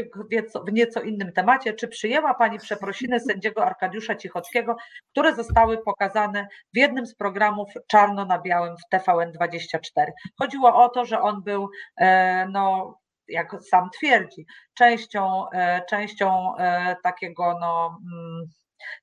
w 0.68 0.72
nieco 0.72 1.00
innym 1.00 1.32
temacie. 1.32 1.72
Czy 1.72 1.88
przyjęła 1.88 2.34
Pani 2.34 2.58
przeprosiny 2.58 3.20
sędziego 3.20 3.64
Arkadiusza 3.66 4.14
Cichockiego, 4.14 4.76
które 5.10 5.34
zostały 5.34 5.78
pokazane 5.78 6.48
w 6.74 6.76
jednym 6.78 7.06
z 7.06 7.14
programów 7.14 7.70
czarno 7.86 8.24
na 8.24 8.38
białym 8.38 8.76
w 8.76 8.94
TVN24? 8.94 10.06
Chodziło 10.38 10.84
o 10.84 10.88
to, 10.88 11.04
że 11.04 11.20
on 11.20 11.42
był, 11.42 11.68
e, 11.96 12.48
no, 12.48 12.94
jak 13.28 13.56
sam 13.64 13.90
twierdzi, 13.90 14.46
częścią, 14.74 15.50
e, 15.50 15.82
częścią 15.90 16.56
e, 16.56 16.96
takiego, 17.02 17.58
no, 17.60 17.98
mm, 18.12 18.46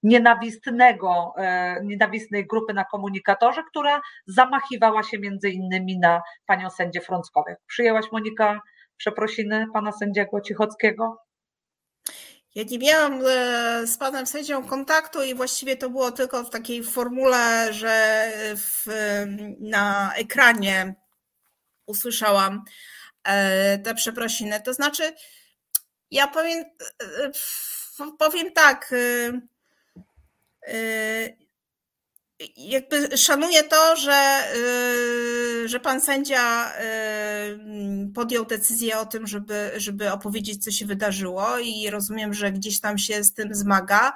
nienawistnego, 0.03 1.33
e, 1.37 1.75
nienawistnej 1.83 2.47
grupy 2.47 2.73
na 2.73 2.85
komunikatorze, 2.85 3.63
która 3.69 4.01
zamachiwała 4.27 5.03
się 5.03 5.19
między 5.19 5.49
innymi 5.49 5.99
na 5.99 6.21
panią 6.45 6.69
sędzię 6.69 7.01
Frąckowiak. 7.01 7.57
Przyjęłaś 7.67 8.05
Monika 8.11 8.61
przeprosiny 8.97 9.65
pana 9.73 9.91
sędziego 9.91 10.41
Cichockiego? 10.41 11.17
Ja 12.55 12.63
nie 12.63 12.79
miałam 12.79 13.21
e, 13.27 13.87
z 13.87 13.97
panem 13.97 14.25
sędzią 14.27 14.67
kontaktu 14.67 15.23
i 15.23 15.35
właściwie 15.35 15.77
to 15.77 15.89
było 15.89 16.11
tylko 16.11 16.43
w 16.43 16.49
takiej 16.49 16.83
formule, 16.83 17.73
że 17.73 18.27
w, 18.55 18.87
na 19.59 20.13
ekranie 20.15 20.95
usłyszałam 21.85 22.63
e, 23.23 23.77
te 23.77 23.95
przeprosiny. 23.95 24.61
To 24.61 24.73
znaczy, 24.73 25.13
ja 26.11 26.27
powiem, 26.27 26.63
powiem 28.19 28.53
tak, 28.53 28.93
jakby 32.57 33.17
szanuję 33.17 33.63
to, 33.63 33.95
że, 33.95 34.43
y, 34.55 35.67
że 35.67 35.79
pan 35.79 36.01
sędzia 36.01 36.71
y, 36.71 38.11
podjął 38.15 38.45
decyzję 38.45 38.97
o 38.97 39.05
tym, 39.05 39.27
żeby, 39.27 39.71
żeby 39.77 40.11
opowiedzieć, 40.11 40.63
co 40.63 40.71
się 40.71 40.85
wydarzyło, 40.85 41.59
i 41.59 41.89
rozumiem, 41.89 42.33
że 42.33 42.51
gdzieś 42.51 42.79
tam 42.81 42.97
się 42.97 43.23
z 43.23 43.33
tym 43.33 43.55
zmaga. 43.55 44.13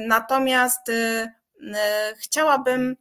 Natomiast 0.00 0.90
chciałabym 2.16 2.96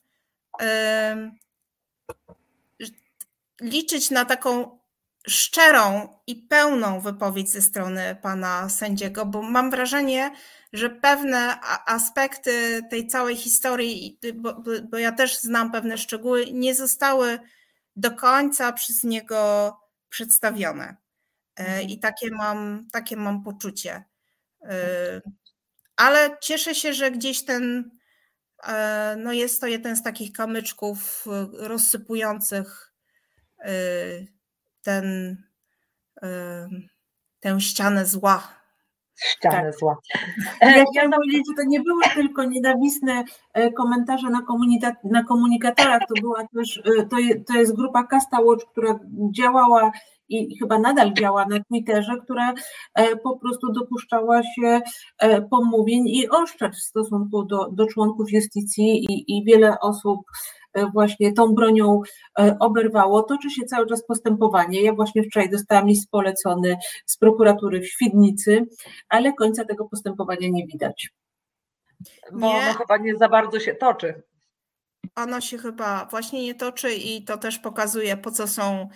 liczyć 3.61 4.09
na 4.09 4.25
taką 4.25 4.79
szczerą 5.27 6.07
i 6.27 6.35
pełną 6.35 6.99
wypowiedź 6.99 7.49
ze 7.49 7.61
strony 7.61 8.17
pana 8.21 8.69
sędziego, 8.69 9.25
bo 9.25 9.41
mam 9.41 9.71
wrażenie, 9.71 10.31
że 10.73 10.89
pewne 10.89 11.59
aspekty 11.85 12.81
tej 12.89 13.07
całej 13.07 13.35
historii, 13.35 14.19
bo, 14.35 14.63
bo, 14.89 14.97
ja 14.97 15.11
też 15.11 15.39
znam 15.39 15.71
pewne 15.71 15.97
szczegóły, 15.97 16.45
nie 16.51 16.75
zostały 16.75 17.39
do 17.95 18.11
końca 18.11 18.73
przez 18.73 19.03
niego 19.03 19.73
przedstawione. 20.09 20.95
E, 21.55 21.65
mhm. 21.65 21.89
I 21.89 21.99
takie 21.99 22.31
mam, 22.31 22.87
takie 22.91 23.17
mam 23.17 23.43
poczucie. 23.43 24.03
E, 24.61 25.21
ale 25.95 26.37
cieszę 26.41 26.75
się, 26.75 26.93
że 26.93 27.11
gdzieś 27.11 27.45
ten, 27.45 27.91
e, 28.67 29.15
no 29.19 29.33
jest 29.33 29.61
to 29.61 29.67
jeden 29.67 29.95
z 29.95 30.03
takich 30.03 30.33
kamyczków 30.33 31.25
rozsypujących 31.53 32.93
ten, 34.81 35.37
tę 37.39 37.61
ścianę 37.61 38.05
zła, 38.05 38.62
ścianę 39.15 39.63
tak. 39.71 39.79
zła. 39.79 39.97
Ja 40.61 40.67
e, 40.67 40.85
chciałam 40.91 41.11
powiedzieć, 41.11 41.43
że 41.49 41.63
to 41.63 41.69
nie 41.69 41.79
były 41.79 42.03
tylko 42.13 42.43
nienawistne 42.43 43.23
e, 43.53 43.71
komentarze 43.71 44.29
na, 44.29 44.41
na 45.03 45.23
komunikatorach, 45.23 46.01
to 46.07 46.21
była 46.21 46.47
też, 46.47 46.77
e, 46.77 47.05
to, 47.05 47.19
je, 47.19 47.43
to 47.43 47.53
jest 47.53 47.75
grupa 47.75 48.03
Casta 48.03 48.41
Watch, 48.41 48.65
która 48.71 48.99
działała 49.37 49.91
i 50.29 50.57
chyba 50.57 50.79
nadal 50.79 51.13
działa 51.13 51.45
na 51.45 51.63
Twitterze, 51.63 52.13
która 52.23 52.53
po 53.23 53.39
prostu 53.39 53.71
dopuszczała 53.71 54.41
się 54.43 54.81
pomówień 55.49 56.07
i 56.07 56.29
oszczerstw 56.29 56.83
w 56.83 56.89
stosunku 56.89 57.43
do, 57.43 57.69
do 57.71 57.87
członków 57.87 58.31
justycji 58.31 59.05
i, 59.05 59.37
i 59.37 59.43
wiele 59.45 59.79
osób 59.79 60.19
właśnie 60.93 61.33
tą 61.33 61.53
bronią 61.53 62.01
e, 62.39 62.57
oberwało. 62.59 63.23
Toczy 63.23 63.49
się 63.49 63.65
cały 63.65 63.87
czas 63.87 64.05
postępowanie. 64.05 64.81
Ja 64.81 64.93
właśnie 64.93 65.23
wczoraj 65.23 65.49
dostałam 65.49 65.87
list 65.87 66.09
polecony 66.11 66.77
z 67.05 67.17
prokuratury 67.17 67.81
w 67.81 67.87
Świdnicy, 67.87 68.65
ale 69.09 69.33
końca 69.33 69.65
tego 69.65 69.85
postępowania 69.85 70.47
nie 70.49 70.67
widać. 70.67 71.09
Bo 72.31 72.47
nie. 72.47 72.55
ono 72.55 72.73
chyba 72.73 72.97
nie 72.97 73.15
za 73.15 73.29
bardzo 73.29 73.59
się 73.59 73.75
toczy. 73.75 74.23
Ono 75.15 75.41
się 75.41 75.57
chyba 75.57 76.05
właśnie 76.05 76.43
nie 76.43 76.55
toczy 76.55 76.93
i 76.93 77.23
to 77.23 77.37
też 77.37 77.59
pokazuje, 77.59 78.17
po 78.17 78.31
co 78.31 78.47
są, 78.47 78.89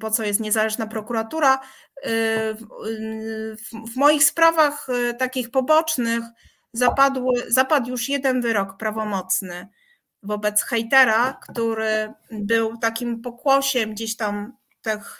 po 0.00 0.10
co 0.10 0.22
jest 0.22 0.40
niezależna 0.40 0.86
prokuratura. 0.86 1.60
Y, 2.06 2.10
w 3.92 3.96
moich 3.96 4.24
sprawach 4.24 4.86
takich 5.18 5.50
pobocznych 5.50 6.24
zapadł, 6.72 7.26
zapadł 7.48 7.90
już 7.90 8.08
jeden 8.08 8.40
wyrok 8.40 8.76
prawomocny 8.76 9.68
wobec 10.22 10.62
hejtera, 10.62 11.40
który 11.42 12.12
był 12.30 12.78
takim 12.78 13.22
pokłosiem 13.22 13.92
gdzieś 13.92 14.16
tam 14.16 14.56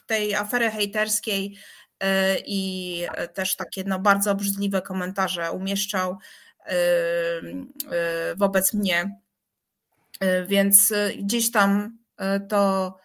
tej 0.07 0.35
afery 0.35 0.71
hejterskiej 0.71 1.57
y, 2.03 2.07
i 2.47 3.07
też 3.35 3.57
takie 3.57 3.85
no, 3.85 3.99
bardzo 3.99 4.31
obrzydliwe 4.31 4.83
komentarze 4.83 5.53
umieszczał 5.53 6.13
y, 6.13 6.73
y, 6.73 8.37
wobec 8.37 8.75
mnie. 8.75 9.21
Więc 10.47 10.93
gdzieś 11.19 11.51
tam 11.51 11.99
to 12.49 12.97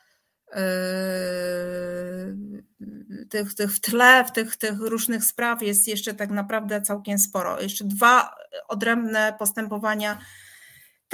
tych, 3.29 3.53
tych 3.53 3.71
w 3.75 3.79
tle, 3.79 4.25
w 4.25 4.31
tych, 4.31 4.57
tych 4.57 4.79
różnych 4.79 5.23
spraw 5.23 5.61
jest 5.61 5.87
jeszcze 5.87 6.13
tak 6.13 6.29
naprawdę 6.29 6.81
całkiem 6.81 7.19
sporo. 7.19 7.61
Jeszcze 7.61 7.83
dwa 7.83 8.35
odrębne 8.67 9.35
postępowania 9.39 10.17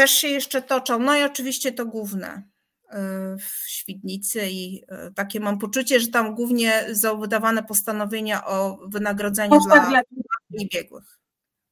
też 0.02 0.12
się 0.12 0.28
jeszcze 0.28 0.62
toczą. 0.62 1.00
No 1.00 1.16
i 1.16 1.24
oczywiście 1.24 1.72
to 1.72 1.86
główne 1.86 2.44
y, 2.84 2.96
w 3.38 3.64
Świdnicy 3.68 4.50
i 4.50 4.84
y, 5.08 5.14
takie 5.14 5.40
mam 5.40 5.60
poczucie, 5.60 6.00
że 6.00 6.08
tam 6.08 6.36
głównie 6.36 6.96
są 6.96 7.20
wydawane 7.20 7.64
postanowienia 7.64 8.46
o 8.46 8.78
wynagrodzeniu 8.88 9.60
dla, 9.68 9.90
dla 9.90 10.02
biegłych. 10.74 11.20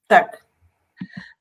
Tak. 0.07 0.49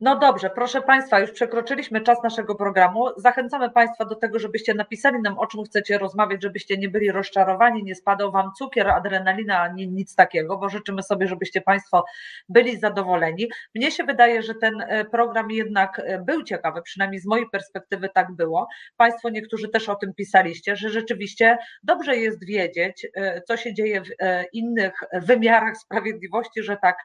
No 0.01 0.19
dobrze, 0.19 0.51
proszę 0.51 0.83
Państwa, 0.83 1.21
już 1.21 1.31
przekroczyliśmy 1.31 2.01
czas 2.01 2.23
naszego 2.23 2.55
programu. 2.55 3.05
Zachęcamy 3.17 3.71
Państwa 3.71 4.05
do 4.05 4.15
tego, 4.15 4.39
żebyście 4.39 4.75
napisali 4.75 5.21
nam, 5.23 5.39
o 5.39 5.47
czym 5.47 5.65
chcecie 5.65 5.99
rozmawiać, 5.99 6.43
żebyście 6.43 6.77
nie 6.77 6.89
byli 6.89 7.13
rozczarowani, 7.13 7.85
nie 7.85 7.95
spadał 7.95 8.33
Wam 8.33 8.51
cukier, 8.59 8.89
adrenalina, 8.89 9.61
ani 9.61 9.89
nic 9.89 10.15
takiego, 10.15 10.59
bo 10.59 10.69
życzymy 10.69 11.03
sobie, 11.03 11.29
żebyście 11.29 11.61
Państwo 11.61 12.05
byli 12.49 12.79
zadowoleni. 12.79 13.49
Mnie 13.75 13.91
się 13.91 14.05
wydaje, 14.05 14.43
że 14.43 14.55
ten 14.55 14.81
e, 14.81 15.05
program 15.05 15.51
jednak 15.51 15.99
e, 16.05 16.19
był 16.19 16.43
ciekawy, 16.43 16.83
przynajmniej 16.83 17.21
z 17.21 17.27
mojej 17.27 17.47
perspektywy 17.51 18.09
tak 18.15 18.33
było. 18.33 18.69
Państwo 18.97 19.31
niektórzy 19.31 19.69
też 19.69 19.89
o 19.89 19.95
tym 19.95 20.15
pisaliście, 20.15 20.77
że 20.77 20.91
rzeczywiście 20.91 21.59
dobrze 21.83 22.17
jest 22.17 22.47
wiedzieć, 22.47 23.07
e, 23.15 23.43
co 23.43 23.57
się 23.57 23.75
dzieje 23.75 24.03
w 24.03 24.09
innych 24.53 24.93
wymiarach 25.13 25.77
sprawiedliwości, 25.77 26.63
że 26.63 26.77
tak 26.83 26.97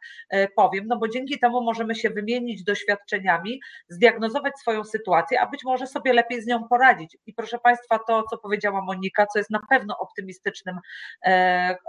powiem, 0.56 0.88
no 0.88 0.98
bo 0.98 1.08
dzięki 1.08 1.40
temu 1.40 1.64
możemy 1.64 1.96
się 1.96 2.10
wymienić 2.10 2.43
doświadczeniami, 2.44 3.04
doświadczeniami, 3.14 3.62
zdiagnozować 3.90 4.60
swoją 4.60 4.84
sytuację, 4.84 5.42
a 5.42 5.48
być 5.48 5.64
może 5.64 5.88
sobie 5.88 6.14
lepiej 6.14 6.42
z 6.42 6.48
nią 6.48 6.68
poradzić. 6.68 7.18
I 7.26 7.34
proszę 7.34 7.60
Państwa, 7.60 8.00
to, 8.08 8.24
co 8.30 8.38
powiedziała 8.38 8.82
Monika, 8.82 9.26
co 9.28 9.40
jest 9.40 9.50
na 9.50 9.60
pewno 9.70 9.98
optymistycznym 9.98 10.80
e, 11.26 11.30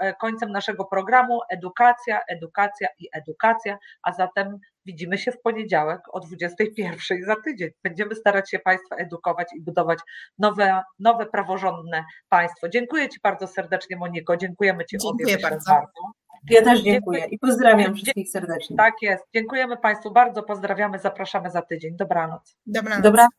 e, 0.01 0.15
końcem 0.15 0.53
naszego 0.53 0.85
programu, 0.85 1.41
edukacja, 1.51 2.21
edukacja 2.29 2.89
i 2.99 3.09
edukacja, 3.13 3.79
a 4.03 4.13
zatem 4.13 4.59
widzimy 4.87 5.19
się 5.19 5.33
w 5.33 5.41
poniedziałek 5.43 6.01
o 6.13 6.21
21 6.21 7.25
za 7.27 7.37
tydzień. 7.45 7.71
Będziemy 7.83 8.15
starać 8.15 8.51
się 8.51 8.59
Państwa 8.59 8.97
edukować 8.97 9.49
i 9.57 9.63
budować 9.63 9.99
nowe, 10.39 10.83
nowe 10.99 11.27
praworządne 11.27 12.05
państwo. 12.29 12.69
Dziękuję 12.69 13.09
Ci 13.09 13.19
bardzo 13.23 13.47
serdecznie, 13.47 13.97
Moniko. 13.97 14.37
Dziękujemy 14.37 14.85
Ci 14.85 14.99
Dziękuję 14.99 15.35
obie 15.35 15.43
bardzo. 15.43 15.73
bardzo. 15.73 16.24
Ja 16.51 16.63
też 16.63 16.81
dziękuję 16.81 17.27
i 17.31 17.39
pozdrawiam 17.39 17.95
wszystkich 17.95 18.31
serdecznie. 18.31 18.77
Tak 18.77 18.95
jest. 19.03 19.25
Dziękujemy 19.35 19.77
Państwu 19.77 20.11
bardzo. 20.11 20.43
Pozdrawiamy. 20.43 20.99
Zapraszamy 20.99 21.51
za 21.51 21.63
tydzień. 21.63 21.97
Dobranoc. 21.97 22.57
Dobranoc. 22.67 23.03
Dobranoc. 23.03 23.33